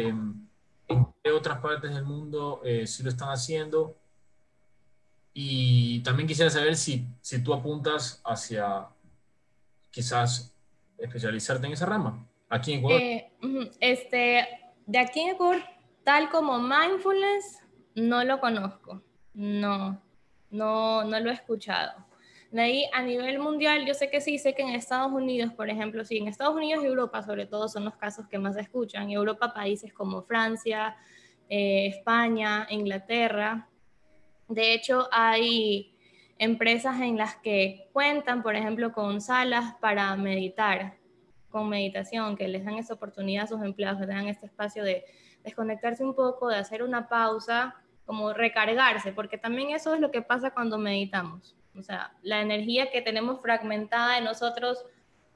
¿en 0.87 1.07
qué 1.21 1.31
otras 1.31 1.59
partes 1.59 1.93
del 1.93 2.05
mundo 2.05 2.61
sí 2.85 3.03
lo 3.03 3.09
están 3.09 3.29
haciendo? 3.29 3.97
Y 5.33 5.99
también 6.01 6.27
quisiera 6.27 6.49
saber 6.49 6.75
si, 6.75 7.05
si 7.21 7.43
tú 7.43 7.53
apuntas 7.53 8.21
hacia 8.23 8.87
quizás 9.91 10.53
especializarte 10.97 11.67
en 11.67 11.73
esa 11.73 11.85
rama, 11.85 12.27
aquí 12.47 12.73
en 12.73 12.79
Ecuador. 12.79 13.01
este, 13.79 14.47
de 14.85 14.99
aquí 14.99 15.21
en 15.21 15.29
Ecuador 15.29 15.61
tal 16.09 16.27
como 16.31 16.57
mindfulness, 16.57 17.63
no 17.93 18.23
lo 18.23 18.39
conozco. 18.39 19.03
No, 19.35 20.01
no, 20.49 21.03
no 21.03 21.19
lo 21.19 21.29
he 21.29 21.33
escuchado. 21.33 22.03
De 22.49 22.63
ahí, 22.63 22.89
a 22.93 23.03
nivel 23.03 23.37
mundial, 23.37 23.85
yo 23.85 23.93
sé 23.93 24.09
que 24.09 24.19
sí, 24.19 24.39
sé 24.39 24.55
que 24.55 24.63
en 24.63 24.69
Estados 24.69 25.11
Unidos, 25.11 25.53
por 25.53 25.69
ejemplo, 25.69 26.03
sí, 26.03 26.17
en 26.17 26.27
Estados 26.27 26.55
Unidos 26.55 26.83
y 26.83 26.87
Europa, 26.87 27.21
sobre 27.21 27.45
todo, 27.45 27.67
son 27.67 27.85
los 27.85 27.95
casos 27.95 28.27
que 28.27 28.39
más 28.39 28.55
se 28.55 28.61
escuchan. 28.61 29.11
Europa, 29.11 29.53
países 29.53 29.93
como 29.93 30.23
Francia, 30.23 30.97
eh, 31.47 31.85
España, 31.85 32.65
Inglaterra. 32.71 33.69
De 34.47 34.73
hecho, 34.73 35.07
hay 35.11 35.95
empresas 36.39 36.99
en 37.01 37.17
las 37.17 37.35
que 37.35 37.87
cuentan, 37.93 38.41
por 38.41 38.55
ejemplo, 38.55 38.93
con 38.93 39.21
salas 39.21 39.75
para 39.79 40.15
meditar, 40.15 40.97
con 41.51 41.69
meditación, 41.69 42.35
que 42.35 42.47
les 42.47 42.65
dan 42.65 42.79
esa 42.79 42.95
oportunidad 42.95 43.43
a 43.43 43.47
sus 43.47 43.61
empleados, 43.61 43.99
que 43.99 44.07
tengan 44.07 44.27
este 44.27 44.47
espacio 44.47 44.83
de 44.83 45.05
desconectarse 45.43 46.03
un 46.03 46.15
poco, 46.15 46.47
de 46.47 46.57
hacer 46.57 46.83
una 46.83 47.07
pausa, 47.07 47.75
como 48.05 48.33
recargarse, 48.33 49.11
porque 49.11 49.37
también 49.37 49.69
eso 49.69 49.93
es 49.93 49.99
lo 49.99 50.09
que 50.09 50.21
pasa 50.21 50.51
cuando 50.51 50.77
meditamos. 50.77 51.55
O 51.77 51.83
sea, 51.83 52.11
la 52.23 52.41
energía 52.41 52.91
que 52.91 53.01
tenemos 53.01 53.41
fragmentada 53.41 54.17
en 54.17 54.23
nosotros 54.23 54.83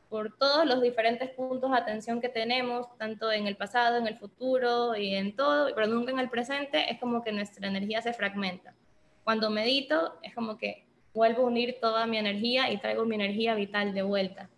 por 0.09 0.35
todos 0.37 0.65
los 0.65 0.81
diferentes 0.81 1.29
puntos 1.31 1.71
de 1.71 1.77
atención 1.77 2.21
que 2.21 2.29
tenemos, 2.29 2.87
tanto 2.97 3.31
en 3.31 3.47
el 3.47 3.55
pasado, 3.55 3.97
en 3.97 4.07
el 4.07 4.17
futuro 4.17 4.95
y 4.95 5.15
en 5.15 5.35
todo, 5.35 5.73
pero 5.73 5.87
nunca 5.87 6.11
en 6.11 6.19
el 6.19 6.29
presente, 6.29 6.91
es 6.91 6.99
como 6.99 7.23
que 7.23 7.31
nuestra 7.31 7.67
energía 7.67 8.01
se 8.01 8.13
fragmenta. 8.13 8.73
Cuando 9.23 9.49
medito, 9.49 10.19
es 10.21 10.35
como 10.35 10.57
que 10.57 10.85
vuelvo 11.13 11.43
a 11.43 11.47
unir 11.47 11.77
toda 11.79 12.05
mi 12.05 12.17
energía 12.17 12.71
y 12.71 12.77
traigo 12.77 13.05
mi 13.05 13.15
energía 13.15 13.55
vital 13.55 13.93
de 13.93 14.01
vuelta. 14.01 14.49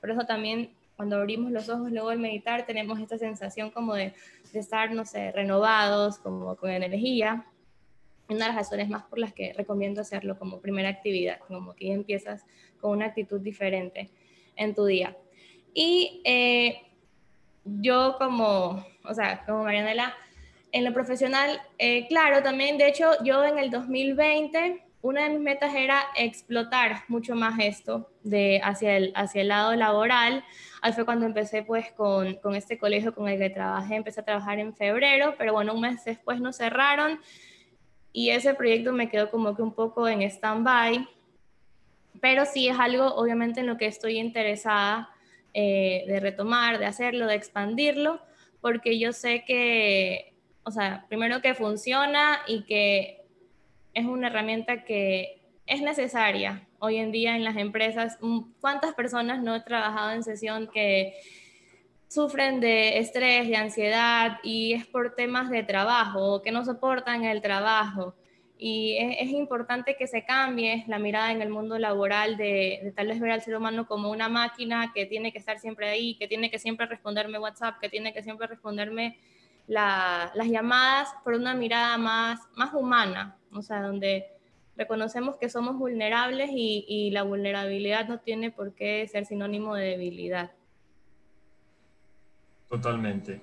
Por 0.00 0.10
eso 0.10 0.24
también 0.24 0.74
cuando 1.02 1.16
abrimos 1.16 1.50
los 1.50 1.68
ojos 1.68 1.90
luego 1.90 2.10
al 2.10 2.20
meditar 2.20 2.64
tenemos 2.64 3.00
esta 3.00 3.18
sensación 3.18 3.72
como 3.72 3.94
de, 3.94 4.14
de 4.52 4.60
estar, 4.60 4.92
no 4.92 5.04
sé, 5.04 5.32
renovados, 5.32 6.20
como 6.20 6.54
con 6.54 6.70
energía. 6.70 7.44
Una 8.28 8.46
de 8.46 8.52
las 8.52 8.54
razones 8.54 8.88
más 8.88 9.02
por 9.06 9.18
las 9.18 9.32
que 9.32 9.52
recomiendo 9.52 10.00
hacerlo 10.00 10.38
como 10.38 10.60
primera 10.60 10.88
actividad, 10.88 11.40
como 11.48 11.74
que 11.74 11.92
empiezas 11.92 12.46
con 12.80 12.92
una 12.92 13.06
actitud 13.06 13.40
diferente 13.40 14.10
en 14.54 14.76
tu 14.76 14.84
día. 14.84 15.16
Y 15.74 16.22
eh, 16.24 16.82
yo 17.64 18.14
como, 18.16 18.86
o 19.02 19.12
sea, 19.12 19.44
como 19.44 19.64
Marianela, 19.64 20.14
en 20.70 20.84
lo 20.84 20.92
profesional, 20.92 21.60
eh, 21.78 22.06
claro, 22.06 22.44
también, 22.44 22.78
de 22.78 22.86
hecho, 22.86 23.10
yo 23.24 23.44
en 23.44 23.58
el 23.58 23.72
2020 23.72 24.84
una 25.02 25.24
de 25.24 25.30
mis 25.30 25.40
metas 25.40 25.74
era 25.74 26.04
explotar 26.16 27.02
mucho 27.08 27.34
más 27.34 27.58
esto 27.58 28.08
de 28.22 28.60
hacia 28.62 28.96
el, 28.96 29.12
hacia 29.16 29.42
el 29.42 29.48
lado 29.48 29.74
laboral. 29.74 30.44
Ahí 30.84 30.92
fue 30.92 31.04
cuando 31.04 31.26
empecé 31.26 31.62
pues 31.62 31.92
con, 31.92 32.34
con, 32.34 32.56
este 32.56 32.76
colegio 32.76 33.14
con 33.14 33.28
el 33.28 33.38
que 33.38 33.50
trabajé, 33.50 33.94
empecé 33.94 34.20
a 34.20 34.24
trabajar 34.24 34.58
en 34.58 34.74
febrero, 34.74 35.36
pero 35.38 35.52
bueno, 35.52 35.74
un 35.74 35.80
mes 35.80 36.04
después 36.04 36.40
nos 36.40 36.56
cerraron 36.56 37.20
y 38.12 38.30
ese 38.30 38.52
proyecto 38.54 38.92
me 38.92 39.08
quedó 39.08 39.30
como 39.30 39.54
que 39.54 39.62
un 39.62 39.72
poco 39.72 40.08
en 40.08 40.22
stand-by, 40.22 41.08
pero 42.20 42.44
sí 42.44 42.66
es 42.66 42.76
algo 42.80 43.14
obviamente 43.14 43.60
en 43.60 43.68
lo 43.68 43.78
que 43.78 43.86
estoy 43.86 44.18
interesada 44.18 45.08
eh, 45.54 46.02
de 46.08 46.18
retomar, 46.18 46.80
de 46.80 46.86
hacerlo, 46.86 47.28
de 47.28 47.36
expandirlo, 47.36 48.20
porque 48.60 48.98
yo 48.98 49.12
sé 49.12 49.44
que, 49.46 50.34
o 50.64 50.72
sea, 50.72 51.06
primero 51.08 51.40
que 51.40 51.54
funciona 51.54 52.40
y 52.48 52.64
que 52.64 53.22
es 53.94 54.04
una 54.04 54.26
herramienta 54.26 54.82
que 54.82 55.42
es 55.66 55.80
necesaria 55.80 56.66
hoy 56.82 56.96
en 56.96 57.12
día 57.12 57.36
en 57.36 57.44
las 57.44 57.56
empresas. 57.56 58.18
Mm, 58.20 58.40
¿Cuántas 58.60 58.92
personas 58.94 59.40
no 59.40 59.54
he 59.54 59.60
trabajado 59.60 60.10
en 60.10 60.24
sesión 60.24 60.66
que 60.66 61.14
sufren 62.08 62.58
de 62.60 62.98
estrés, 62.98 63.48
de 63.48 63.56
ansiedad 63.56 64.38
y 64.42 64.74
es 64.74 64.84
por 64.86 65.14
temas 65.14 65.48
de 65.48 65.62
trabajo 65.62 66.34
o 66.34 66.42
que 66.42 66.50
no 66.50 66.64
soportan 66.64 67.24
el 67.24 67.40
trabajo? 67.40 68.16
Y 68.58 68.96
es, 68.96 69.30
importante 69.30 69.96
que 69.96 70.06
se 70.08 70.24
cambie 70.24 70.84
la 70.88 70.98
mirada 70.98 71.32
en 71.32 71.40
el 71.40 71.50
mundo 71.50 71.78
laboral 71.78 72.36
de, 72.36 72.92
tal 72.96 73.08
vez 73.08 73.20
ver 73.20 73.30
al 73.30 73.42
ser 73.42 73.56
humano 73.56 73.86
como 73.86 74.10
una 74.10 74.28
máquina 74.28 74.92
que 74.92 75.06
tiene 75.06 75.32
que 75.32 75.38
estar 75.38 75.58
siempre 75.58 75.88
ahí, 75.88 76.16
que 76.16 76.28
tiene 76.28 76.50
que 76.50 76.58
siempre 76.58 76.86
responderme 76.86 77.38
WhatsApp, 77.38 77.78
que 77.80 77.88
tiene 77.88 78.12
que 78.12 78.22
siempre 78.22 78.46
responderme 78.48 79.18
las 79.66 80.48
llamadas 80.48 81.08
por 81.24 81.34
una 81.34 81.54
mirada 81.54 81.96
más, 81.98 82.40
más 82.56 82.74
humana, 82.74 83.36
o 83.52 83.62
sea, 83.62 83.82
donde 83.82 84.31
reconocemos 84.82 85.36
que 85.36 85.48
somos 85.48 85.76
vulnerables 85.78 86.50
y, 86.52 87.10
la 87.12 87.22
vulnerabilidad 87.22 88.08
no 88.08 88.18
tiene 88.18 88.50
por 88.50 88.74
qué 88.74 89.06
ser 89.06 89.26
sinónimo 89.26 89.74
de 89.74 89.90
debilidad. 89.90 90.50
Totalmente. 92.68 93.40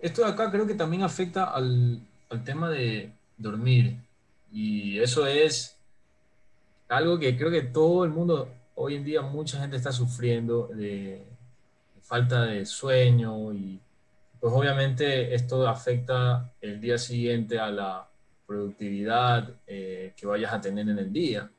Esto 0.00 0.24
de 0.24 0.30
acá 0.30 0.50
creo 0.50 0.66
que 0.66 0.74
también 0.74 1.02
afecta 1.02 1.44
al, 1.44 2.00
tema 2.44 2.70
de 2.70 3.12
dormir 3.36 3.96
y 4.50 4.98
eso 4.98 5.26
es 5.26 5.78
algo 6.88 7.18
que 7.18 7.36
creo 7.36 7.50
que 7.50 7.62
todo 7.62 8.04
el 8.04 8.10
mundo, 8.10 8.48
hoy 8.74 8.94
en 8.96 9.04
día 9.04 9.20
mucha 9.20 9.60
gente 9.60 9.76
está 9.76 9.92
sufriendo 9.92 10.68
de 10.68 11.22
falta 12.00 12.44
de 12.44 12.64
sueño 12.64 13.52
y 13.52 13.78
pues 14.40 14.52
obviamente 14.52 15.34
esto 15.34 15.68
afecta 15.68 16.52
el 16.60 16.80
día 16.80 16.96
siguiente 16.96 17.58
a 17.58 17.70
la 17.70 18.11
productividad 18.46 19.56
eh, 19.66 20.14
que 20.16 20.26
vayas 20.26 20.52
a 20.52 20.60
tener 20.60 20.88
en 20.88 20.98
el 20.98 21.12
día. 21.12 21.50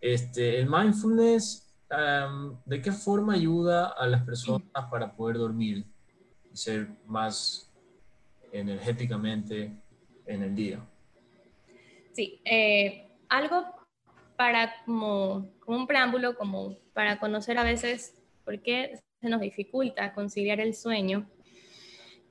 Este, 0.00 0.58
el 0.58 0.68
mindfulness, 0.68 1.68
¿de 2.64 2.82
qué 2.82 2.92
forma 2.92 3.34
ayuda 3.34 3.88
a 3.88 4.06
las 4.06 4.22
personas 4.22 4.66
para 4.90 5.14
poder 5.14 5.36
dormir 5.36 5.84
y 6.50 6.56
ser 6.56 6.88
más 7.06 7.70
energéticamente 8.52 9.72
en 10.26 10.42
el 10.42 10.54
día? 10.54 10.80
Sí, 12.12 12.40
eh, 12.44 13.08
algo 13.28 13.64
para 14.36 14.72
como, 14.84 15.50
como 15.60 15.78
un 15.78 15.86
preámbulo, 15.86 16.36
como 16.36 16.76
para 16.92 17.18
conocer 17.18 17.58
a 17.58 17.64
veces 17.64 18.20
por 18.44 18.60
qué 18.60 18.98
se 19.20 19.28
nos 19.28 19.40
dificulta 19.40 20.12
conciliar 20.14 20.60
el 20.60 20.74
sueño, 20.74 21.28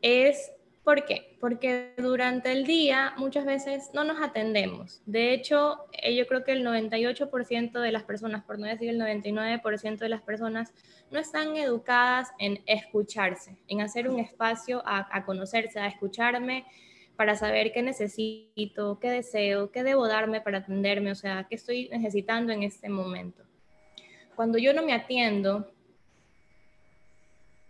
es 0.01 0.51
¿Por 0.83 1.05
qué? 1.05 1.37
Porque 1.39 1.93
durante 1.97 2.51
el 2.51 2.65
día 2.65 3.13
muchas 3.17 3.45
veces 3.45 3.91
no 3.93 4.03
nos 4.03 4.19
atendemos. 4.19 5.03
De 5.05 5.31
hecho, 5.31 5.85
eh, 5.93 6.15
yo 6.15 6.25
creo 6.25 6.43
que 6.43 6.53
el 6.53 6.65
98% 6.65 7.79
de 7.79 7.91
las 7.91 8.03
personas, 8.03 8.43
por 8.43 8.57
no 8.57 8.65
decir 8.65 8.89
el 8.89 8.99
99% 8.99 9.99
de 9.99 10.09
las 10.09 10.23
personas, 10.23 10.73
no 11.11 11.19
están 11.19 11.55
educadas 11.55 12.31
en 12.39 12.63
escucharse, 12.65 13.57
en 13.67 13.81
hacer 13.81 14.09
un 14.09 14.19
espacio 14.19 14.81
a, 14.83 15.23
conocerse, 15.23 15.79
a 15.79 15.85
escucharme 15.85 16.65
para 17.15 17.35
saber 17.35 17.71
qué 17.73 17.83
necesito, 17.83 18.97
qué 18.99 19.11
deseo, 19.11 19.69
qué 19.69 19.83
debo 19.83 20.07
darme 20.07 20.41
para 20.41 20.59
atenderme, 20.59 21.11
o 21.11 21.15
sea, 21.15 21.45
qué 21.47 21.55
estoy 21.55 21.89
necesitando 21.89 22.53
en 22.53 22.63
este 22.63 22.89
momento. 22.89 23.43
Cuando 24.35 24.57
yo 24.57 24.73
no 24.73 24.81
me 24.81 24.93
atiendo, 24.93 25.71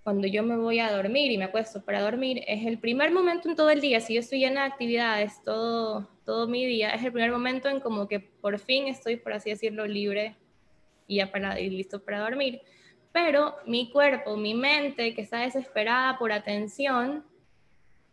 cuando 0.03 0.27
yo 0.27 0.43
me 0.43 0.57
voy 0.57 0.79
a 0.79 0.91
dormir 0.91 1.31
y 1.31 1.37
me 1.37 1.45
acuesto 1.45 1.83
para 1.83 2.01
dormir, 2.01 2.43
es 2.47 2.65
el 2.65 2.79
primer 2.79 3.11
momento 3.11 3.49
en 3.49 3.55
todo 3.55 3.69
el 3.69 3.81
día, 3.81 3.99
si 4.01 4.15
yo 4.15 4.19
estoy 4.19 4.39
llena 4.39 4.61
de 4.61 4.67
actividades 4.67 5.43
todo, 5.43 6.09
todo 6.25 6.47
mi 6.47 6.65
día, 6.65 6.89
es 6.91 7.03
el 7.03 7.11
primer 7.11 7.31
momento 7.31 7.69
en 7.69 7.79
como 7.79 8.07
que 8.07 8.19
por 8.19 8.57
fin 8.59 8.87
estoy, 8.87 9.17
por 9.17 9.33
así 9.33 9.51
decirlo, 9.51 9.85
libre 9.85 10.35
y 11.07 11.17
ya 11.17 11.31
para, 11.31 11.59
y 11.59 11.69
listo 11.69 12.03
para 12.03 12.19
dormir. 12.19 12.61
Pero 13.11 13.55
mi 13.67 13.91
cuerpo, 13.91 14.37
mi 14.37 14.53
mente, 14.53 15.13
que 15.13 15.21
está 15.21 15.39
desesperada 15.39 16.17
por 16.17 16.31
atención, 16.31 17.25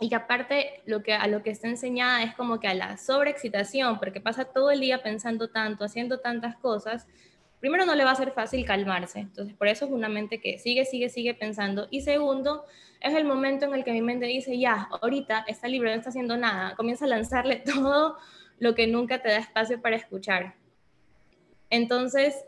y 0.01 0.09
que 0.09 0.15
aparte 0.15 0.83
lo 0.87 1.03
que, 1.03 1.13
a 1.13 1.27
lo 1.27 1.43
que 1.43 1.51
está 1.51 1.69
enseñada 1.69 2.23
es 2.23 2.35
como 2.35 2.61
que 2.61 2.69
a 2.69 2.75
la 2.75 2.97
sobreexcitación, 2.97 3.99
porque 3.99 4.21
pasa 4.21 4.45
todo 4.45 4.71
el 4.71 4.81
día 4.81 5.03
pensando 5.03 5.49
tanto, 5.49 5.85
haciendo 5.85 6.21
tantas 6.21 6.57
cosas, 6.57 7.07
primero 7.61 7.85
no 7.87 7.95
le 7.95 8.05
va 8.05 8.13
a 8.13 8.17
ser 8.17 8.33
fácil 8.33 8.65
calmarse. 8.65 9.21
Entonces, 9.21 9.55
por 9.55 9.69
eso 9.69 9.85
es 9.85 9.91
una 9.91 10.09
mente 10.09 10.41
que 10.41 10.59
sigue, 10.59 10.85
sigue, 10.85 11.09
sigue 11.09 11.35
pensando. 11.35 11.89
Y 11.91 12.03
segundo, 12.03 12.65
es 13.01 13.15
el 13.15 13.25
momento 13.25 13.67
en 13.67 13.75
el 13.75 13.85
que 13.85 13.93
mi 13.93 14.03
mente 14.03 14.27
dice, 14.27 14.59
ya, 14.59 14.89
ahorita 15.03 15.45
está 15.49 15.69
libre, 15.69 15.91
no 15.91 15.97
está 15.97 16.11
haciendo 16.11 16.37
nada. 16.37 16.75
Comienza 16.77 17.05
a 17.05 17.09
lanzarle 17.09 17.57
todo 17.65 18.17
lo 18.59 18.75
que 18.75 18.87
nunca 18.87 19.23
te 19.23 19.29
da 19.29 19.39
espacio 19.39 19.81
para 19.81 19.97
escuchar. 19.97 20.55
Entonces, 21.71 22.45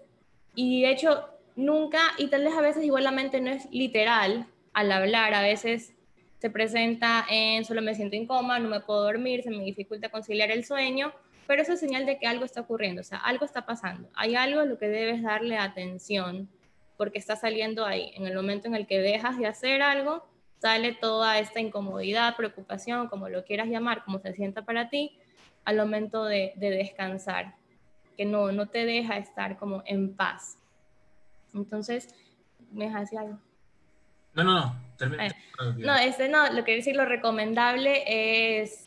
y 0.54 0.82
de 0.82 0.90
hecho, 0.90 1.28
nunca, 1.56 2.00
y 2.18 2.28
tal 2.28 2.44
vez 2.44 2.54
a 2.54 2.60
veces 2.60 2.84
igual 2.84 3.04
la 3.04 3.10
mente 3.10 3.40
no 3.40 3.50
es 3.50 3.70
literal 3.70 4.46
al 4.72 4.92
hablar, 4.92 5.34
a 5.34 5.42
veces 5.42 5.94
se 6.38 6.50
presenta 6.50 7.26
en 7.28 7.64
solo 7.64 7.82
me 7.82 7.94
siento 7.94 8.16
en 8.16 8.26
coma, 8.26 8.58
no 8.58 8.68
me 8.68 8.80
puedo 8.80 9.02
dormir, 9.02 9.42
se 9.42 9.50
me 9.50 9.62
dificulta 9.62 10.08
conciliar 10.08 10.50
el 10.50 10.64
sueño, 10.64 11.12
pero 11.50 11.62
eso 11.62 11.72
es 11.72 11.80
señal 11.80 12.06
de 12.06 12.16
que 12.16 12.28
algo 12.28 12.44
está 12.44 12.60
ocurriendo, 12.60 13.00
o 13.00 13.04
sea, 13.04 13.18
algo 13.18 13.44
está 13.44 13.66
pasando. 13.66 14.08
Hay 14.14 14.36
algo 14.36 14.60
a 14.60 14.64
lo 14.64 14.78
que 14.78 14.86
debes 14.86 15.20
darle 15.20 15.58
atención 15.58 16.48
porque 16.96 17.18
está 17.18 17.34
saliendo 17.34 17.84
ahí. 17.84 18.12
En 18.14 18.24
el 18.24 18.36
momento 18.36 18.68
en 18.68 18.76
el 18.76 18.86
que 18.86 19.00
dejas 19.00 19.36
de 19.36 19.48
hacer 19.48 19.82
algo, 19.82 20.24
sale 20.60 20.92
toda 20.92 21.40
esta 21.40 21.58
incomodidad, 21.58 22.36
preocupación, 22.36 23.08
como 23.08 23.28
lo 23.28 23.44
quieras 23.44 23.66
llamar, 23.66 24.04
como 24.04 24.20
se 24.20 24.32
sienta 24.32 24.62
para 24.62 24.90
ti, 24.90 25.18
al 25.64 25.76
momento 25.76 26.24
de, 26.24 26.52
descansar, 26.56 27.56
que 28.16 28.26
no, 28.26 28.52
no 28.52 28.68
te 28.68 28.84
deja 28.84 29.16
estar 29.16 29.58
como 29.58 29.82
en 29.86 30.14
paz. 30.14 30.56
Entonces, 31.52 32.14
¿me 32.70 32.84
dejas 32.84 33.00
decir 33.00 33.18
algo? 33.18 33.40
No, 34.34 34.44
no, 34.44 34.54
no. 34.54 34.76
Termina. 34.96 35.26
Eh, 35.26 35.32
no, 35.78 35.96
este 35.96 36.28
no, 36.28 36.52
lo 36.52 36.62
que 36.62 36.76
decir, 36.76 36.94
lo 36.94 37.06
recomendable 37.06 38.04
es, 38.62 38.86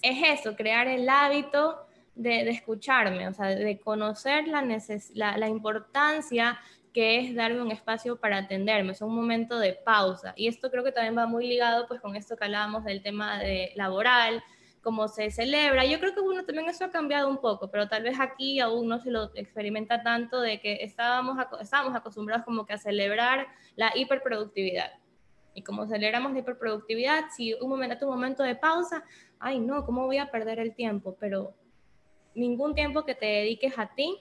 es 0.00 0.40
eso, 0.40 0.56
crear 0.56 0.88
el 0.88 1.06
hábito 1.06 1.86
de, 2.14 2.50
escucharme, 2.50 3.28
o 3.28 3.32
sea, 3.32 3.46
de 3.46 3.78
conocer 3.80 4.48
la, 4.48 4.62
la, 5.14 5.38
la, 5.38 5.48
importancia 5.48 6.58
que 6.92 7.20
es 7.20 7.34
darme 7.34 7.62
un 7.62 7.70
espacio 7.70 8.16
para 8.16 8.38
atenderme, 8.38 8.92
es 8.92 9.00
un 9.00 9.14
momento 9.14 9.58
de 9.58 9.74
pausa. 9.74 10.32
Y 10.36 10.48
esto 10.48 10.70
creo 10.70 10.84
que 10.84 10.92
también 10.92 11.16
va 11.16 11.26
muy 11.26 11.46
ligado 11.46 11.86
pues 11.86 12.00
con 12.00 12.16
esto 12.16 12.36
que 12.36 12.44
hablábamos 12.44 12.84
del 12.84 13.02
tema 13.02 13.38
de 13.38 13.72
laboral, 13.76 14.42
cómo 14.82 15.08
se 15.08 15.30
celebra. 15.30 15.84
Yo 15.84 15.98
creo 16.00 16.14
que 16.14 16.20
uno 16.20 16.44
también 16.44 16.68
eso 16.68 16.84
ha 16.84 16.90
cambiado 16.90 17.28
un 17.28 17.38
poco, 17.38 17.70
pero 17.70 17.88
tal 17.88 18.02
vez 18.02 18.18
aquí 18.18 18.60
aún 18.60 18.88
no 18.88 18.98
se 18.98 19.10
lo 19.10 19.30
experimenta 19.34 20.02
tanto 20.02 20.40
de 20.40 20.60
que 20.60 20.82
estábamos, 20.82 21.36
estábamos 21.60 21.94
acostumbrados 21.94 22.44
como 22.44 22.66
que 22.66 22.72
a 22.72 22.78
celebrar 22.78 23.46
la 23.76 23.92
hiperproductividad. 23.94 24.92
Y 25.54 25.62
como 25.62 25.86
celebramos 25.86 26.32
la 26.32 26.38
hiperproductividad, 26.40 27.24
si 27.36 27.54
un 27.54 27.68
momento, 27.68 28.06
un 28.06 28.12
momento 28.12 28.42
de 28.42 28.54
pausa, 28.54 29.04
ay 29.38 29.58
no, 29.58 29.84
¿cómo 29.84 30.06
voy 30.06 30.18
a 30.18 30.30
perder 30.30 30.58
el 30.60 30.74
tiempo? 30.74 31.16
Pero 31.18 31.54
ningún 32.34 32.74
tiempo 32.74 33.04
que 33.04 33.14
te 33.14 33.26
dediques 33.26 33.78
a 33.78 33.94
ti 33.94 34.18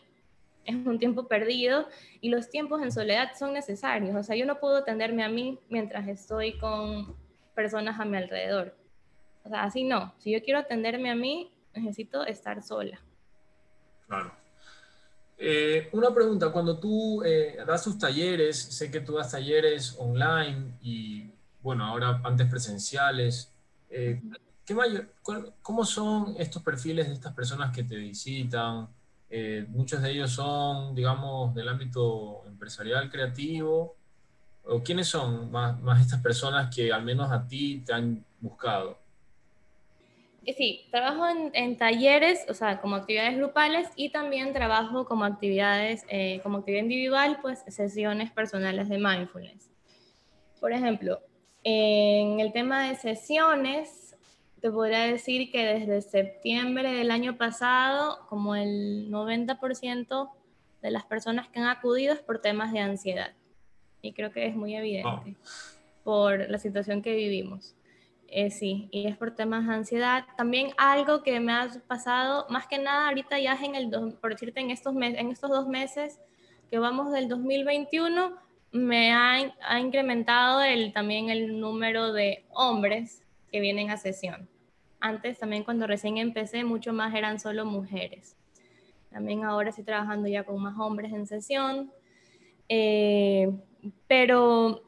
es 0.65 0.75
un 0.75 0.99
tiempo 0.99 1.27
perdido 1.27 1.87
y 2.21 2.29
los 2.29 2.49
tiempos 2.49 2.81
en 2.81 2.91
soledad 2.91 3.31
son 3.37 3.53
necesarios. 3.53 4.15
O 4.15 4.23
sea, 4.23 4.35
yo 4.35 4.45
no 4.45 4.59
puedo 4.59 4.77
atenderme 4.77 5.23
a 5.23 5.29
mí 5.29 5.59
mientras 5.69 6.07
estoy 6.07 6.57
con 6.57 7.15
personas 7.55 7.99
a 7.99 8.05
mi 8.05 8.17
alrededor. 8.17 8.75
O 9.43 9.49
sea, 9.49 9.63
así 9.63 9.83
no. 9.83 10.13
Si 10.19 10.31
yo 10.31 10.43
quiero 10.43 10.59
atenderme 10.59 11.09
a 11.09 11.15
mí, 11.15 11.51
necesito 11.73 12.25
estar 12.25 12.61
sola. 12.61 13.01
Claro. 14.07 14.31
Eh, 15.37 15.89
una 15.93 16.13
pregunta, 16.13 16.51
cuando 16.51 16.77
tú 16.79 17.23
eh, 17.23 17.57
das 17.65 17.83
tus 17.83 17.97
talleres, 17.97 18.57
sé 18.57 18.91
que 18.91 18.99
tú 18.99 19.13
das 19.15 19.31
talleres 19.31 19.95
online 19.97 20.77
y, 20.81 21.31
bueno, 21.61 21.85
ahora 21.85 22.21
antes 22.23 22.47
presenciales. 22.49 23.53
Eh, 23.89 24.21
¿Cómo 25.61 25.85
son 25.85 26.35
estos 26.37 26.61
perfiles 26.63 27.07
de 27.07 27.13
estas 27.13 27.33
personas 27.33 27.75
que 27.75 27.83
te 27.83 27.95
visitan? 27.95 28.87
Eh, 29.29 29.65
muchos 29.69 30.01
de 30.01 30.11
ellos 30.11 30.31
son, 30.31 30.95
digamos, 30.95 31.53
del 31.53 31.69
ámbito 31.69 32.43
empresarial 32.47 33.09
creativo. 33.09 33.95
¿O 34.63 34.83
quiénes 34.83 35.07
son 35.07 35.51
más, 35.51 35.79
más 35.81 36.01
estas 36.01 36.21
personas 36.21 36.73
que 36.73 36.91
al 36.91 37.03
menos 37.03 37.31
a 37.31 37.47
ti 37.47 37.81
te 37.85 37.93
han 37.93 38.23
buscado? 38.39 38.97
Eh, 40.45 40.53
sí, 40.53 40.87
trabajo 40.89 41.25
en, 41.53 41.77
talleres, 41.77 42.45
o 42.49 42.53
sea, 42.53 42.81
como 42.81 42.95
actividades 42.95 43.37
grupales 43.37 43.87
y 43.95 44.09
también 44.09 44.53
trabajo 44.53 45.05
como 45.05 45.25
actividades, 45.25 46.05
eh, 46.09 46.39
como 46.43 46.59
actividad 46.59 46.83
individual, 46.83 47.39
pues 47.41 47.63
sesiones 47.67 48.31
personales 48.31 48.89
de 48.89 48.97
mindfulness. 48.97 49.69
Por 50.59 50.71
ejemplo, 50.71 51.19
en 51.63 52.39
el 52.39 52.51
tema 52.51 52.87
de 52.87 52.95
sesiones, 52.95 54.08
te 54.61 54.71
podría 54.71 54.99
decir 55.05 55.51
que 55.51 55.65
desde 55.65 56.01
septiembre 56.01 56.91
del 56.91 57.11
año 57.11 57.37
pasado, 57.37 58.25
como 58.27 58.55
el 58.55 59.09
90% 59.09 60.29
de 60.81 60.91
las 60.91 61.05
personas 61.05 61.47
que 61.47 61.59
han 61.59 61.67
acudido 61.67 62.13
es 62.13 62.19
por 62.19 62.39
temas 62.39 62.71
de 62.71 62.79
ansiedad. 62.79 63.33
Y 64.01 64.13
creo 64.13 64.31
que 64.31 64.45
es 64.45 64.55
muy 64.55 64.75
evidente 64.75 65.35
por 66.03 66.49
la 66.49 66.57
situación 66.57 67.01
que 67.01 67.15
vivimos. 67.15 67.75
Eh, 68.27 68.51
sí, 68.51 68.87
y 68.91 69.07
es 69.07 69.17
por 69.17 69.35
temas 69.35 69.65
de 69.67 69.73
ansiedad. 69.73 70.25
También 70.37 70.71
algo 70.77 71.23
que 71.23 71.39
me 71.39 71.51
ha 71.51 71.69
pasado, 71.87 72.45
más 72.49 72.67
que 72.67 72.77
nada 72.77 73.07
ahorita 73.07 73.39
ya 73.39 73.57
en 73.61 73.75
el, 73.75 73.89
por 74.21 74.31
decirte, 74.31 74.59
en 74.59 74.71
estos, 74.71 74.95
en 74.95 75.29
estos 75.29 75.49
dos 75.49 75.67
meses 75.67 76.19
que 76.69 76.77
vamos 76.79 77.11
del 77.11 77.27
2021, 77.27 78.37
me 78.71 79.11
ha, 79.13 79.51
ha 79.61 79.79
incrementado 79.79 80.61
el, 80.61 80.93
también 80.93 81.29
el 81.29 81.59
número 81.59 82.13
de 82.13 82.45
hombres 82.53 83.23
que 83.51 83.59
vienen 83.59 83.91
a 83.91 83.97
sesión. 83.97 84.49
Antes 84.99 85.39
también 85.39 85.63
cuando 85.63 85.87
recién 85.87 86.17
empecé, 86.17 86.63
mucho 86.63 86.93
más 86.93 87.15
eran 87.15 87.39
solo 87.39 87.65
mujeres. 87.65 88.35
También 89.11 89.43
ahora 89.43 89.69
estoy 89.69 89.85
trabajando 89.85 90.27
ya 90.27 90.43
con 90.43 90.61
más 90.61 90.77
hombres 90.77 91.13
en 91.13 91.25
sesión. 91.25 91.91
Eh, 92.67 93.49
pero 94.07 94.83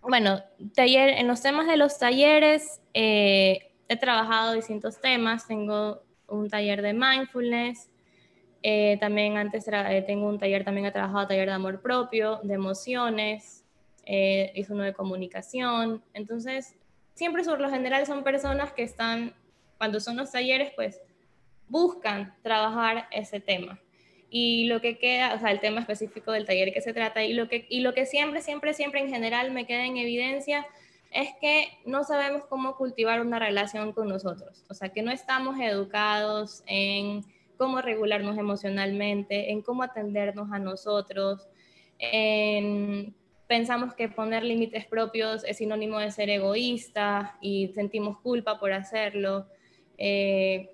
bueno, 0.00 0.40
taller, 0.74 1.10
en 1.10 1.26
los 1.26 1.42
temas 1.42 1.66
de 1.66 1.76
los 1.76 1.98
talleres 1.98 2.80
eh, 2.94 3.72
he 3.88 3.96
trabajado 3.96 4.52
distintos 4.52 5.00
temas. 5.00 5.46
Tengo 5.46 6.02
un 6.28 6.48
taller 6.48 6.82
de 6.82 6.92
mindfulness. 6.92 7.90
Eh, 8.62 8.96
también 9.00 9.36
antes 9.36 9.64
tengo 10.06 10.28
un 10.28 10.38
taller, 10.38 10.64
también 10.64 10.86
he 10.86 10.90
trabajado 10.90 11.28
taller 11.28 11.46
de 11.46 11.54
amor 11.54 11.80
propio, 11.80 12.40
de 12.42 12.54
emociones. 12.54 13.64
hice 14.04 14.72
uno 14.72 14.84
de 14.84 14.92
comunicación. 14.92 16.02
Entonces, 16.12 16.76
siempre 17.18 17.42
sobre 17.42 17.62
lo 17.62 17.68
general 17.68 18.06
son 18.06 18.22
personas 18.22 18.72
que 18.72 18.84
están, 18.84 19.34
cuando 19.76 19.98
son 19.98 20.16
los 20.16 20.30
talleres, 20.30 20.70
pues 20.76 21.00
buscan 21.66 22.32
trabajar 22.42 23.08
ese 23.10 23.40
tema. 23.40 23.80
Y 24.30 24.66
lo 24.66 24.80
que 24.80 24.98
queda, 24.98 25.34
o 25.34 25.38
sea, 25.40 25.50
el 25.50 25.58
tema 25.58 25.80
específico 25.80 26.30
del 26.30 26.46
taller 26.46 26.72
que 26.72 26.80
se 26.80 26.92
trata, 26.92 27.24
y 27.24 27.32
lo 27.32 27.48
que, 27.48 27.66
y 27.68 27.80
lo 27.80 27.92
que 27.92 28.06
siempre, 28.06 28.40
siempre, 28.40 28.72
siempre 28.72 29.00
en 29.00 29.08
general 29.08 29.50
me 29.50 29.66
queda 29.66 29.84
en 29.84 29.96
evidencia 29.96 30.64
es 31.10 31.30
que 31.40 31.66
no 31.84 32.04
sabemos 32.04 32.44
cómo 32.46 32.76
cultivar 32.76 33.20
una 33.20 33.40
relación 33.40 33.92
con 33.92 34.08
nosotros. 34.08 34.64
O 34.68 34.74
sea, 34.74 34.90
que 34.90 35.02
no 35.02 35.10
estamos 35.10 35.58
educados 35.58 36.62
en 36.66 37.24
cómo 37.56 37.82
regularnos 37.82 38.38
emocionalmente, 38.38 39.50
en 39.50 39.60
cómo 39.62 39.82
atendernos 39.82 40.52
a 40.52 40.60
nosotros, 40.60 41.48
en 41.98 43.12
pensamos 43.48 43.94
que 43.94 44.08
poner 44.08 44.44
límites 44.44 44.84
propios 44.84 45.42
es 45.44 45.56
sinónimo 45.56 45.98
de 45.98 46.12
ser 46.12 46.28
egoísta 46.30 47.36
y 47.40 47.68
sentimos 47.68 48.18
culpa 48.20 48.60
por 48.60 48.72
hacerlo. 48.72 49.46
Eh, 49.96 50.70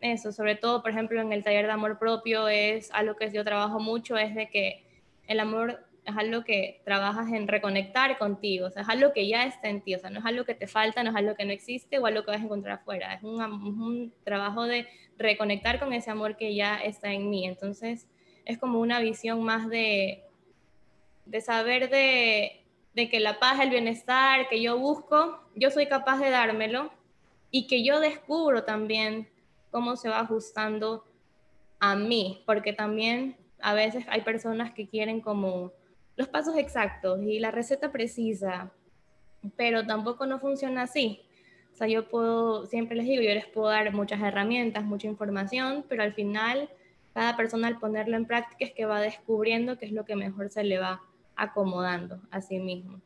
eso, 0.00 0.30
sobre 0.30 0.54
todo, 0.54 0.82
por 0.82 0.92
ejemplo, 0.92 1.20
en 1.20 1.32
el 1.32 1.42
taller 1.42 1.66
de 1.66 1.72
amor 1.72 1.98
propio 1.98 2.48
es 2.48 2.90
algo 2.92 3.16
que 3.16 3.30
yo 3.30 3.44
trabajo 3.44 3.80
mucho, 3.80 4.16
es 4.16 4.34
de 4.34 4.48
que 4.48 4.84
el 5.26 5.40
amor 5.40 5.84
es 6.04 6.16
algo 6.16 6.44
que 6.44 6.80
trabajas 6.84 7.32
en 7.32 7.48
reconectar 7.48 8.16
contigo, 8.18 8.66
o 8.66 8.70
sea, 8.70 8.82
es 8.82 8.88
algo 8.88 9.12
que 9.12 9.26
ya 9.26 9.44
está 9.44 9.68
en 9.68 9.80
ti, 9.80 9.96
o 9.96 9.98
sea, 9.98 10.10
no 10.10 10.20
es 10.20 10.24
algo 10.24 10.44
que 10.44 10.54
te 10.54 10.68
falta, 10.68 11.02
no 11.02 11.10
es 11.10 11.16
algo 11.16 11.34
que 11.34 11.44
no 11.44 11.50
existe 11.50 11.98
o 11.98 12.06
algo 12.06 12.22
que 12.22 12.30
vas 12.30 12.40
a 12.40 12.44
encontrar 12.44 12.78
afuera, 12.78 13.14
es 13.14 13.24
un, 13.24 13.42
un 13.42 14.12
trabajo 14.22 14.64
de 14.66 14.86
reconectar 15.18 15.80
con 15.80 15.92
ese 15.92 16.12
amor 16.12 16.36
que 16.36 16.54
ya 16.54 16.76
está 16.76 17.12
en 17.12 17.28
mí, 17.28 17.44
entonces 17.44 18.06
es 18.44 18.58
como 18.58 18.78
una 18.78 19.00
visión 19.00 19.42
más 19.42 19.68
de, 19.68 20.25
de 21.26 21.40
saber 21.40 21.90
de, 21.90 22.64
de 22.94 23.08
que 23.10 23.20
la 23.20 23.38
paz, 23.38 23.60
el 23.60 23.70
bienestar 23.70 24.48
que 24.48 24.62
yo 24.62 24.78
busco, 24.78 25.40
yo 25.54 25.70
soy 25.70 25.86
capaz 25.86 26.18
de 26.18 26.30
dármelo 26.30 26.90
y 27.50 27.66
que 27.66 27.84
yo 27.84 28.00
descubro 28.00 28.64
también 28.64 29.28
cómo 29.70 29.96
se 29.96 30.08
va 30.08 30.20
ajustando 30.20 31.04
a 31.78 31.94
mí, 31.94 32.42
porque 32.46 32.72
también 32.72 33.36
a 33.60 33.74
veces 33.74 34.04
hay 34.08 34.22
personas 34.22 34.72
que 34.72 34.88
quieren 34.88 35.20
como 35.20 35.72
los 36.16 36.28
pasos 36.28 36.56
exactos 36.56 37.20
y 37.22 37.38
la 37.38 37.50
receta 37.50 37.92
precisa, 37.92 38.72
pero 39.56 39.86
tampoco 39.86 40.26
no 40.26 40.38
funciona 40.38 40.82
así. 40.82 41.20
O 41.72 41.76
sea, 41.76 41.88
yo 41.88 42.08
puedo, 42.08 42.64
siempre 42.64 42.96
les 42.96 43.04
digo, 43.04 43.22
yo 43.22 43.34
les 43.34 43.46
puedo 43.46 43.68
dar 43.68 43.92
muchas 43.92 44.22
herramientas, 44.22 44.82
mucha 44.84 45.06
información, 45.06 45.84
pero 45.88 46.02
al 46.02 46.14
final 46.14 46.70
cada 47.12 47.36
persona 47.36 47.68
al 47.68 47.78
ponerlo 47.78 48.16
en 48.16 48.26
práctica 48.26 48.64
es 48.64 48.72
que 48.72 48.86
va 48.86 49.00
descubriendo 49.00 49.78
qué 49.78 49.86
es 49.86 49.92
lo 49.92 50.06
que 50.06 50.16
mejor 50.16 50.48
se 50.48 50.64
le 50.64 50.78
va 50.78 51.02
acomodando 51.36 52.20
a 52.30 52.40
sí 52.40 52.58
mismo. 52.58 53.00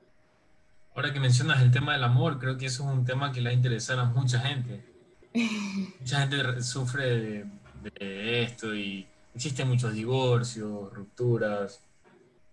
Ahora 0.94 1.12
que 1.12 1.20
mencionas 1.20 1.62
el 1.62 1.70
tema 1.70 1.92
del 1.92 2.04
amor, 2.04 2.38
creo 2.38 2.56
que 2.56 2.66
eso 2.66 2.84
es 2.84 2.90
un 2.90 3.04
tema 3.04 3.32
que 3.32 3.40
le 3.40 3.50
va 3.50 3.52
a 3.52 3.54
interesar 3.54 3.98
a 3.98 4.04
mucha 4.04 4.40
gente. 4.40 4.84
mucha 6.00 6.20
gente 6.20 6.62
sufre 6.62 7.44
de 7.82 8.42
esto 8.42 8.74
y 8.74 9.06
existen 9.34 9.68
muchos 9.68 9.94
divorcios, 9.94 10.92
rupturas, 10.92 11.82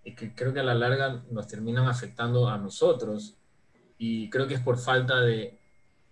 y 0.03 0.15
que 0.15 0.33
creo 0.33 0.53
que 0.53 0.61
a 0.61 0.63
la 0.63 0.73
larga 0.73 1.21
nos 1.31 1.47
terminan 1.47 1.87
afectando 1.87 2.47
a 2.47 2.57
nosotros 2.57 3.35
y 3.97 4.29
creo 4.29 4.47
que 4.47 4.53
es 4.53 4.61
por 4.61 4.77
falta 4.77 5.19
de, 5.19 5.59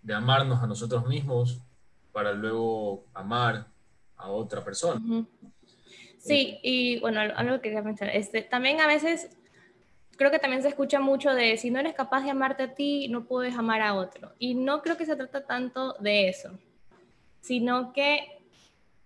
de 0.01 0.13
amarnos 0.13 0.61
a 0.61 0.67
nosotros 0.67 1.07
mismos 1.07 1.61
para 2.11 2.33
luego 2.33 3.05
amar 3.13 3.67
a 4.17 4.29
otra 4.29 4.63
persona. 4.65 5.01
Sí, 6.17 6.59
y 6.61 6.99
bueno, 6.99 7.21
algo 7.21 7.55
que 7.57 7.69
quería 7.69 7.83
pensar, 7.83 8.09
este, 8.09 8.41
también 8.41 8.81
a 8.81 8.87
veces 8.87 9.29
creo 10.15 10.31
que 10.31 10.39
también 10.39 10.61
se 10.61 10.69
escucha 10.69 10.99
mucho 10.99 11.33
de 11.33 11.57
si 11.57 11.71
no 11.71 11.79
eres 11.79 11.93
capaz 11.93 12.23
de 12.23 12.31
amarte 12.31 12.63
a 12.63 12.73
ti, 12.73 13.07
no 13.09 13.25
puedes 13.25 13.57
amar 13.57 13.81
a 13.81 13.93
otro. 13.93 14.33
Y 14.39 14.55
no 14.55 14.81
creo 14.81 14.97
que 14.97 15.05
se 15.05 15.15
trata 15.15 15.45
tanto 15.45 15.93
de 15.99 16.29
eso, 16.29 16.51
sino 17.41 17.93
que 17.93 18.39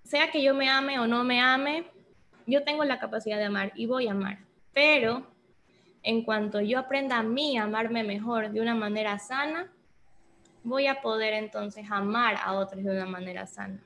sea 0.04 0.32
que 0.32 0.42
yo 0.42 0.54
me 0.54 0.70
ame 0.70 1.00
o 1.00 1.08
no 1.08 1.24
me 1.24 1.40
ame, 1.40 1.86
yo 2.46 2.64
tengo 2.64 2.84
la 2.84 3.00
capacidad 3.00 3.38
de 3.38 3.46
amar 3.46 3.72
y 3.76 3.86
voy 3.86 4.08
a 4.08 4.12
amar. 4.12 4.40
Pero 4.74 5.26
en 6.04 6.24
cuanto 6.24 6.62
yo 6.62 6.80
aprenda 6.80 7.18
a 7.18 7.24
mí 7.24 7.58
a 7.58 7.64
amarme 7.64 8.04
mejor 8.04 8.52
de 8.52 8.62
una 8.62 8.76
manera 8.76 9.20
sana, 9.20 9.72
voy 10.64 10.88
a 10.88 11.02
poder 11.02 11.34
entonces 11.34 11.86
amar 11.90 12.38
a 12.42 12.54
otros 12.54 12.84
de 12.84 12.92
una 12.92 13.06
manera 13.06 13.46
sana. 13.48 13.84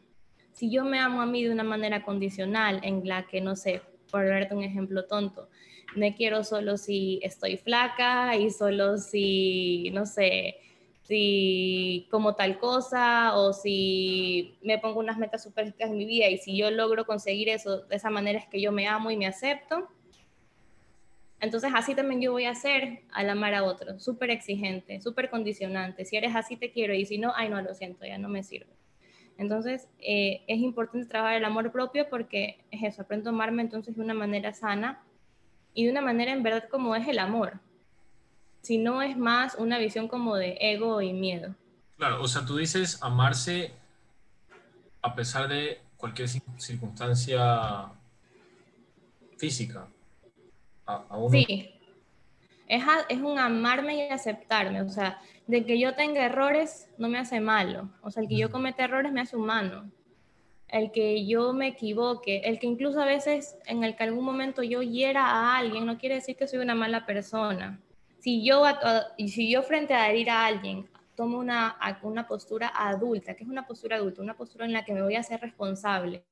Si 0.53 0.69
yo 0.71 0.85
me 0.85 0.99
amo 0.99 1.21
a 1.21 1.25
mí 1.25 1.43
de 1.43 1.51
una 1.51 1.63
manera 1.63 2.03
condicional, 2.03 2.79
en 2.83 3.07
la 3.07 3.23
que, 3.23 3.41
no 3.41 3.55
sé, 3.55 3.81
por 4.11 4.27
darte 4.27 4.53
un 4.53 4.63
ejemplo 4.63 5.05
tonto, 5.05 5.49
me 5.95 6.15
quiero 6.15 6.43
solo 6.43 6.77
si 6.77 7.19
estoy 7.23 7.57
flaca 7.57 8.35
y 8.35 8.49
solo 8.49 8.97
si, 8.97 9.91
no 9.93 10.05
sé, 10.05 10.57
si 11.03 12.07
como 12.09 12.35
tal 12.35 12.57
cosa 12.59 13.35
o 13.37 13.53
si 13.53 14.57
me 14.63 14.79
pongo 14.79 14.99
unas 14.99 15.17
metas 15.17 15.43
súper 15.43 15.73
en 15.77 15.97
mi 15.97 16.05
vida 16.05 16.27
y 16.29 16.37
si 16.37 16.57
yo 16.57 16.71
logro 16.71 17.05
conseguir 17.05 17.49
eso, 17.49 17.81
de 17.81 17.95
esa 17.95 18.09
manera 18.09 18.39
es 18.39 18.47
que 18.47 18.61
yo 18.61 18.71
me 18.71 18.87
amo 18.87 19.11
y 19.11 19.17
me 19.17 19.27
acepto, 19.27 19.87
entonces 21.43 21.71
así 21.75 21.93
también 21.93 22.21
yo 22.21 22.31
voy 22.31 22.45
a 22.45 22.55
ser 22.55 23.01
al 23.11 23.29
amar 23.29 23.53
a 23.53 23.65
otro, 23.65 23.99
súper 23.99 24.31
exigente, 24.31 25.01
súper 25.01 25.29
condicionante. 25.29 26.05
Si 26.05 26.15
eres 26.15 26.33
así 26.37 26.55
te 26.55 26.71
quiero 26.71 26.93
y 26.93 27.05
si 27.05 27.17
no, 27.17 27.33
ay 27.35 27.49
no, 27.49 27.61
lo 27.61 27.73
siento, 27.73 28.05
ya 28.05 28.17
no 28.17 28.29
me 28.29 28.43
sirve. 28.43 28.71
Entonces 29.37 29.89
eh, 29.99 30.43
es 30.47 30.59
importante 30.59 31.05
trabajar 31.05 31.35
el 31.35 31.43
amor 31.43 31.69
propio 31.73 32.07
porque 32.09 32.59
es 32.71 32.83
eso, 32.83 33.01
aprendo 33.01 33.29
a 33.29 33.33
amarme 33.33 33.61
entonces 33.61 33.95
de 33.97 34.01
una 34.01 34.13
manera 34.13 34.53
sana 34.53 35.03
y 35.73 35.85
de 35.85 35.91
una 35.91 36.01
manera 36.01 36.31
en 36.31 36.43
verdad 36.43 36.67
como 36.69 36.95
es 36.95 37.07
el 37.07 37.19
amor. 37.19 37.59
Si 38.61 38.77
no 38.77 39.01
es 39.01 39.17
más 39.17 39.55
una 39.55 39.77
visión 39.77 40.07
como 40.07 40.35
de 40.35 40.57
ego 40.59 41.01
y 41.01 41.13
miedo. 41.13 41.53
Claro, 41.97 42.21
o 42.21 42.27
sea, 42.27 42.45
tú 42.45 42.57
dices 42.57 42.99
amarse 43.01 43.71
a 45.01 45.15
pesar 45.15 45.47
de 45.47 45.81
cualquier 45.97 46.29
circunstancia 46.57 47.91
física. 49.37 49.87
Sí, 51.31 51.73
es, 52.67 52.83
es 53.09 53.19
un 53.19 53.37
amarme 53.37 53.95
y 53.95 54.11
aceptarme, 54.11 54.81
o 54.81 54.89
sea, 54.89 55.21
de 55.47 55.65
que 55.65 55.79
yo 55.79 55.95
tenga 55.95 56.25
errores 56.25 56.87
no 56.97 57.07
me 57.07 57.19
hace 57.19 57.39
malo, 57.39 57.89
o 58.01 58.11
sea, 58.11 58.23
el 58.23 58.29
que 58.29 58.37
yo 58.37 58.51
cometa 58.51 58.83
errores 58.83 59.11
me 59.11 59.21
hace 59.21 59.35
humano, 59.35 59.89
el 60.73 60.91
que 60.91 61.27
yo 61.27 61.53
me 61.53 61.67
equivoque, 61.67 62.41
el 62.45 62.57
que 62.57 62.65
incluso 62.65 62.99
a 62.99 63.05
veces 63.05 63.55
en 63.67 63.83
el 63.83 63.95
que 63.95 64.05
algún 64.05 64.25
momento 64.25 64.63
yo 64.63 64.81
hiera 64.81 65.23
a 65.23 65.57
alguien, 65.57 65.85
no 65.85 65.99
quiere 65.99 66.15
decir 66.15 66.35
que 66.35 66.47
soy 66.47 66.59
una 66.59 66.73
mala 66.73 67.05
persona. 67.05 67.79
Si 68.17 68.43
yo, 68.43 68.63
si 69.19 69.51
yo 69.51 69.61
frente 69.61 69.93
a 69.93 70.09
herir 70.09 70.31
a 70.31 70.47
alguien 70.47 70.89
tomo 71.13 71.37
una, 71.37 71.77
una 72.01 72.27
postura 72.27 72.71
adulta, 72.73 73.35
que 73.35 73.43
es 73.43 73.49
una 73.49 73.67
postura 73.67 73.97
adulta, 73.97 74.23
una 74.23 74.35
postura 74.35 74.65
en 74.65 74.73
la 74.73 74.83
que 74.83 74.93
me 74.93 75.03
voy 75.03 75.15
a 75.15 75.19
hacer 75.19 75.39
responsable, 75.41 76.23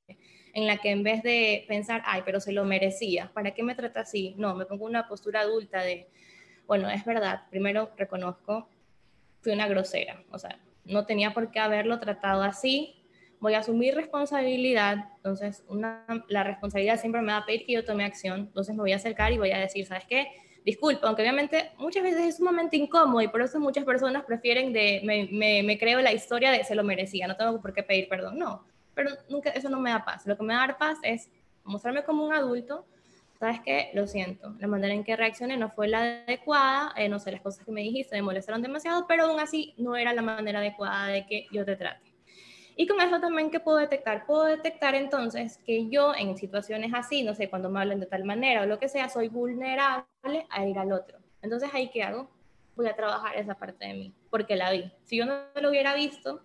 en 0.54 0.66
la 0.66 0.78
que 0.78 0.90
en 0.90 1.04
vez 1.04 1.22
de 1.22 1.64
pensar, 1.68 2.02
ay, 2.04 2.24
pero 2.26 2.40
se 2.40 2.52
lo 2.52 2.66
merecía, 2.66 3.30
¿para 3.36 3.52
qué 3.52 3.62
me 3.62 3.76
trata 3.76 4.00
así? 4.00 4.34
No, 4.40 4.56
me 4.56 4.66
pongo 4.66 4.86
una 4.86 5.08
postura 5.08 5.42
adulta 5.42 5.84
de, 5.84 6.08
bueno, 6.66 6.90
es 6.90 7.06
verdad, 7.06 7.44
primero 7.52 7.92
reconozco, 7.96 8.68
fui 9.42 9.52
una 9.52 9.68
grosera, 9.68 10.24
o 10.32 10.40
sea, 10.40 10.58
no 10.86 11.06
tenía 11.06 11.32
por 11.32 11.52
qué 11.52 11.60
haberlo 11.60 12.00
tratado 12.00 12.42
así, 12.42 12.96
voy 13.42 13.56
a 13.56 13.60
asumir 13.60 13.96
responsabilidad, 13.96 15.10
entonces 15.18 15.66
una, 15.68 16.06
la 16.30 16.46
responsabilidad 16.46 17.00
siempre 17.00 17.22
me 17.22 17.34
va 17.34 17.40
a 17.40 17.46
pedir 17.46 17.66
que 17.66 17.74
yo 17.74 17.84
tome 17.84 18.06
acción, 18.06 18.40
entonces 18.40 18.74
me 18.74 18.82
voy 18.82 18.94
a 18.94 18.96
acercar 18.96 19.34
y 19.34 19.38
voy 19.38 19.52
a 19.52 19.60
decir, 19.60 19.86
¿sabes 19.86 20.06
qué? 20.08 20.28
Disculpa, 20.64 21.08
aunque 21.08 21.24
obviamente 21.24 21.72
muchas 21.78 22.04
veces 22.04 22.22
es 22.22 22.38
sumamente 22.38 22.78
incómodo 22.78 23.22
y 23.22 23.28
por 23.28 23.42
eso 23.42 23.60
muchas 23.60 23.84
personas 23.84 24.24
prefieren 24.24 24.72
de, 24.72 25.02
me, 25.04 25.28
me, 25.30 25.64
me 25.64 25.78
creo 25.78 26.00
la 26.00 26.14
historia 26.14 26.52
de 26.52 26.64
se 26.64 26.76
lo 26.76 26.84
merecía, 26.86 27.28
no 27.28 27.36
tengo 27.36 27.60
por 27.60 27.74
qué 27.74 27.84
pedir 27.84 28.08
perdón, 28.08 28.40
no 28.40 28.64
pero 28.94 29.12
nunca, 29.30 29.50
eso 29.52 29.70
no 29.70 29.80
me 29.80 29.92
da 29.92 30.04
paz. 30.04 30.26
Lo 30.26 30.38
que 30.38 30.44
me 30.44 30.54
da 30.54 30.78
paz 30.78 30.98
es 31.04 31.30
mostrarme 31.64 32.04
como 32.04 32.26
un 32.26 32.34
adulto, 32.34 32.86
sabes 33.40 33.60
que 33.62 33.92
lo 33.94 34.08
siento, 34.08 34.56
la 34.60 34.68
manera 34.68 34.94
en 34.94 35.04
que 35.04 35.16
reaccioné 35.16 35.58
no 35.58 35.70
fue 35.70 35.88
la 35.88 36.24
adecuada, 36.26 36.94
eh, 36.96 37.10
no 37.10 37.20
sé, 37.20 37.32
las 37.32 37.42
cosas 37.42 37.66
que 37.66 37.72
me 37.72 37.82
dijiste 37.82 38.16
me 38.16 38.22
molestaron 38.22 38.62
demasiado, 38.62 39.06
pero 39.08 39.26
aún 39.26 39.40
así 39.40 39.74
no 39.78 39.96
era 39.96 40.14
la 40.14 40.22
manera 40.22 40.60
adecuada 40.60 41.08
de 41.08 41.26
que 41.26 41.48
yo 41.52 41.66
te 41.66 41.76
trate. 41.76 42.11
Y 42.82 42.88
con 42.88 43.00
eso 43.00 43.20
también, 43.20 43.52
¿qué 43.52 43.60
puedo 43.60 43.78
detectar? 43.78 44.26
Puedo 44.26 44.46
detectar 44.46 44.96
entonces 44.96 45.60
que 45.68 45.88
yo 45.88 46.16
en 46.16 46.36
situaciones 46.36 46.92
así, 46.96 47.22
no 47.22 47.36
sé, 47.36 47.48
cuando 47.48 47.70
me 47.70 47.80
hablan 47.80 48.00
de 48.00 48.08
tal 48.08 48.24
manera 48.24 48.64
o 48.64 48.66
lo 48.66 48.80
que 48.80 48.90
sea, 48.90 49.08
soy 49.08 49.28
vulnerable 49.28 50.08
a 50.50 50.66
ir 50.66 50.80
al 50.80 50.92
otro. 50.92 51.20
Entonces, 51.44 51.70
¿ahí 51.74 51.92
qué 51.92 52.02
hago? 52.02 52.28
Voy 52.76 52.88
a 52.88 52.96
trabajar 52.96 53.38
esa 53.38 53.54
parte 53.54 53.86
de 53.86 53.94
mí, 53.94 54.14
porque 54.32 54.56
la 54.56 54.72
vi. 54.72 54.92
Si 55.04 55.16
yo 55.16 55.28
no 55.28 55.44
lo 55.62 55.70
hubiera 55.70 55.94
visto, 55.94 56.42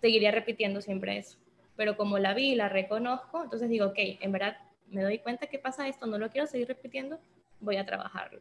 seguiría 0.00 0.30
repitiendo 0.30 0.80
siempre 0.80 1.18
eso 1.18 1.38
pero 1.74 1.96
como 1.96 2.18
la 2.18 2.34
vi 2.34 2.50
y 2.50 2.54
la 2.56 2.68
reconozco, 2.68 3.42
entonces 3.44 3.68
digo, 3.68 3.86
ok, 3.86 3.98
en 4.20 4.32
verdad 4.32 4.56
me 4.88 5.02
doy 5.02 5.18
cuenta 5.18 5.46
que 5.48 5.60
pasa 5.60 5.86
esto, 5.86 6.06
no 6.06 6.18
lo 6.18 6.28
quiero 6.28 6.46
seguir 6.48 6.68
repitiendo, 6.68 7.20
voy 7.60 7.76
a 7.76 7.86
trabajarlo. 7.86 8.40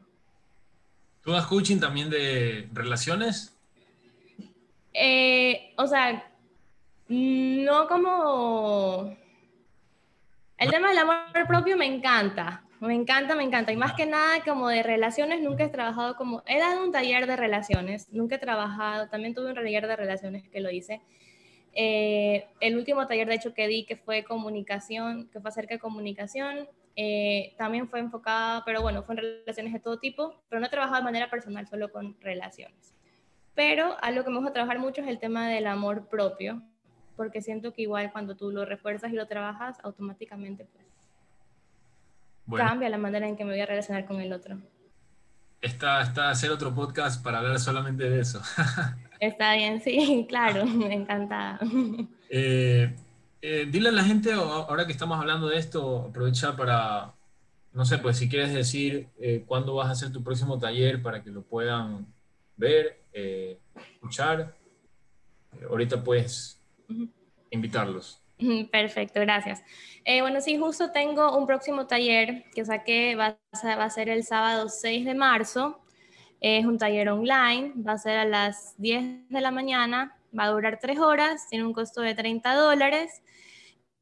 ¿Tú 1.21 1.31
das 1.31 1.45
coaching 1.45 1.79
también 1.79 2.09
de 2.09 2.67
relaciones? 2.73 3.55
Eh, 4.91 5.71
o 5.77 5.85
sea, 5.85 6.31
no 7.09 7.87
como... 7.87 9.15
El 10.57 10.71
tema 10.71 10.89
del 10.89 10.97
amor 10.97 11.47
propio 11.47 11.77
me 11.77 11.85
encanta, 11.85 12.63
me 12.79 12.95
encanta, 12.95 13.35
me 13.35 13.43
encanta. 13.43 13.71
Y 13.71 13.77
más 13.77 13.93
que 13.93 14.07
nada, 14.07 14.43
como 14.43 14.69
de 14.69 14.81
relaciones, 14.81 15.41
nunca 15.41 15.65
he 15.65 15.69
trabajado 15.69 16.15
como... 16.15 16.43
He 16.47 16.59
dado 16.59 16.83
un 16.83 16.91
taller 16.91 17.27
de 17.27 17.35
relaciones, 17.35 18.11
nunca 18.11 18.35
he 18.35 18.39
trabajado, 18.39 19.07
también 19.07 19.35
tuve 19.35 19.49
un 19.49 19.55
taller 19.55 19.87
de 19.87 19.95
relaciones 19.95 20.49
que 20.49 20.59
lo 20.59 20.71
hice, 20.71 21.01
eh, 21.79 22.47
el 22.59 22.75
último 22.75 23.05
taller, 23.05 23.27
de 23.27 23.35
hecho, 23.35 23.53
que 23.53 23.67
di, 23.67 23.85
que 23.85 23.97
fue 23.97 24.23
comunicación, 24.23 25.29
que 25.29 25.39
fue 25.39 25.49
acerca 25.49 25.75
de 25.75 25.79
comunicación, 25.79 26.67
eh, 26.95 27.53
también 27.55 27.87
fue 27.87 27.99
enfocada, 27.99 28.65
pero 28.65 28.81
bueno, 28.81 29.03
fue 29.03 29.13
en 29.13 29.21
relaciones 29.21 29.73
de 29.73 29.79
todo 29.79 29.99
tipo, 29.99 30.41
pero 30.49 30.59
no 30.59 30.65
he 30.65 30.69
trabajado 30.71 30.97
de 30.97 31.03
manera 31.03 31.29
personal, 31.29 31.67
solo 31.67 31.91
con 31.91 32.19
relaciones. 32.19 32.95
Pero 33.53 33.95
algo 34.01 34.23
que 34.23 34.31
me 34.31 34.37
gusta 34.37 34.53
trabajar 34.53 34.79
mucho 34.79 35.01
es 35.01 35.07
el 35.07 35.19
tema 35.19 35.49
del 35.49 35.67
amor 35.67 36.09
propio, 36.09 36.63
porque 37.17 37.41
siento 37.41 37.73
que 37.73 37.81
igual 37.81 38.11
cuando 38.13 38.35
tú 38.37 38.51
lo 38.51 38.63
refuerzas 38.63 39.11
y 39.11 39.15
lo 39.15 39.27
trabajas, 39.27 39.77
automáticamente 39.83 40.67
pues 42.47 42.63
cambia 42.63 42.87
la 42.89 42.97
manera 42.97 43.27
en 43.27 43.35
que 43.35 43.43
me 43.43 43.51
voy 43.51 43.59
a 43.59 43.65
relacionar 43.65 44.05
con 44.05 44.21
el 44.21 44.31
otro. 44.31 44.57
Está, 45.61 46.01
está 46.01 46.29
hacer 46.29 46.51
otro 46.51 46.73
podcast 46.73 47.21
para 47.21 47.39
hablar 47.39 47.59
solamente 47.59 48.09
de 48.09 48.21
eso. 48.21 48.41
Está 49.19 49.55
bien, 49.55 49.81
sí, 49.81 50.25
claro, 50.29 50.65
me 50.65 50.93
encanta. 50.93 51.59
Eh, 52.29 52.93
eh, 53.41 53.65
dile 53.71 53.87
a 53.87 53.93
la 53.93 54.03
gente, 54.03 54.33
ahora 54.33 54.85
que 54.85 54.91
estamos 54.91 55.17
hablando 55.17 55.47
de 55.47 55.57
esto, 55.57 56.07
aprovecha 56.09 56.57
para, 56.57 57.13
no 57.71 57.85
sé, 57.85 57.99
pues 57.99 58.17
si 58.17 58.27
quieres 58.27 58.53
decir 58.53 59.07
eh, 59.17 59.45
cuándo 59.47 59.75
vas 59.75 59.87
a 59.87 59.91
hacer 59.91 60.11
tu 60.11 60.21
próximo 60.21 60.59
taller 60.59 61.01
para 61.01 61.23
que 61.23 61.31
lo 61.31 61.43
puedan 61.43 62.05
ver, 62.57 62.99
eh, 63.13 63.57
escuchar. 63.93 64.57
ahorita 65.69 66.03
invitarlos. 67.49 68.21
Perfecto, 68.71 69.19
gracias. 69.21 69.63
bueno, 70.21 70.41
sí, 70.41 70.57
justo 70.57 70.91
tengo 70.91 71.37
un 71.37 71.47
próximo 71.47 71.87
taller 71.87 72.45
que 72.53 72.65
saqué, 72.65 73.15
va 73.15 73.37
va 73.65 73.83
a 73.83 73.89
ser 73.89 74.09
el 74.09 74.23
sábado 74.23 74.69
6 74.69 75.05
de 75.05 75.15
marzo. 75.15 75.81
Es 76.39 76.65
un 76.65 76.77
taller 76.77 77.09
online, 77.09 77.73
va 77.75 77.93
a 77.93 77.97
ser 77.97 78.19
a 78.19 78.25
las 78.25 78.75
10 78.77 79.29
de 79.29 79.41
la 79.41 79.49
mañana, 79.49 80.15
va 80.37 80.43
a 80.43 80.49
durar 80.49 80.79
3 80.79 80.99
horas, 80.99 81.47
tiene 81.49 81.65
un 81.65 81.73
costo 81.73 82.01
de 82.01 82.13
30 82.13 82.53
dólares. 82.53 83.23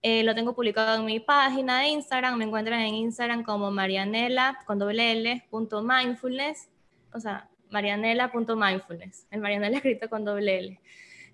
Eh, 0.01 0.23
lo 0.23 0.35
tengo 0.35 0.53
publicado 0.53 0.99
en 0.99 1.05
mi 1.05 1.19
página 1.19 1.79
de 1.79 1.87
Instagram, 1.87 2.37
me 2.37 2.45
encuentran 2.45 2.79
en 2.81 2.93
Instagram 2.93 3.43
como 3.43 3.71
marianela 3.71 4.59
con 4.67 4.77
doble 4.77 5.13
L, 5.13 5.47
punto 5.49 5.81
mindfulness, 5.81 6.69
o 7.11 7.19
sea, 7.19 7.49
marianela.mindfulness, 7.71 9.27
el 9.31 9.41
marianela 9.41 9.77
escrito 9.77 10.09
con 10.09 10.23
doble 10.23 10.59
L. 10.59 10.79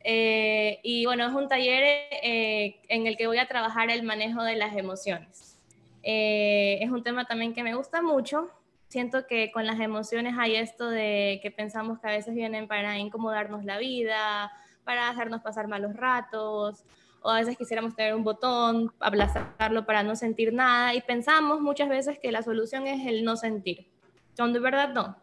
Eh, 0.03 0.79
y 0.83 1.05
bueno, 1.05 1.25
es 1.27 1.33
un 1.33 1.47
taller 1.47 1.83
eh, 1.83 2.79
en 2.87 3.07
el 3.07 3.17
que 3.17 3.27
voy 3.27 3.37
a 3.37 3.47
trabajar 3.47 3.89
el 3.89 4.03
manejo 4.03 4.43
de 4.43 4.55
las 4.55 4.75
emociones. 4.75 5.59
es 6.03 6.89
un 6.89 7.03
tema 7.03 7.25
también 7.25 7.53
que 7.53 7.63
me 7.63 7.75
gusta 7.75 8.01
mucho 8.01 8.49
siento 8.91 9.25
que 9.25 9.51
con 9.53 9.65
las 9.65 9.79
emociones 9.79 10.35
hay 10.37 10.57
esto 10.57 10.89
de 10.89 11.39
que 11.41 11.49
pensamos 11.49 11.99
que 11.99 12.09
a 12.09 12.11
veces 12.11 12.35
vienen 12.35 12.67
para 12.67 12.97
incomodarnos 12.97 13.63
la 13.63 13.77
vida, 13.77 14.51
para 14.83 15.09
hacernos 15.09 15.41
pasar 15.41 15.69
malos 15.69 15.95
ratos, 15.95 16.83
o 17.21 17.29
a 17.29 17.35
veces 17.35 17.57
quisiéramos 17.57 17.95
tener 17.95 18.13
un 18.13 18.25
botón, 18.25 18.91
aplastarlo 18.99 19.85
para 19.85 20.03
no 20.03 20.17
sentir 20.17 20.53
nada, 20.53 20.93
y 20.93 21.01
pensamos 21.01 21.61
muchas 21.61 21.87
veces 21.87 22.19
que 22.19 22.33
la 22.33 22.41
solución 22.41 22.85
es 22.85 23.07
el 23.07 23.23
no 23.23 23.37
sentir, 23.37 23.87
cuando 24.35 24.59
de 24.59 24.63
verdad 24.63 24.89
no. 24.89 25.15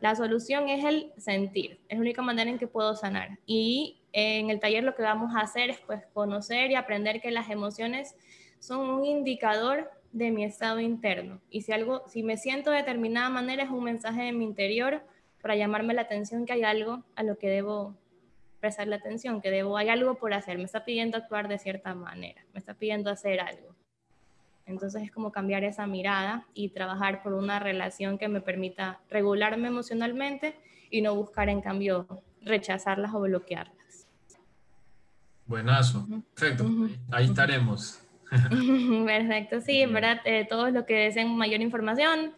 La 0.00 0.16
solución 0.16 0.68
es 0.68 0.84
el 0.84 1.12
sentir, 1.16 1.78
es 1.88 1.96
la 1.96 2.02
única 2.02 2.22
manera 2.22 2.50
en 2.50 2.58
que 2.58 2.66
puedo 2.66 2.96
sanar. 2.96 3.38
Y 3.46 4.02
en 4.12 4.50
el 4.50 4.60
taller 4.60 4.84
lo 4.84 4.94
que 4.94 5.02
vamos 5.02 5.34
a 5.34 5.40
hacer 5.40 5.70
es 5.70 5.78
pues 5.80 6.04
conocer 6.12 6.70
y 6.70 6.74
aprender 6.74 7.20
que 7.20 7.30
las 7.30 7.50
emociones 7.50 8.14
son 8.58 8.88
un 8.88 9.04
indicador 9.04 9.90
de 10.12 10.30
mi 10.30 10.44
estado 10.44 10.80
interno. 10.80 11.40
Y 11.50 11.62
si 11.62 11.72
algo, 11.72 12.02
si 12.08 12.22
me 12.22 12.36
siento 12.36 12.70
de 12.70 12.78
determinada 12.78 13.28
manera, 13.28 13.64
es 13.64 13.70
un 13.70 13.84
mensaje 13.84 14.22
de 14.22 14.32
mi 14.32 14.44
interior 14.44 15.02
para 15.42 15.56
llamarme 15.56 15.94
la 15.94 16.02
atención 16.02 16.46
que 16.46 16.54
hay 16.54 16.64
algo 16.64 17.04
a 17.14 17.22
lo 17.22 17.38
que 17.38 17.48
debo 17.48 17.94
prestar 18.60 18.88
la 18.88 18.96
atención, 18.96 19.40
que 19.40 19.50
debo, 19.50 19.76
hay 19.76 19.88
algo 19.90 20.14
por 20.16 20.32
hacer, 20.34 20.58
me 20.58 20.64
está 20.64 20.84
pidiendo 20.84 21.16
actuar 21.16 21.48
de 21.48 21.58
cierta 21.58 21.94
manera, 21.94 22.44
me 22.52 22.58
está 22.58 22.74
pidiendo 22.74 23.10
hacer 23.10 23.40
algo. 23.40 23.74
Entonces 24.64 25.02
es 25.02 25.12
como 25.12 25.30
cambiar 25.30 25.62
esa 25.62 25.86
mirada 25.86 26.46
y 26.52 26.70
trabajar 26.70 27.22
por 27.22 27.34
una 27.34 27.60
relación 27.60 28.18
que 28.18 28.26
me 28.26 28.40
permita 28.40 29.00
regularme 29.08 29.68
emocionalmente 29.68 30.56
y 30.90 31.02
no 31.02 31.14
buscar 31.14 31.48
en 31.48 31.60
cambio 31.60 32.06
rechazarlas 32.42 33.14
o 33.14 33.20
bloquearlas. 33.20 33.75
Buenazo, 35.46 36.06
perfecto, 36.34 36.68
ahí 37.10 37.26
estaremos. 37.26 38.00
Perfecto, 39.06 39.60
sí, 39.60 39.82
en 39.82 39.92
verdad, 39.92 40.20
eh, 40.24 40.44
todos 40.48 40.72
los 40.72 40.84
que 40.84 40.94
deseen 40.94 41.36
mayor 41.36 41.60
información 41.60 42.32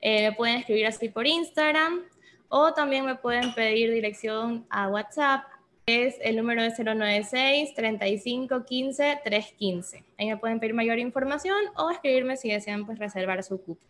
eh, 0.00 0.30
me 0.30 0.36
pueden 0.36 0.56
escribir 0.56 0.86
así 0.86 1.08
por 1.08 1.28
Instagram 1.28 2.00
o 2.48 2.72
también 2.74 3.06
me 3.06 3.14
pueden 3.14 3.54
pedir 3.54 3.92
dirección 3.92 4.66
a 4.68 4.88
WhatsApp, 4.88 5.44
es 5.86 6.16
el 6.20 6.36
número 6.36 6.62
de 6.62 6.70
096 6.70 7.74
35 7.74 8.64
15 8.64 9.20
315. 9.24 10.04
Ahí 10.18 10.26
me 10.26 10.36
pueden 10.36 10.60
pedir 10.60 10.74
mayor 10.74 10.98
información 10.98 11.56
o 11.76 11.90
escribirme 11.90 12.36
si 12.36 12.50
desean 12.50 12.84
pues, 12.84 12.98
reservar 12.98 13.42
su 13.42 13.58
cupo. 13.62 13.86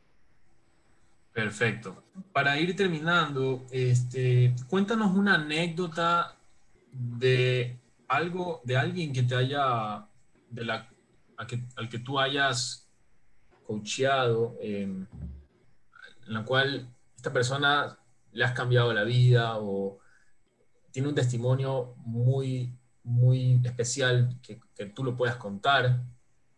Perfecto. 1.32 2.04
Para 2.32 2.58
ir 2.58 2.74
terminando, 2.76 3.64
este, 3.72 4.54
cuéntanos 4.68 5.16
una 5.16 5.34
anécdota 5.34 6.36
de 6.92 7.76
algo, 8.08 8.62
de 8.64 8.76
alguien 8.76 9.12
que 9.12 9.22
te 9.22 9.36
haya, 9.36 10.06
de 10.50 10.64
la 10.64 10.88
al 11.76 11.88
que 11.88 11.98
tú 12.00 12.18
hayas 12.18 12.88
coacheado, 13.64 14.56
em, 14.60 15.06
en 16.26 16.34
la 16.34 16.44
cual 16.44 16.88
esta 17.14 17.32
persona 17.32 17.96
le 18.32 18.44
has 18.44 18.52
cambiado 18.52 18.92
la 18.92 19.04
vida 19.04 19.58
o 19.58 19.98
tiene 20.90 21.08
un 21.08 21.14
testimonio 21.14 21.94
muy, 21.98 22.72
muy 23.04 23.60
especial 23.64 24.36
que, 24.42 24.60
tú 24.94 25.04
lo 25.04 25.16
puedas 25.16 25.36
contar. 25.36 26.02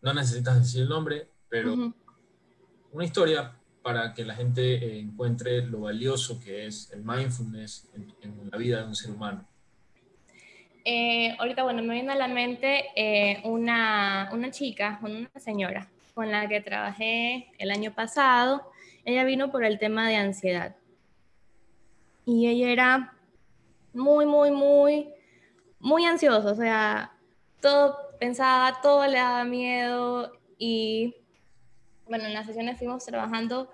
No 0.00 0.14
necesitas 0.14 0.58
decir 0.58 0.82
el 0.82 0.88
nombre, 0.88 1.28
pero 1.48 1.92
una 2.92 3.04
historia 3.04 3.56
para 3.82 4.12
que 4.14 4.24
la 4.24 4.34
gente 4.34 4.98
encuentre 4.98 5.66
lo 5.66 5.80
valioso 5.80 6.38
que 6.38 6.66
es 6.66 6.90
el 6.92 7.02
mindfulness 7.02 7.88
en 7.94 8.50
la 8.50 8.58
vida 8.58 8.82
de 8.82 8.88
un 8.88 8.94
ser 8.94 9.10
humano. 9.10 9.49
Eh, 10.84 11.36
ahorita, 11.38 11.62
bueno, 11.62 11.82
me 11.82 11.94
viene 11.94 12.12
a 12.12 12.16
la 12.16 12.28
mente 12.28 12.86
eh, 12.96 13.40
una, 13.44 14.30
una 14.32 14.50
chica, 14.50 14.98
una 15.02 15.28
señora 15.38 15.88
con 16.14 16.30
la 16.30 16.48
que 16.48 16.60
trabajé 16.60 17.50
el 17.58 17.70
año 17.70 17.94
pasado. 17.94 18.70
Ella 19.04 19.24
vino 19.24 19.50
por 19.50 19.64
el 19.64 19.78
tema 19.78 20.08
de 20.08 20.16
ansiedad. 20.16 20.76
Y 22.24 22.48
ella 22.48 22.70
era 22.70 23.14
muy, 23.92 24.26
muy, 24.26 24.50
muy, 24.50 25.08
muy 25.78 26.04
ansiosa. 26.04 26.50
O 26.50 26.54
sea, 26.54 27.12
todo 27.60 27.96
pensaba, 28.18 28.80
todo 28.82 29.06
le 29.06 29.18
daba 29.18 29.44
miedo. 29.44 30.32
Y 30.58 31.14
bueno, 32.06 32.24
en 32.24 32.34
las 32.34 32.46
sesiones 32.46 32.78
fuimos 32.78 33.04
trabajando 33.04 33.72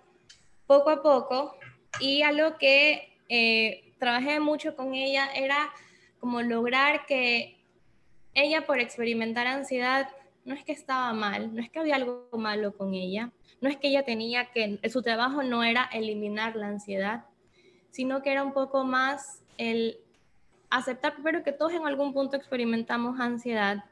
poco 0.66 0.90
a 0.90 1.02
poco. 1.02 1.56
Y 2.00 2.22
algo 2.22 2.58
que 2.58 3.18
eh, 3.28 3.94
trabajé 3.98 4.40
mucho 4.40 4.76
con 4.76 4.94
ella 4.94 5.28
era 5.34 5.70
como 6.20 6.42
lograr 6.42 7.06
que 7.06 7.58
ella 8.34 8.66
por 8.66 8.80
experimentar 8.80 9.46
ansiedad 9.46 10.08
no 10.44 10.54
es 10.54 10.64
que 10.64 10.72
estaba 10.72 11.12
mal, 11.12 11.54
no 11.54 11.60
es 11.60 11.70
que 11.70 11.78
había 11.78 11.96
algo 11.96 12.28
malo 12.32 12.76
con 12.76 12.94
ella, 12.94 13.32
no 13.60 13.68
es 13.68 13.76
que 13.76 13.88
ella 13.88 14.04
tenía 14.04 14.46
que, 14.46 14.78
su 14.90 15.02
trabajo 15.02 15.42
no 15.42 15.64
era 15.64 15.84
eliminar 15.92 16.54
la 16.54 16.68
ansiedad, 16.68 17.24
sino 17.90 18.22
que 18.22 18.30
era 18.30 18.44
un 18.44 18.52
poco 18.52 18.84
más 18.84 19.42
el 19.58 19.98
aceptar 20.70 21.14
primero 21.14 21.42
que 21.42 21.52
todos 21.52 21.72
en 21.72 21.86
algún 21.86 22.12
punto 22.12 22.36
experimentamos 22.36 23.18
ansiedad 23.18 23.84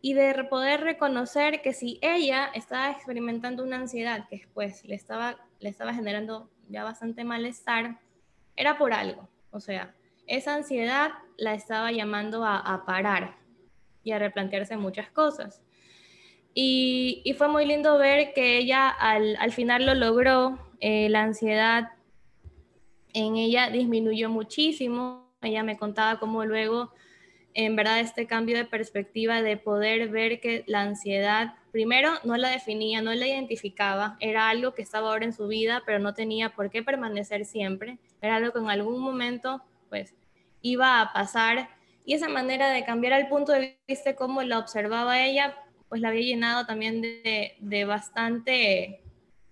y 0.00 0.14
de 0.14 0.44
poder 0.44 0.82
reconocer 0.82 1.62
que 1.62 1.72
si 1.72 1.98
ella 2.00 2.46
estaba 2.54 2.90
experimentando 2.90 3.64
una 3.64 3.76
ansiedad 3.76 4.28
que 4.28 4.36
después 4.36 4.84
le 4.84 4.94
estaba, 4.94 5.36
le 5.58 5.68
estaba 5.68 5.92
generando 5.92 6.48
ya 6.68 6.84
bastante 6.84 7.24
malestar, 7.24 7.98
era 8.54 8.78
por 8.78 8.92
algo. 8.92 9.28
O 9.50 9.60
sea, 9.60 9.94
esa 10.26 10.54
ansiedad 10.54 11.12
la 11.36 11.54
estaba 11.54 11.92
llamando 11.92 12.44
a, 12.44 12.84
parar 12.86 13.36
y 14.02 14.12
a 14.12 14.18
replantearse 14.18 14.76
muchas 14.76 15.10
cosas. 15.10 15.62
Y, 16.54 17.34
fue 17.36 17.48
muy 17.48 17.66
lindo 17.66 17.98
ver 17.98 18.32
que 18.34 18.58
ella 18.58 18.88
al, 18.88 19.52
final 19.52 19.84
lo 19.84 19.94
logró, 19.94 20.58
eh, 20.80 21.08
la 21.10 21.22
ansiedad 21.22 21.90
en 23.12 23.36
ella 23.36 23.70
disminuyó 23.70 24.28
muchísimo, 24.28 25.30
ella 25.42 25.62
me 25.62 25.76
contaba 25.76 26.18
cómo 26.18 26.44
luego, 26.44 26.92
en 27.54 27.76
verdad, 27.76 28.00
este 28.00 28.26
cambio 28.26 28.56
de 28.56 28.64
perspectiva 28.64 29.42
de 29.42 29.56
poder 29.56 30.08
ver 30.08 30.40
que 30.40 30.64
la 30.66 30.82
ansiedad, 30.82 31.54
primero, 31.72 32.10
no 32.24 32.36
la 32.36 32.50
definía, 32.50 33.00
no 33.00 33.14
la 33.14 33.26
identificaba, 33.26 34.16
era 34.20 34.48
algo 34.50 34.74
que 34.74 34.82
estaba 34.82 35.08
ahora 35.08 35.24
en 35.24 35.32
su 35.32 35.46
vida, 35.46 35.82
pero 35.86 35.98
no 35.98 36.12
tenía 36.12 36.50
por 36.50 36.70
qué 36.70 36.82
permanecer 36.82 37.46
siempre, 37.46 37.98
era 38.20 38.36
algo 38.36 38.52
que 38.52 38.58
en 38.58 38.70
algún 38.70 39.00
momento 39.00 39.62
pues 39.88 40.14
iba 40.72 41.00
a 41.00 41.12
pasar 41.12 41.68
y 42.04 42.14
esa 42.14 42.28
manera 42.28 42.70
de 42.70 42.84
cambiar 42.84 43.20
el 43.20 43.28
punto 43.28 43.52
de 43.52 43.78
vista 43.88 44.14
como 44.14 44.42
la 44.42 44.58
observaba 44.58 45.20
ella, 45.24 45.56
pues 45.88 46.00
la 46.00 46.08
había 46.08 46.22
llenado 46.22 46.66
también 46.66 47.02
de, 47.02 47.56
de 47.58 47.84
bastante 47.84 49.02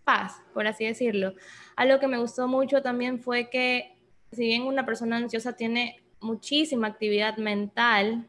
paz, 0.04 0.40
por 0.52 0.66
así 0.66 0.84
decirlo. 0.84 1.34
Algo 1.76 1.98
que 1.98 2.06
me 2.06 2.18
gustó 2.18 2.46
mucho 2.46 2.82
también 2.82 3.20
fue 3.20 3.50
que 3.50 3.96
si 4.32 4.44
bien 4.44 4.62
una 4.62 4.84
persona 4.84 5.16
ansiosa 5.16 5.54
tiene 5.54 6.02
muchísima 6.20 6.88
actividad 6.88 7.36
mental, 7.36 8.28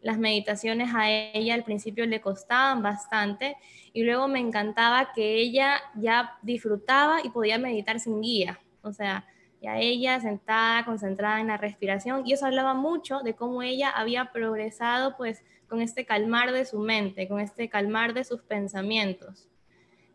las 0.00 0.18
meditaciones 0.18 0.90
a 0.94 1.10
ella 1.10 1.54
al 1.54 1.64
principio 1.64 2.06
le 2.06 2.20
costaban 2.20 2.82
bastante 2.82 3.56
y 3.92 4.04
luego 4.04 4.28
me 4.28 4.38
encantaba 4.38 5.12
que 5.12 5.34
ella 5.34 5.80
ya 5.96 6.38
disfrutaba 6.42 7.18
y 7.24 7.30
podía 7.30 7.58
meditar 7.58 7.98
sin 7.98 8.20
guía. 8.20 8.60
O 8.82 8.92
sea, 8.92 9.26
y 9.60 9.66
a 9.66 9.78
ella 9.78 10.20
sentada, 10.20 10.84
concentrada 10.84 11.40
en 11.40 11.48
la 11.48 11.56
respiración, 11.56 12.22
y 12.26 12.32
eso 12.32 12.46
hablaba 12.46 12.74
mucho 12.74 13.20
de 13.20 13.34
cómo 13.34 13.62
ella 13.62 13.90
había 13.90 14.30
progresado 14.32 15.16
pues 15.16 15.42
con 15.68 15.82
este 15.82 16.04
calmar 16.04 16.52
de 16.52 16.64
su 16.64 16.78
mente, 16.78 17.28
con 17.28 17.40
este 17.40 17.68
calmar 17.68 18.14
de 18.14 18.24
sus 18.24 18.42
pensamientos. 18.42 19.48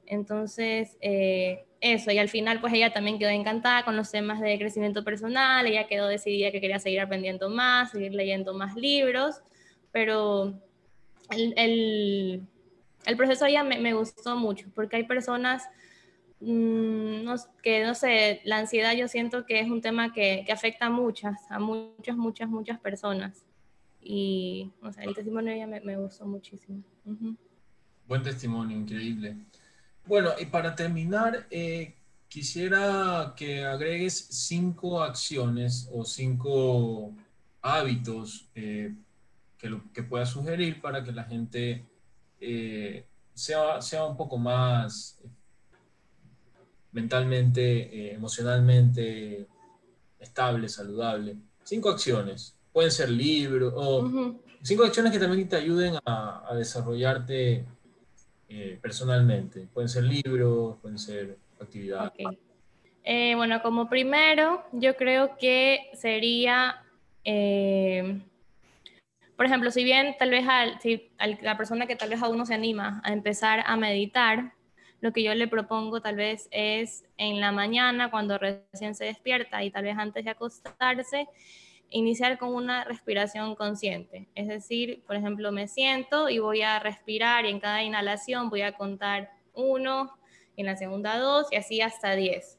Entonces, 0.06 0.98
eh, 1.02 1.66
eso, 1.80 2.12
y 2.12 2.18
al 2.18 2.30
final 2.30 2.62
pues 2.62 2.74
ella 2.74 2.94
también 2.94 3.20
quedó 3.20 3.30
encantada 3.30 3.84
con 3.84 3.98
los 3.98 4.10
temas 4.10 4.40
de 4.40 4.58
crecimiento 4.58 5.04
personal, 5.04 5.66
ella 5.66 5.88
quedó 5.88 6.08
decidida 6.08 6.52
que 6.52 6.62
quería 6.62 6.80
seguir 6.80 7.02
aprendiendo 7.02 7.50
más, 7.50 7.92
seguir 7.92 8.14
leyendo 8.14 8.54
más 8.54 8.76
libros, 8.76 9.42
pero 9.92 10.54
el, 11.30 11.54
el, 13.06 13.18
proceso 13.18 13.48
ya 13.48 13.64
me, 13.64 13.80
me, 13.80 13.94
gustó 13.94 14.36
mucho, 14.38 14.68
porque 14.74 14.96
hay 14.96 15.04
personas 15.04 15.68
mm, 16.44 17.26
que, 17.62 17.84
no 17.84 17.96
sé, 17.96 18.42
la 18.44 18.60
ansiedad 18.60 18.94
yo 18.94 19.08
siento 19.08 19.46
que 19.46 19.60
es 19.60 19.70
un 19.70 19.82
tema 19.82 20.14
que, 20.14 20.44
que 20.46 20.52
afecta 20.52 20.88
a 20.88 20.90
muchas, 20.90 21.40
a 21.50 21.60
muchas, 21.60 22.16
muchas, 22.16 22.50
muchas 22.50 22.80
personas. 22.80 23.44
Y, 24.02 24.72
el 25.00 25.16
testimonio 25.16 25.56
ya 25.56 25.66
me, 25.66 25.80
me 25.82 25.98
gustó 25.98 26.26
muchísimo. 26.26 26.84
Buen 28.08 28.22
testimonio, 28.22 28.78
increíble. 28.78 29.38
Bueno, 30.06 30.32
y 30.40 30.46
para 30.46 30.76
terminar, 30.76 31.48
eh, 31.50 31.96
quisiera 32.28 33.34
que 33.38 33.64
agregues 33.64 34.28
cinco 34.30 35.02
acciones 35.02 35.90
o 35.94 36.04
cinco 36.04 37.14
hábitos 37.62 38.50
eh, 38.56 38.94
que, 39.58 39.70
lo, 39.70 39.82
que 39.94 40.04
puedas 40.04 40.30
sugerir 40.30 40.82
para 40.82 41.04
que 41.04 41.14
la 41.14 41.24
gente 41.24 41.86
eh, 42.42 43.06
sea, 43.34 43.82
sea 43.82 44.06
un 44.06 44.18
poco 44.18 44.38
más 44.38 45.18
mentalmente, 46.94 48.14
emocionalmente 48.14 49.48
estable, 50.20 50.70
saludable. 50.70 51.36
Cinco 51.64 51.90
acciones. 51.90 52.56
Pueden 52.72 52.92
ser 52.92 53.10
libros 53.10 53.74
o 53.76 54.10
cinco 54.62 54.84
acciones 54.86 55.12
que 55.12 55.20
también 55.20 55.48
te 55.48 55.58
ayuden 55.58 55.96
a, 56.06 56.44
a 56.50 56.56
desarrollarte 56.56 57.66
eh, 58.56 58.78
personalmente? 58.80 59.68
Pueden 59.74 59.90
ser 59.90 60.04
libros, 60.04 60.78
pueden 60.80 61.00
ser 61.00 61.38
actividades. 61.60 62.12
Eh, 63.04 63.34
bueno, 63.36 63.64
como 63.64 63.90
primero, 63.90 64.64
yo 64.72 64.96
creo 64.96 65.38
que 65.38 65.90
sería, 65.94 66.84
eh, 67.26 68.22
por 69.36 69.48
ejemplo, 69.48 69.72
si 69.72 69.84
bien 69.84 70.16
tal 70.20 70.30
vez 70.30 70.46
si 70.82 71.10
la 71.42 71.58
persona 71.58 71.88
que 71.88 71.96
tal 71.96 72.12
vez 72.12 72.22
a 72.22 72.30
uno 72.30 72.46
se 72.46 72.54
anima 72.54 73.02
a 73.04 73.12
empezar 73.12 73.64
a 73.66 73.76
meditar, 73.76 74.54
lo 75.04 75.12
que 75.12 75.22
yo 75.22 75.36
le 75.36 75.50
propongo 75.50 76.02
tal 76.02 76.16
vez 76.16 76.48
es 76.50 77.04
en 77.18 77.42
la 77.42 77.52
mañana, 77.52 78.10
cuando 78.10 78.38
recién 78.38 78.96
se 78.96 79.04
despierta 79.04 79.62
y 79.62 79.70
tal 79.70 79.84
vez 79.84 79.98
antes 79.98 80.24
de 80.24 80.32
acostarse, 80.32 81.28
iniciar 81.90 82.38
con 82.38 82.56
una 82.56 82.86
respiración 82.86 83.56
consciente. 83.56 84.30
Es 84.34 84.48
decir, 84.48 85.04
por 85.06 85.18
ejemplo, 85.18 85.52
me 85.52 85.68
siento 85.68 86.30
y 86.30 86.40
voy 86.40 86.62
a 86.62 86.80
respirar 86.80 87.46
y 87.46 87.50
en 87.50 87.60
cada 87.60 87.84
inhalación 87.84 88.50
voy 88.50 88.62
a 88.62 88.78
contar 88.78 89.30
uno, 89.54 90.18
en 90.56 90.68
la 90.68 90.78
segunda 90.78 91.20
dos 91.20 91.48
y 91.52 91.58
así 91.58 91.82
hasta 91.82 92.16
diez. 92.16 92.58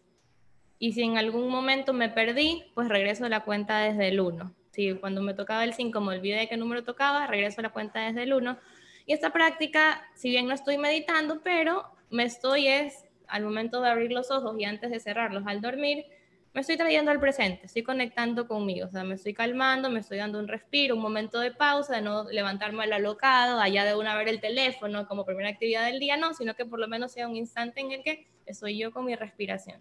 Y 0.79 0.93
si 0.93 1.03
en 1.03 1.17
algún 1.17 1.49
momento 1.49 1.95
me 1.95 2.11
perdí, 2.11 2.65
pues 2.75 2.91
regreso 2.91 3.25
a 3.25 3.31
la 3.31 3.41
cuenta 3.41 3.79
desde 3.79 4.09
el 4.09 4.21
uno. 4.21 4.55
Si 4.73 4.93
cuando 4.93 5.23
me 5.23 5.33
tocaba 5.33 5.65
el 5.65 5.73
5 5.73 5.99
me 6.03 6.15
olvidé 6.15 6.41
de 6.41 6.49
qué 6.49 6.59
número 6.59 6.85
tocaba, 6.85 7.27
regreso 7.27 7.63
a 7.63 7.63
la 7.63 7.71
cuenta 7.71 8.01
desde 8.01 8.25
el 8.25 8.35
1. 8.35 8.59
Y 9.07 9.15
esta 9.15 9.33
práctica, 9.33 10.07
si 10.15 10.29
bien 10.29 10.47
no 10.47 10.53
estoy 10.53 10.77
meditando, 10.77 11.41
pero 11.43 11.94
me 12.15 12.25
estoy 12.25 12.69
es 12.69 13.05
al 13.27 13.43
momento 13.43 13.81
de 13.81 13.89
abrir 13.89 14.13
los 14.13 14.31
ojos 14.31 14.55
y 14.59 14.65
antes 14.65 14.91
de 14.91 15.01
cerrarlos 15.01 15.45
al 15.47 15.61
dormir, 15.61 16.05
me 16.53 16.61
estoy 16.61 16.77
trayendo 16.77 17.11
al 17.11 17.19
presente, 17.19 17.67
estoy 17.67 17.83
conectando 17.83 18.47
conmigo, 18.47 18.87
o 18.87 18.91
sea, 18.91 19.03
me 19.03 19.17
estoy 19.17 19.35
calmando, 19.35 19.91
me 19.91 19.99
estoy 19.99 20.19
dando 20.19 20.39
un 20.39 20.47
respiro, 20.47 20.95
un 20.95 21.03
momento 21.03 21.41
de 21.41 21.51
pausa, 21.51 21.97
de 21.97 22.03
no 22.03 22.31
levantarme 22.31 22.85
al 22.85 22.93
alocado, 22.93 23.59
allá 23.59 23.85
de 23.85 23.97
una 23.97 24.17
ver 24.17 24.29
el 24.29 24.41
teléfono 24.41 25.09
como 25.09 25.25
primera 25.25 25.49
actividad 25.49 25.87
del 25.87 25.99
día, 25.99 26.17
no, 26.17 26.33
sino 26.35 26.55
que 26.55 26.65
por 26.65 26.79
lo 26.79 26.87
menos 26.87 27.11
sea 27.11 27.27
un 27.27 27.35
instante 27.35 27.81
en 27.81 27.91
el 27.91 28.05
que 28.05 28.29
estoy 28.47 28.79
yo 28.79 28.93
con 28.93 29.05
mi 29.05 29.17
respiración. 29.17 29.81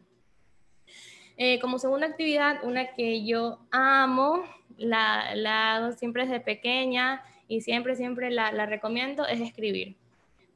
Eh, 1.38 1.60
como 1.60 1.78
segunda 1.78 2.08
actividad, 2.08 2.64
una 2.64 2.96
que 2.96 3.24
yo 3.24 3.60
amo, 3.70 4.44
la, 4.78 5.36
la 5.36 5.76
hago 5.76 5.92
siempre 5.92 6.24
desde 6.24 6.40
pequeña 6.40 7.22
y 7.48 7.62
siempre, 7.62 7.96
siempre 7.96 8.32
la, 8.32 8.52
la 8.52 8.66
recomiendo, 8.66 9.28
es 9.28 9.40
escribir 9.40 9.98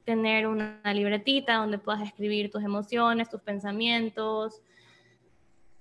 tener 0.07 0.47
una 0.47 0.79
libretita 0.93 1.55
donde 1.55 1.79
puedas 1.79 2.01
escribir 2.01 2.49
tus 2.49 2.63
emociones, 2.63 3.29
tus 3.29 3.41
pensamientos, 3.41 4.61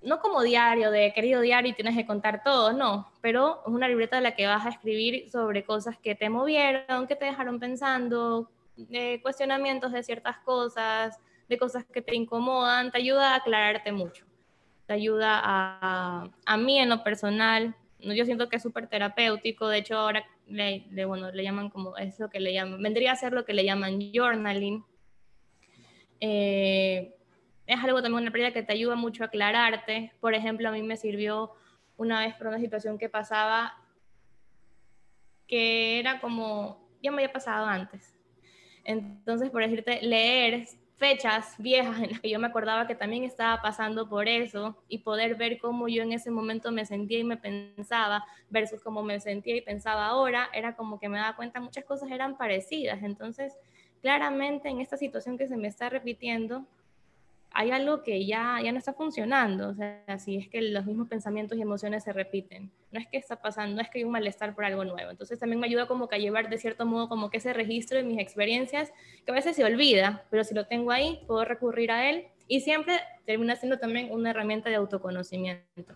no 0.02 0.18
como 0.18 0.42
diario, 0.42 0.90
de 0.90 1.12
querido 1.12 1.40
diario 1.40 1.70
y 1.70 1.74
tienes 1.74 1.94
que 1.94 2.04
contar 2.04 2.42
todo, 2.42 2.72
no, 2.72 3.08
pero 3.20 3.62
es 3.64 3.72
una 3.72 3.86
libreta 3.86 4.16
de 4.16 4.22
la 4.22 4.34
que 4.34 4.48
vas 4.48 4.66
a 4.66 4.70
escribir 4.70 5.30
sobre 5.30 5.64
cosas 5.64 5.96
que 5.96 6.16
te 6.16 6.28
movieron, 6.28 7.06
que 7.06 7.14
te 7.14 7.26
dejaron 7.26 7.60
pensando, 7.60 8.50
de 8.76 9.20
cuestionamientos 9.22 9.92
de 9.92 10.02
ciertas 10.02 10.38
cosas, 10.38 11.20
de 11.48 11.56
cosas 11.56 11.84
que 11.84 12.02
te 12.02 12.16
incomodan, 12.16 12.90
te 12.90 12.98
ayuda 12.98 13.32
a 13.32 13.36
aclararte 13.36 13.92
mucho, 13.92 14.26
te 14.86 14.94
ayuda 14.94 15.40
a, 15.40 16.28
a 16.44 16.56
mí 16.56 16.80
en 16.80 16.88
lo 16.88 17.04
personal, 17.04 17.76
yo 18.14 18.24
siento 18.24 18.48
que 18.48 18.56
es 18.56 18.62
súper 18.62 18.88
terapéutico, 18.88 19.68
de 19.68 19.78
hecho 19.78 19.98
ahora 19.98 20.24
le, 20.46 20.84
bueno, 21.06 21.30
le 21.30 21.42
llaman 21.42 21.70
como, 21.70 21.96
es 21.96 22.18
lo 22.18 22.28
que 22.28 22.40
le 22.40 22.52
llaman, 22.52 22.82
vendría 22.82 23.12
a 23.12 23.16
ser 23.16 23.32
lo 23.32 23.44
que 23.44 23.54
le 23.54 23.64
llaman 23.64 24.12
journaling. 24.12 24.84
Eh, 26.20 27.14
es 27.66 27.84
algo 27.84 28.00
también 28.02 28.22
una 28.22 28.30
práctica 28.30 28.52
que 28.52 28.66
te 28.66 28.72
ayuda 28.72 28.94
mucho 28.94 29.24
a 29.24 29.26
aclararte. 29.26 30.12
Por 30.20 30.34
ejemplo, 30.34 30.68
a 30.68 30.72
mí 30.72 30.82
me 30.82 30.96
sirvió 30.96 31.52
una 31.96 32.20
vez 32.20 32.34
por 32.34 32.46
una 32.46 32.58
situación 32.58 32.98
que 32.98 33.08
pasaba 33.08 33.74
que 35.46 35.98
era 35.98 36.20
como, 36.20 36.88
ya 37.02 37.10
me 37.10 37.22
había 37.22 37.32
pasado 37.32 37.66
antes. 37.66 38.14
Entonces, 38.84 39.50
por 39.50 39.62
decirte, 39.62 40.00
leer 40.02 40.66
fechas 40.96 41.54
viejas 41.58 42.00
en 42.00 42.10
las 42.12 42.20
que 42.20 42.30
yo 42.30 42.38
me 42.38 42.46
acordaba 42.46 42.86
que 42.86 42.94
también 42.94 43.24
estaba 43.24 43.60
pasando 43.60 44.08
por 44.08 44.28
eso 44.28 44.76
y 44.88 44.98
poder 44.98 45.34
ver 45.34 45.58
cómo 45.58 45.88
yo 45.88 46.02
en 46.02 46.12
ese 46.12 46.30
momento 46.30 46.72
me 46.72 46.86
sentía 46.86 47.18
y 47.18 47.24
me 47.24 47.36
pensaba 47.36 48.24
versus 48.48 48.80
cómo 48.80 49.02
me 49.02 49.20
sentía 49.20 49.56
y 49.56 49.60
pensaba 49.60 50.06
ahora, 50.06 50.48
era 50.54 50.74
como 50.74 50.98
que 50.98 51.08
me 51.08 51.18
daba 51.18 51.36
cuenta 51.36 51.60
muchas 51.60 51.84
cosas 51.84 52.10
eran 52.10 52.38
parecidas. 52.38 53.02
Entonces, 53.02 53.54
claramente 54.00 54.68
en 54.68 54.80
esta 54.80 54.96
situación 54.96 55.36
que 55.36 55.48
se 55.48 55.56
me 55.56 55.68
está 55.68 55.90
repitiendo, 55.90 56.64
hay 57.58 57.70
algo 57.70 58.02
que 58.02 58.26
ya, 58.26 58.60
ya 58.62 58.70
no 58.70 58.78
está 58.78 58.92
funcionando. 58.92 59.70
O 59.70 59.74
sea, 59.74 60.18
si 60.18 60.36
es 60.36 60.46
que 60.46 60.60
los 60.60 60.84
mismos 60.84 61.08
pensamientos 61.08 61.56
y 61.56 61.62
emociones 61.62 62.04
se 62.04 62.12
repiten. 62.12 62.70
No 62.92 63.00
es 63.00 63.06
que 63.06 63.16
está 63.16 63.40
pasando, 63.40 63.76
no 63.76 63.80
es 63.80 63.88
que 63.88 64.00
hay 64.00 64.04
un 64.04 64.10
malestar 64.10 64.54
por 64.54 64.66
algo 64.66 64.84
nuevo. 64.84 65.10
Entonces 65.10 65.38
también 65.38 65.58
me 65.58 65.66
ayuda 65.66 65.86
como 65.86 66.06
que 66.06 66.16
a 66.16 66.18
llevar 66.18 66.50
de 66.50 66.58
cierto 66.58 66.84
modo 66.84 67.08
como 67.08 67.30
que 67.30 67.38
ese 67.38 67.54
registro 67.54 67.96
de 67.96 68.04
mis 68.04 68.18
experiencias, 68.18 68.92
que 69.24 69.32
a 69.32 69.34
veces 69.34 69.56
se 69.56 69.64
olvida, 69.64 70.26
pero 70.30 70.44
si 70.44 70.54
lo 70.54 70.66
tengo 70.66 70.90
ahí, 70.90 71.20
puedo 71.26 71.46
recurrir 71.46 71.92
a 71.92 72.10
él. 72.10 72.26
Y 72.46 72.60
siempre 72.60 73.00
termina 73.24 73.56
siendo 73.56 73.78
también 73.78 74.12
una 74.12 74.30
herramienta 74.30 74.68
de 74.68 74.76
autoconocimiento. 74.76 75.94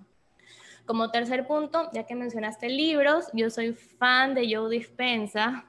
Como 0.86 1.10
tercer 1.10 1.46
punto, 1.46 1.90
ya 1.92 2.06
que 2.06 2.14
mencionaste 2.14 2.70
libros, 2.70 3.26
yo 3.34 3.50
soy 3.50 3.74
fan 3.74 4.34
de 4.34 4.50
Joe 4.50 4.70
Dispensa. 4.70 5.66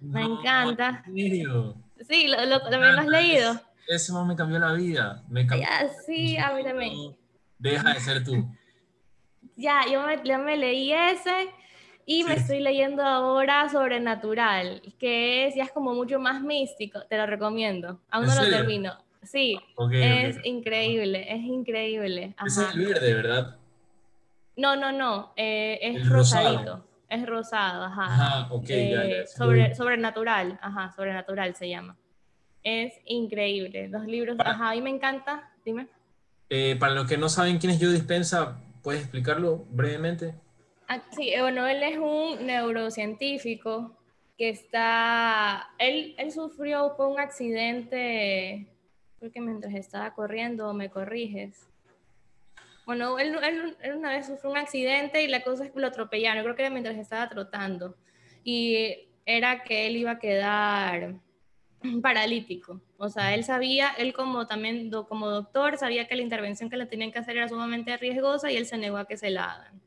Me 0.00 0.22
encanta. 0.22 1.02
Sí, 1.12 2.28
lo, 2.28 2.46
lo, 2.46 2.60
también 2.70 2.94
lo 2.94 3.00
has 3.00 3.08
leído 3.08 3.60
ese 3.88 4.12
me 4.12 4.36
cambió 4.36 4.58
la 4.58 4.72
vida. 4.72 5.22
Me 5.28 5.46
cambió. 5.46 5.66
Ya, 5.66 5.88
sí, 6.06 6.36
a 6.36 6.52
mí 6.54 6.64
también. 6.64 7.16
Deja 7.58 7.94
de 7.94 8.00
ser 8.00 8.24
tú. 8.24 8.48
Ya, 9.56 9.82
yo 9.90 10.02
me, 10.02 10.38
me 10.38 10.56
leí 10.56 10.92
ese 10.92 11.48
y 12.06 12.24
me 12.24 12.34
estoy 12.34 12.60
leyendo 12.60 13.02
ahora 13.02 13.68
Sobrenatural, 13.68 14.82
que 14.98 15.46
es 15.46 15.54
ya 15.54 15.64
es 15.64 15.72
como 15.72 15.94
mucho 15.94 16.18
más 16.18 16.42
místico, 16.42 17.02
te 17.08 17.16
lo 17.16 17.26
recomiendo. 17.26 18.00
Aún 18.10 18.26
no 18.26 18.34
lo 18.34 18.42
termino. 18.42 18.98
Sí, 19.22 19.58
es 19.92 20.38
increíble, 20.44 21.32
es 21.32 21.42
increíble. 21.42 22.34
Es 22.44 22.58
el 22.58 22.86
verde, 22.86 23.14
¿verdad? 23.14 23.56
No, 24.56 24.76
no, 24.76 24.92
no, 24.92 25.32
eh, 25.36 25.78
es 25.80 26.08
rosadito. 26.08 26.86
Es 27.08 27.26
rosado, 27.26 27.84
ajá. 27.84 28.04
Ajá, 28.06 28.52
ok, 28.52 28.64
eh, 28.68 29.24
Sobre, 29.26 29.74
sobrenatural, 29.74 30.58
ajá, 30.60 30.90
sobrenatural 30.96 31.54
se 31.54 31.68
llama 31.68 31.96
es 32.64 32.94
increíble. 33.04 33.88
Los 33.88 34.06
libros, 34.06 34.36
ajá, 34.40 34.70
a 34.70 34.74
mí 34.74 34.80
me 34.80 34.90
encanta, 34.90 35.52
dime. 35.64 35.86
Eh, 36.48 36.76
para 36.78 36.94
los 36.94 37.06
que 37.06 37.18
no 37.18 37.28
saben 37.28 37.58
quién 37.58 37.72
es 37.72 37.80
Joe 37.80 37.92
Dispensa, 37.92 38.60
¿puedes 38.82 39.02
explicarlo 39.02 39.64
brevemente? 39.70 40.34
Ah, 40.88 41.02
sí, 41.14 41.30
eh, 41.30 41.40
bueno, 41.40 41.66
él 41.66 41.82
es 41.82 41.98
un 41.98 42.46
neurocientífico 42.46 43.96
que 44.36 44.48
está, 44.48 45.70
él, 45.78 46.14
él 46.18 46.32
sufrió 46.32 46.94
un 46.96 47.20
accidente, 47.20 48.66
creo 49.18 49.30
que 49.30 49.40
mientras 49.40 49.74
estaba 49.74 50.14
corriendo, 50.14 50.72
me 50.74 50.90
corriges. 50.90 51.68
Bueno, 52.84 53.18
él, 53.18 53.38
él, 53.42 53.76
él, 53.80 53.96
una 53.96 54.10
vez 54.10 54.26
sufrió 54.26 54.50
un 54.50 54.58
accidente 54.58 55.22
y 55.22 55.28
la 55.28 55.42
cosa 55.42 55.64
es 55.64 55.70
que 55.70 55.80
lo 55.80 55.86
atropellaron, 55.86 56.42
creo 56.42 56.56
que 56.56 56.62
era 56.62 56.70
mientras 56.70 56.96
estaba 56.96 57.28
trotando. 57.28 57.96
Y 58.42 59.08
era 59.24 59.62
que 59.62 59.86
él 59.86 59.96
iba 59.96 60.12
a 60.12 60.18
quedar 60.18 61.14
paralítico. 62.02 62.80
O 62.98 63.08
sea, 63.08 63.34
él 63.34 63.44
sabía, 63.44 63.90
él 63.98 64.12
como 64.12 64.46
también 64.46 64.90
como 65.08 65.28
doctor, 65.28 65.76
sabía 65.78 66.06
que 66.06 66.16
la 66.16 66.22
intervención 66.22 66.70
que 66.70 66.76
le 66.76 66.86
tenían 66.86 67.12
que 67.12 67.18
hacer 67.18 67.36
era 67.36 67.48
sumamente 67.48 67.96
riesgosa 67.96 68.50
y 68.50 68.56
él 68.56 68.66
se 68.66 68.78
negó 68.78 68.96
a 68.96 69.06
que 69.06 69.16
se 69.16 69.30
la 69.30 69.52
hagan. 69.52 69.80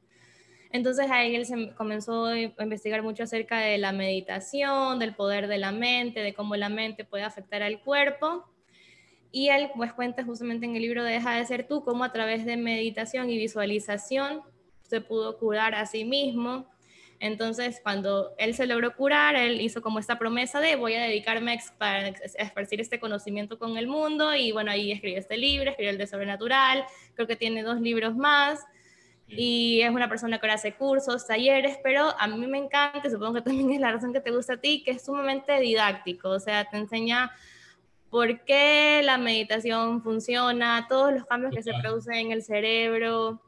Entonces 0.72 1.10
ahí 1.10 1.36
él 1.36 1.74
comenzó 1.76 2.26
a 2.26 2.38
investigar 2.38 3.02
mucho 3.02 3.24
acerca 3.24 3.60
de 3.60 3.78
la 3.78 3.94
meditación, 3.94 5.00
del 5.00 5.16
poder 5.16 5.48
de 5.48 5.58
la 5.58 5.72
mente, 5.72 6.20
de 6.20 6.34
cómo 6.34 6.56
la 6.56 6.70
mente 6.70 7.06
puede 7.06 7.24
afectar 7.24 7.64
al 7.64 7.82
cuerpo. 7.82 8.46
Y 9.32 9.50
él 9.50 9.70
pues 9.76 9.94
cuenta 9.94 10.24
justamente 10.24 10.66
en 10.66 10.76
el 10.76 10.82
libro 10.82 11.04
Deja 11.04 11.36
de 11.36 11.46
ser 11.46 11.68
tú, 11.68 11.84
cómo 11.84 12.04
a 12.04 12.12
través 12.12 12.46
de 12.46 12.58
meditación 12.58 13.30
y 13.30 13.38
visualización 13.38 14.42
se 14.82 15.02
pudo 15.02 15.38
curar 15.38 15.76
a 15.76 15.86
sí 15.86 16.06
mismo 16.06 16.68
Entonces, 17.20 17.80
cuando 17.82 18.36
él 18.38 18.54
se 18.54 18.68
logró 18.68 18.96
curar, 18.96 19.36
él 19.36 19.60
hizo 19.60 19.82
como 19.82 19.98
esta 19.98 20.20
promesa 20.20 20.60
de 20.60 20.76
voy 20.76 20.94
a 20.94 21.02
dedicarme 21.02 21.60
a, 21.80 22.08
esparcir 22.38 22.80
este 22.80 23.00
conocimiento 23.00 23.58
con 23.58 23.78
el 23.78 23.88
mundo 23.88 24.36
y 24.36 24.52
bueno, 24.52 24.70
ahí 24.70 24.92
escribió 24.92 25.18
este 25.18 25.38
libro, 25.38 25.70
escribió 25.70 25.92
el 25.92 25.98
de 25.98 26.06
Sobrenatural, 26.06 26.86
creo 27.16 27.28
que 27.28 27.36
tiene 27.36 27.64
dos 27.64 27.82
libros 27.82 28.16
más 28.16 28.60
y 29.28 29.82
es 29.82 29.90
una 29.90 30.08
persona 30.08 30.40
que 30.40 30.46
ahora 30.46 30.56
hace 30.56 30.76
cursos, 30.76 31.26
talleres, 31.26 31.80
pero 31.84 32.14
a 32.20 32.28
mí 32.28 32.48
me 32.48 32.60
encanta, 32.60 33.10
supongo 33.10 33.36
que 33.36 33.42
también 33.42 33.72
es 33.74 33.80
la 33.80 33.92
razón 33.92 34.14
que 34.14 34.22
te 34.22 34.32
gusta 34.32 34.54
a 34.54 34.58
ti, 34.58 34.84
que 34.84 34.92
es 34.92 35.04
sumamente 35.04 35.60
didáctico, 35.60 36.30
o 36.30 36.40
sea, 36.40 36.66
te 36.70 36.78
enseña 36.78 37.32
por 38.10 38.46
qué 38.46 39.02
la 39.04 39.18
meditación 39.18 40.02
funciona, 40.02 40.86
todos 40.88 41.14
los 41.14 41.26
cambios 41.26 41.54
que 41.54 41.64
se 41.64 41.74
producen 41.82 42.14
en 42.14 42.32
el 42.32 42.44
cerebro, 42.44 43.42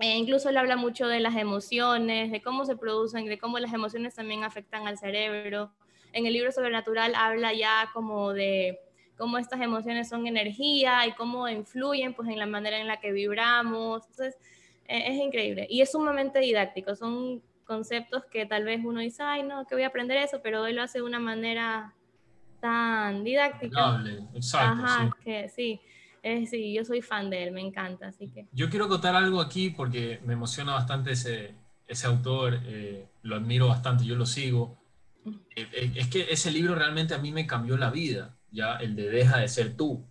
eh, 0.00 0.16
incluso 0.16 0.48
él 0.48 0.56
habla 0.56 0.76
mucho 0.76 1.08
de 1.08 1.20
las 1.20 1.36
emociones, 1.36 2.30
de 2.30 2.40
cómo 2.40 2.64
se 2.64 2.76
producen, 2.76 3.26
de 3.26 3.38
cómo 3.38 3.58
las 3.58 3.72
emociones 3.72 4.14
también 4.14 4.44
afectan 4.44 4.86
al 4.86 4.96
cerebro. 4.96 5.72
En 6.12 6.26
el 6.26 6.32
libro 6.32 6.52
Sobrenatural 6.52 7.14
habla 7.14 7.52
ya 7.52 7.90
como 7.92 8.32
de 8.32 8.78
cómo 9.16 9.38
estas 9.38 9.60
emociones 9.60 10.08
son 10.08 10.26
energía 10.26 11.06
y 11.06 11.12
cómo 11.12 11.48
influyen 11.48 12.14
pues 12.14 12.28
en 12.28 12.38
la 12.38 12.46
manera 12.46 12.78
en 12.78 12.86
la 12.86 13.00
que 13.00 13.10
vibramos. 13.10 14.02
Entonces, 14.06 14.36
e, 14.86 15.12
es 15.12 15.20
increíble 15.20 15.66
y 15.68 15.82
es 15.82 15.90
sumamente 15.90 16.38
didáctico. 16.38 16.94
Son 16.94 17.42
conceptos 17.64 18.24
que 18.26 18.46
tal 18.46 18.64
vez 18.64 18.80
uno 18.84 19.00
dice, 19.00 19.22
ay, 19.24 19.42
no, 19.42 19.66
que 19.66 19.74
voy 19.74 19.82
a 19.82 19.88
aprender 19.88 20.16
eso, 20.18 20.40
pero 20.42 20.64
él 20.66 20.76
lo 20.76 20.82
hace 20.82 20.98
de 20.98 21.04
una 21.04 21.18
manera 21.18 21.92
tan 22.60 23.24
didáctica. 23.24 24.02
Exacto, 24.34 24.82
Ajá, 24.84 25.16
que 25.22 25.48
sí. 25.48 25.80
Eh, 26.22 26.46
sí, 26.46 26.74
yo 26.74 26.84
soy 26.84 27.02
fan 27.02 27.30
de 27.30 27.44
él, 27.44 27.52
me 27.52 27.60
encanta, 27.60 28.08
así 28.08 28.28
que... 28.28 28.46
Yo 28.52 28.68
quiero 28.68 28.88
contar 28.88 29.14
algo 29.14 29.40
aquí 29.40 29.70
porque 29.70 30.20
me 30.24 30.34
emociona 30.34 30.74
bastante 30.74 31.12
ese, 31.12 31.54
ese 31.86 32.06
autor, 32.06 32.60
eh, 32.66 33.08
lo 33.22 33.36
admiro 33.36 33.68
bastante, 33.68 34.04
yo 34.04 34.16
lo 34.16 34.26
sigo. 34.26 34.78
Eh, 35.54 35.92
es 35.94 36.08
que 36.08 36.26
ese 36.30 36.50
libro 36.50 36.74
realmente 36.74 37.14
a 37.14 37.18
mí 37.18 37.32
me 37.32 37.46
cambió 37.46 37.76
la 37.76 37.90
vida, 37.90 38.36
ya 38.50 38.76
el 38.76 38.96
de 38.96 39.08
Deja 39.08 39.38
de 39.38 39.48
ser 39.48 39.76
tú. 39.76 40.04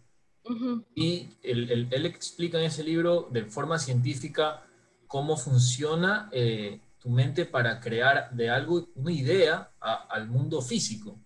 Y 0.96 1.28
él, 1.44 1.90
él, 1.92 2.06
explica 2.06 2.58
en 2.58 2.66
ese 2.66 2.82
libro 2.82 3.28
de 3.32 3.44
forma 3.44 3.78
científica 3.80 4.64
cómo 5.06 5.36
funciona 5.36 6.30
tu 7.00 7.10
mente 7.10 7.46
para 7.46 7.82
crear 7.82 8.32
de 8.32 8.50
algo 8.50 8.88
una 8.96 9.12
idea 9.12 9.72
al 9.82 10.30
mundo 10.30 10.62
físico. 10.62 11.20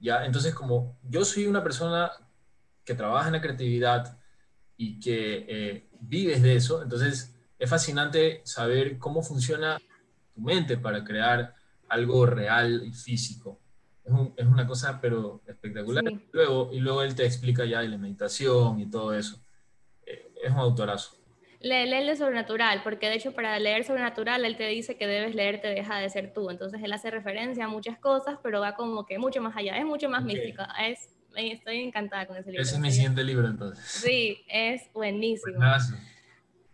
¿ya? 0.00 0.24
Entonces, 0.24 0.52
como 0.52 0.98
yo 1.08 1.24
soy 1.24 1.46
una 1.46 1.62
persona 1.62 2.10
que 2.86 2.94
trabaja 2.94 3.26
en 3.26 3.34
la 3.34 3.42
creatividad 3.42 4.16
y 4.76 5.00
que 5.00 5.44
eh, 5.48 5.88
vives 6.00 6.40
de 6.40 6.56
eso, 6.56 6.82
entonces 6.82 7.34
es 7.58 7.68
fascinante 7.68 8.40
saber 8.44 8.96
cómo 8.98 9.22
funciona 9.22 9.78
tu 10.34 10.40
mente 10.40 10.78
para 10.78 11.02
crear 11.04 11.54
algo 11.88 12.24
real 12.26 12.82
y 12.84 12.92
físico. 12.92 13.60
Es, 14.36 14.46
una 14.46 14.66
cosa, 14.66 15.00
pero 15.00 15.42
espectacular. 15.46 16.04
Luego, 16.30 16.70
y 16.72 16.78
luego 16.78 17.02
él 17.02 17.16
te 17.16 17.26
explica 17.26 17.64
ya 17.64 17.80
de 17.80 17.88
la 17.88 17.98
meditación 17.98 18.78
y 18.78 18.88
todo 18.88 19.12
eso. 19.12 19.40
Eh, 20.06 20.30
es 20.44 20.52
un 20.52 20.58
autorazo. 20.58 21.16
Lee, 21.60 21.86
lee 21.86 22.06
de 22.06 22.14
sobrenatural, 22.14 22.82
porque 22.84 23.08
de 23.08 23.16
hecho 23.16 23.32
para 23.32 23.58
leer 23.58 23.82
sobrenatural 23.82 24.44
él 24.44 24.56
te 24.56 24.68
dice 24.68 24.96
que 24.96 25.06
debes 25.06 25.34
leer 25.34 25.60
Te 25.60 25.68
deja 25.68 25.98
de 25.98 26.08
ser 26.08 26.32
tú. 26.32 26.50
Entonces 26.50 26.80
él 26.84 26.92
hace 26.92 27.10
referencia 27.10 27.64
a 27.64 27.68
muchas 27.68 27.98
cosas, 27.98 28.38
pero 28.44 28.60
va 28.60 28.76
como 28.76 29.06
que 29.06 29.18
mucho 29.18 29.42
más 29.42 29.56
allá, 29.56 29.76
es 29.76 29.84
mucho 29.84 30.08
más 30.08 30.22
místico. 30.22 30.62
Es 30.86 31.15
estoy 31.36 31.82
encantada 31.82 32.26
con 32.26 32.36
ese 32.36 32.50
libro. 32.50 32.62
Ese 32.62 32.74
es 32.74 32.80
mi 32.80 32.90
siguiente 32.90 33.22
libro 33.24 33.46
entonces. 33.46 33.84
Sí, 33.84 34.44
es 34.48 34.90
buenísimo. 34.92 35.58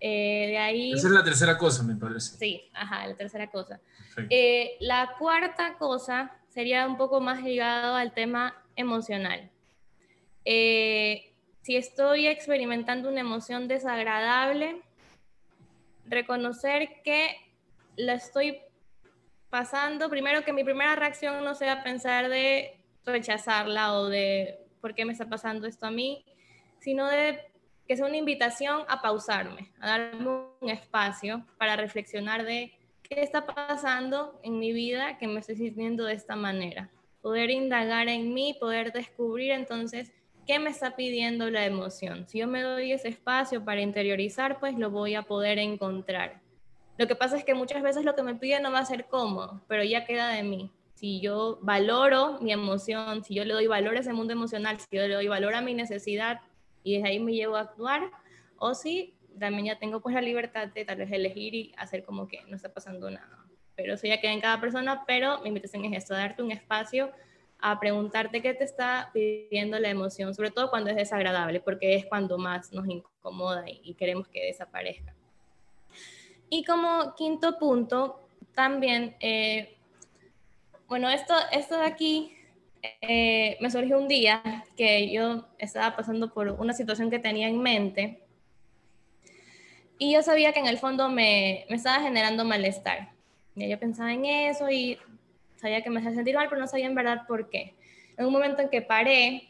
Eh, 0.01 0.47
de 0.49 0.59
ahí... 0.59 0.93
Esa 0.93 1.07
es 1.07 1.13
la 1.13 1.23
tercera 1.23 1.57
cosa, 1.57 1.83
me 1.85 1.95
parece. 1.95 2.37
Sí, 2.37 2.71
ajá, 2.75 3.07
la 3.07 3.15
tercera 3.15 3.51
cosa. 3.51 3.81
Eh, 4.31 4.77
la 4.81 5.15
cuarta 5.19 5.77
cosa 5.79 6.37
sería 6.49 6.87
un 6.87 6.97
poco 6.97 7.21
más 7.21 7.43
ligado 7.43 7.95
al 7.95 8.13
tema 8.13 8.55
emocional. 8.77 9.51
Eh, 10.45 11.33
si 11.63 11.77
estoy 11.77 12.27
experimentando 12.27 13.09
una 13.09 13.21
emoción 13.21 13.69
desagradable, 13.69 14.83
reconocer 16.07 17.01
que 17.05 17.37
la 17.97 18.15
estoy 18.15 18.59
pasando, 19.51 20.11
primero 20.11 20.45
que 20.45 20.53
mi 20.53 20.65
primera 20.65 20.97
reacción 20.97 21.45
no 21.45 21.55
sea 21.55 21.85
pensar 21.85 22.29
de 22.29 22.82
rechazarla 23.05 23.95
o 23.95 24.09
de 24.09 24.61
por 24.81 24.95
qué 24.95 25.05
me 25.05 25.13
está 25.13 25.29
pasando 25.29 25.67
esto 25.67 25.87
a 25.87 25.91
mí, 25.91 26.25
sino 26.81 27.09
de 27.09 27.41
que 27.87 27.97
sea 27.97 28.07
una 28.07 28.17
invitación 28.17 28.83
a 28.89 29.03
pausarme, 29.03 29.71
a 29.81 29.89
darme 29.89 30.29
un 30.61 30.69
espacio 30.69 31.45
para 31.59 31.77
reflexionar 31.77 32.45
de 32.45 32.73
qué 33.03 33.23
está 33.23 33.47
pasando 33.47 34.41
en 34.43 34.59
mi 34.59 34.73
vida 34.73 35.19
que 35.19 35.27
me 35.27 35.41
estoy 35.41 35.57
sintiendo 35.57 36.05
de 36.05 36.15
esta 36.15 36.37
manera. 36.37 36.91
Poder 37.21 37.51
indagar 37.51 38.09
en 38.09 38.35
mí, 38.35 38.57
poder 38.59 38.93
descubrir 38.93 39.53
entonces 39.53 40.13
qué 40.47 40.59
me 40.59 40.71
está 40.71 40.97
pidiendo 40.97 41.51
la 41.51 41.65
emoción. 41.65 42.27
Si 42.29 42.39
yo 42.39 42.49
me 42.49 42.63
doy 42.63 42.93
ese 42.93 43.09
espacio 43.09 43.65
para 43.65 43.81
interiorizar, 43.81 44.59
pues 44.59 44.77
lo 44.77 44.91
voy 44.91 45.15
a 45.15 45.23
poder 45.23 45.59
encontrar. 45.59 46.41
Lo 46.99 47.07
que 47.07 47.15
pasa 47.15 47.37
es 47.37 47.45
que 47.45 47.55
muchas 47.55 47.83
veces 47.83 48.05
lo 48.05 48.15
que 48.15 48.23
me 48.23 48.35
pide 48.35 48.61
no 48.61 48.73
va 48.73 48.81
a 48.81 48.85
ser 48.85 49.07
cómodo, 49.07 49.63
pero 49.69 49.85
ya 49.85 50.05
queda 50.05 50.29
de 50.31 50.43
mí 50.43 50.73
si 51.03 51.21
yo 51.21 51.59
valoro 51.63 52.39
mi 52.41 52.53
emoción, 52.53 53.25
si 53.25 53.35
yo 53.35 53.45
le 53.45 53.55
doy 53.55 53.67
valor 53.67 53.97
a 53.97 54.01
ese 54.01 54.13
mundo 54.13 54.35
emocional, 54.35 54.79
si 54.79 54.87
yo 54.93 55.03
le 55.09 55.15
doy 55.15 55.27
valor 55.27 55.53
a 55.57 55.61
mi 55.61 55.75
necesidad 55.75 56.41
y 56.85 56.95
desde 56.95 57.09
ahí 57.09 57.19
me 57.19 57.33
llevo 57.33 57.57
a 57.57 57.63
actuar, 57.63 58.09
o 58.57 58.73
si 58.73 59.13
también 59.37 59.65
ya 59.65 59.79
tengo 59.81 60.01
pues 60.01 60.15
la 60.15 60.21
libertad 60.21 60.69
de 60.69 60.85
tal 60.85 60.99
vez 60.99 61.11
elegir 61.11 61.57
y 61.57 61.73
hacer 61.77 62.05
como 62.05 62.29
que 62.29 62.45
no 62.47 62.55
está 62.55 62.73
pasando 62.73 63.11
nada. 63.11 63.37
Pero 63.75 63.95
eso 63.95 64.07
ya 64.07 64.21
queda 64.21 64.31
en 64.31 64.41
cada 64.41 64.61
persona, 64.61 65.03
pero 65.05 65.41
mi 65.41 65.49
invitación 65.49 65.85
es 65.87 66.05
esto, 66.05 66.15
darte 66.15 66.41
un 66.41 66.53
espacio 66.53 67.11
a 67.59 67.81
preguntarte 67.81 68.41
qué 68.41 68.55
te 68.55 68.63
está 68.63 69.11
pidiendo 69.13 69.81
la 69.81 69.91
emoción, 69.91 70.33
sobre 70.37 70.53
todo 70.53 70.71
cuando 70.71 70.91
es 70.91 70.95
desagradable, 70.95 71.59
porque 71.59 71.97
es 71.97 72.07
cuando 72.07 72.39
más 72.39 72.73
nos 72.73 72.89
incomoda 72.89 73.65
y, 73.69 73.95
queremos 73.95 74.29
que 74.29 74.45
desaparezca. 74.45 75.13
Y 76.49 76.63
como 76.63 77.13
quinto 77.17 77.59
punto, 77.59 78.21
también 78.55 79.17
eh, 79.19 79.79
bueno, 80.93 81.09
esto, 81.09 81.33
esto 81.53 81.79
de 81.79 81.87
aquí 81.87 82.37
eh, 83.01 83.57
me 83.63 83.71
surgió 83.71 83.99
un 83.99 84.09
día 84.09 84.43
que 84.77 85.11
yo 85.11 85.49
estaba 85.57 85.97
pasando 85.97 86.35
por 86.35 86.51
una 86.51 86.75
situación 86.75 87.09
que 87.09 87.19
tenía 87.19 87.49
en 87.49 87.63
mente 87.63 88.21
y 89.97 90.13
yo 90.13 90.23
sabía 90.23 90.53
que 90.53 90.61
en 90.61 90.67
el 90.67 90.77
fondo 90.77 91.09
me, 91.09 91.65
me 91.71 91.77
estaba 91.77 92.03
generando 92.03 92.45
malestar. 92.45 93.09
Y 93.57 93.71
yo 93.71 93.81
pensaba 93.81 94.13
en 94.13 94.27
eso 94.27 94.69
y 94.69 94.99
sabía 95.57 95.81
que 95.81 95.89
me 95.89 96.01
hacía 96.01 96.13
sentir 96.13 96.35
mal, 96.35 96.51
pero 96.51 96.61
no 96.61 96.67
sabía 96.67 96.89
en 96.89 96.95
verdad 96.95 97.23
por 97.27 97.49
qué. 97.49 97.75
En 98.19 98.27
un 98.27 98.33
momento 98.35 98.61
en 98.61 98.69
que 98.69 98.83
paré 98.83 99.49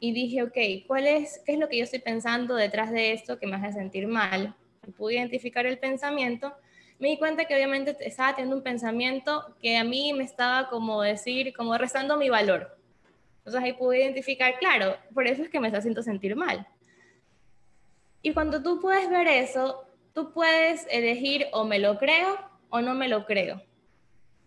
y 0.00 0.12
dije, 0.12 0.42
ok, 0.42 0.88
¿cuál 0.88 1.06
es, 1.06 1.40
¿qué 1.46 1.52
es 1.52 1.58
lo 1.60 1.68
que 1.68 1.78
yo 1.78 1.84
estoy 1.84 2.00
pensando 2.00 2.56
detrás 2.56 2.90
de 2.90 3.12
esto 3.12 3.38
que 3.38 3.46
me 3.46 3.54
hace 3.54 3.74
sentir 3.74 4.08
mal? 4.08 4.56
Pude 4.96 5.14
identificar 5.14 5.66
el 5.66 5.78
pensamiento 5.78 6.52
me 6.98 7.08
di 7.08 7.18
cuenta 7.18 7.44
que 7.44 7.54
obviamente 7.54 7.96
estaba 8.00 8.34
teniendo 8.34 8.56
un 8.56 8.62
pensamiento 8.62 9.54
que 9.60 9.76
a 9.76 9.84
mí 9.84 10.12
me 10.12 10.24
estaba 10.24 10.68
como 10.68 11.02
decir, 11.02 11.54
como 11.54 11.76
restando 11.78 12.16
mi 12.16 12.28
valor. 12.28 12.76
Entonces 13.38 13.62
ahí 13.62 13.72
pude 13.72 14.02
identificar, 14.02 14.58
claro, 14.58 14.96
por 15.14 15.26
eso 15.26 15.42
es 15.42 15.48
que 15.48 15.60
me 15.60 15.68
está 15.68 15.78
haciendo 15.78 16.02
sentir 16.02 16.34
mal. 16.34 16.66
Y 18.20 18.32
cuando 18.32 18.62
tú 18.62 18.80
puedes 18.80 19.08
ver 19.08 19.28
eso, 19.28 19.84
tú 20.12 20.32
puedes 20.32 20.86
elegir 20.90 21.46
o 21.52 21.64
me 21.64 21.78
lo 21.78 21.98
creo 21.98 22.36
o 22.68 22.80
no 22.80 22.94
me 22.94 23.08
lo 23.08 23.24
creo. 23.24 23.62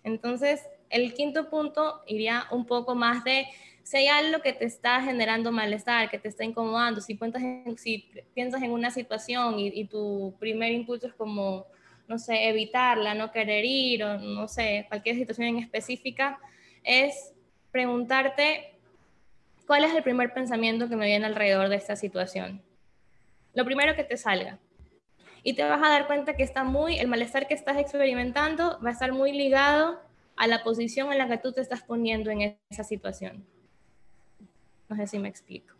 Entonces, 0.04 0.62
el 0.90 1.14
quinto 1.14 1.50
punto 1.50 2.02
iría 2.06 2.46
un 2.52 2.66
poco 2.66 2.96
más 2.96 3.24
de 3.24 3.46
si 3.84 3.98
hay 3.98 4.08
algo 4.08 4.42
que 4.42 4.54
te 4.54 4.66
está 4.66 5.02
generando 5.02 5.52
malestar, 5.52 6.10
que 6.10 6.20
te 6.20 6.28
está 6.28 6.44
incomodando, 6.44 7.02
si, 7.02 7.18
si 7.78 8.10
piensas 8.34 8.62
en 8.62 8.72
una 8.72 8.92
situación 8.92 9.58
y, 9.60 9.68
y 9.70 9.86
tu 9.86 10.36
primer 10.40 10.72
impulso 10.74 11.08
es 11.08 11.14
como 11.14 11.66
no 12.12 12.20
sé, 12.20 12.50
evitarla, 12.50 13.14
no 13.14 13.32
querer 13.32 13.64
ir 13.64 14.04
o 14.04 14.20
no 14.20 14.50
sé, 14.50 14.86
cualquier 14.90 15.16
situación 15.16 15.48
en 15.48 15.58
específica, 15.60 16.38
es 16.84 17.34
preguntarte 17.72 18.76
cuál 19.66 19.86
es 19.86 19.96
el 19.96 20.04
primer 20.04 20.34
pensamiento 20.34 20.90
que 20.90 20.98
me 20.98 21.06
viene 21.06 21.26
alrededor 21.26 21.70
de 21.70 21.78
esta 21.78 21.96
situación. 21.96 22.62
Lo 23.54 23.64
primero 23.64 23.96
que 23.96 24.04
te 24.04 24.18
salga. 24.18 24.60
Y 25.44 25.54
te 25.54 25.64
vas 25.64 25.82
a 25.82 25.90
dar 25.90 26.06
cuenta 26.06 26.36
que 26.36 26.44
está 26.44 26.66
muy, 26.66 27.00
el 27.00 27.08
malestar 27.08 27.48
que 27.48 27.54
estás 27.54 27.78
experimentando 27.78 28.78
va 28.86 28.90
a 28.90 28.94
estar 28.94 29.14
muy 29.14 29.32
ligado 29.32 30.00
a 30.36 30.48
la 30.48 30.64
posición 30.64 31.12
en 31.14 31.18
la 31.18 31.30
que 31.30 31.38
tú 31.38 31.54
te 31.54 31.62
estás 31.62 31.82
poniendo 31.82 32.30
en 32.30 32.58
esa 32.70 32.84
situación. 32.84 33.46
No 34.90 34.98
sé 34.98 35.08
si 35.08 35.18
me 35.18 35.30
explico. 35.30 35.74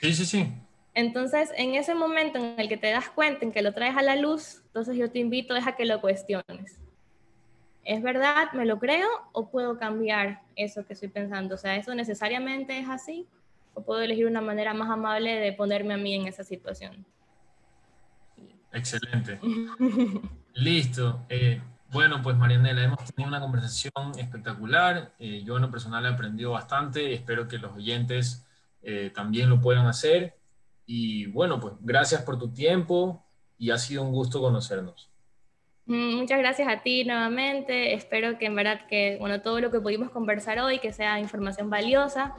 Sí, 0.00 0.14
sí, 0.14 0.24
sí. 0.24 0.46
Entonces, 0.94 1.50
en 1.56 1.74
ese 1.74 1.94
momento 1.94 2.38
en 2.38 2.58
el 2.60 2.68
que 2.68 2.76
te 2.76 2.90
das 2.90 3.10
cuenta, 3.10 3.44
en 3.44 3.52
que 3.52 3.62
lo 3.62 3.74
traes 3.74 3.96
a 3.96 4.02
la 4.02 4.14
luz, 4.14 4.61
entonces 4.72 4.96
yo 4.96 5.10
te 5.10 5.18
invito 5.18 5.54
a 5.54 5.76
que 5.76 5.84
lo 5.84 6.00
cuestiones. 6.00 6.78
¿Es 7.84 8.02
verdad? 8.02 8.50
¿Me 8.54 8.64
lo 8.64 8.78
creo? 8.78 9.06
¿O 9.32 9.50
puedo 9.50 9.78
cambiar 9.78 10.40
eso 10.56 10.86
que 10.86 10.94
estoy 10.94 11.10
pensando? 11.10 11.56
O 11.56 11.58
sea, 11.58 11.76
¿eso 11.76 11.94
necesariamente 11.94 12.78
es 12.78 12.88
así? 12.88 13.26
¿O 13.74 13.82
puedo 13.82 14.00
elegir 14.00 14.24
una 14.26 14.40
manera 14.40 14.72
más 14.72 14.88
amable 14.88 15.34
de 15.34 15.52
ponerme 15.52 15.92
a 15.92 15.98
mí 15.98 16.14
en 16.14 16.26
esa 16.26 16.42
situación? 16.42 17.04
Excelente. 18.72 19.38
Listo. 20.54 21.26
Eh, 21.28 21.60
Bueno, 21.90 22.22
pues 22.22 22.34
Marianela, 22.38 22.84
hemos 22.84 23.04
tenido 23.12 23.28
una 23.28 23.40
conversación 23.40 23.92
espectacular. 24.16 25.12
Eh, 25.18 25.42
yo 25.44 25.56
en 25.56 25.62
lo 25.62 25.70
personal 25.70 26.06
he 26.06 26.08
aprendido 26.08 26.52
bastante. 26.52 27.12
Espero 27.12 27.46
que 27.46 27.58
los 27.58 27.74
oyentes 27.74 28.46
eh, 28.80 29.12
también 29.14 29.50
lo 29.50 29.60
puedan 29.60 29.84
hacer. 29.86 30.38
Y 30.86 31.26
bueno, 31.26 31.60
pues 31.60 31.74
gracias 31.80 32.22
por 32.22 32.38
tu 32.38 32.50
tiempo 32.50 33.22
y 33.62 33.70
ha 33.70 33.78
sido 33.78 34.02
un 34.02 34.10
gusto 34.10 34.40
conocernos. 34.40 35.08
Mm, 35.86 36.16
muchas 36.16 36.40
gracias 36.40 36.66
a 36.66 36.82
ti 36.82 37.04
nuevamente. 37.04 37.94
Espero 37.94 38.36
que 38.36 38.46
en 38.46 38.56
verdad 38.56 38.88
que 38.88 39.18
bueno, 39.20 39.40
todo 39.40 39.60
lo 39.60 39.70
que 39.70 39.78
pudimos 39.80 40.10
conversar 40.10 40.58
hoy 40.58 40.80
que 40.80 40.92
sea 40.92 41.20
información 41.20 41.70
valiosa 41.70 42.34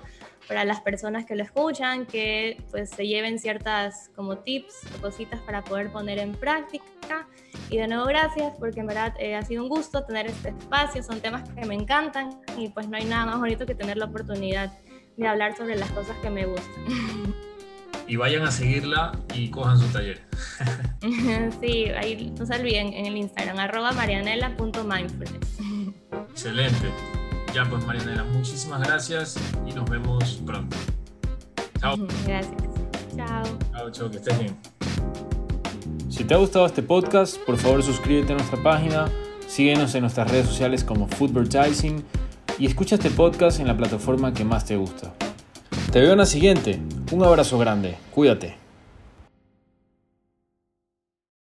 para 0.50 0.66
las 0.66 0.82
personas 0.82 1.26
que 1.26 1.38
lo 1.38 1.44
escuchan, 1.44 2.06
que 2.06 2.62
pues 2.72 2.90
se 2.90 3.08
lleven 3.08 3.40
ciertas 3.40 4.12
como 4.18 4.40
tips 4.40 4.82
o 4.98 5.02
cositas 5.02 5.40
para 5.44 5.64
poder 5.64 5.94
poner 5.94 6.20
en 6.20 6.34
práctica. 6.34 7.30
Y 7.70 7.78
de 7.78 7.88
nuevo 7.88 8.04
gracias 8.04 8.54
porque 8.60 8.82
en 8.82 8.88
verdad 8.88 9.14
eh, 9.18 9.36
ha 9.36 9.44
sido 9.44 9.64
un 9.64 9.70
gusto 9.70 10.04
tener 10.04 10.26
este 10.26 10.50
espacio, 10.50 11.02
son 11.04 11.22
temas 11.22 11.50
que 11.52 11.66
me 11.66 11.76
encantan 11.76 12.42
y 12.58 12.68
pues 12.68 12.90
no 12.90 12.98
hay 12.98 13.06
nada 13.06 13.28
más 13.28 13.40
bonito 13.40 13.66
que 13.66 13.76
tener 13.76 13.96
la 13.96 14.08
oportunidad 14.08 14.74
de 15.16 15.26
hablar 15.26 15.56
sobre 15.56 15.78
las 15.78 15.90
cosas 15.92 16.18
que 16.18 16.30
me 16.30 16.46
gustan. 16.46 16.84
Y 18.08 18.16
vayan 18.18 18.44
a 18.44 18.52
seguirla 18.52 19.18
y 19.34 19.50
cojan 19.50 19.80
su 19.80 19.88
taller. 19.88 20.22
sí, 21.62 21.86
ahí 21.90 22.34
no 22.38 22.46
se 22.46 22.56
olviden 22.56 22.94
en 22.94 23.06
el 23.06 23.18
Instagram, 23.18 23.60
arroba 23.60 23.92
marianela.mindfulness. 23.94 25.60
Excelente. 26.32 26.92
Ya 27.54 27.66
pues 27.70 27.86
Marianela, 27.86 28.24
muchísimas 28.24 28.82
gracias 28.82 29.38
y 29.68 29.74
nos 29.74 29.88
vemos 29.90 30.42
pronto. 30.46 30.76
Chao. 31.80 31.98
Gracias. 32.26 32.56
Chao. 33.16 33.44
Chao, 33.72 33.92
chao, 33.92 34.10
que 34.10 34.18
estés 34.18 34.40
bien. 34.40 34.58
Si 36.10 36.24
te 36.24 36.34
ha 36.34 36.38
gustado 36.38 36.66
este 36.66 36.82
podcast, 36.82 37.38
por 37.38 37.58
favor 37.58 37.84
suscríbete 37.84 38.34
a 38.34 38.38
nuestra 38.38 38.62
página, 38.62 39.06
síguenos 39.48 39.94
en 39.94 40.02
nuestras 40.02 40.32
redes 40.32 40.48
sociales 40.48 40.84
como 40.84 41.08
Foodvertising 41.08 42.04
y 42.58 42.66
escucha 42.66 42.96
este 42.96 43.10
podcast 43.10 43.60
en 43.60 43.68
la 43.68 43.78
plataforma 43.78 44.34
que 44.34 44.44
más 44.44 44.66
te 44.66 44.76
gusta. 44.76 45.14
Te 45.94 46.02
veo 46.02 46.14
en 46.14 46.18
la 46.18 46.26
siguiente. 46.26 46.80
Un 47.12 47.24
abrazo 47.24 47.60
grande. 47.60 47.94
Cuídate. 48.16 48.63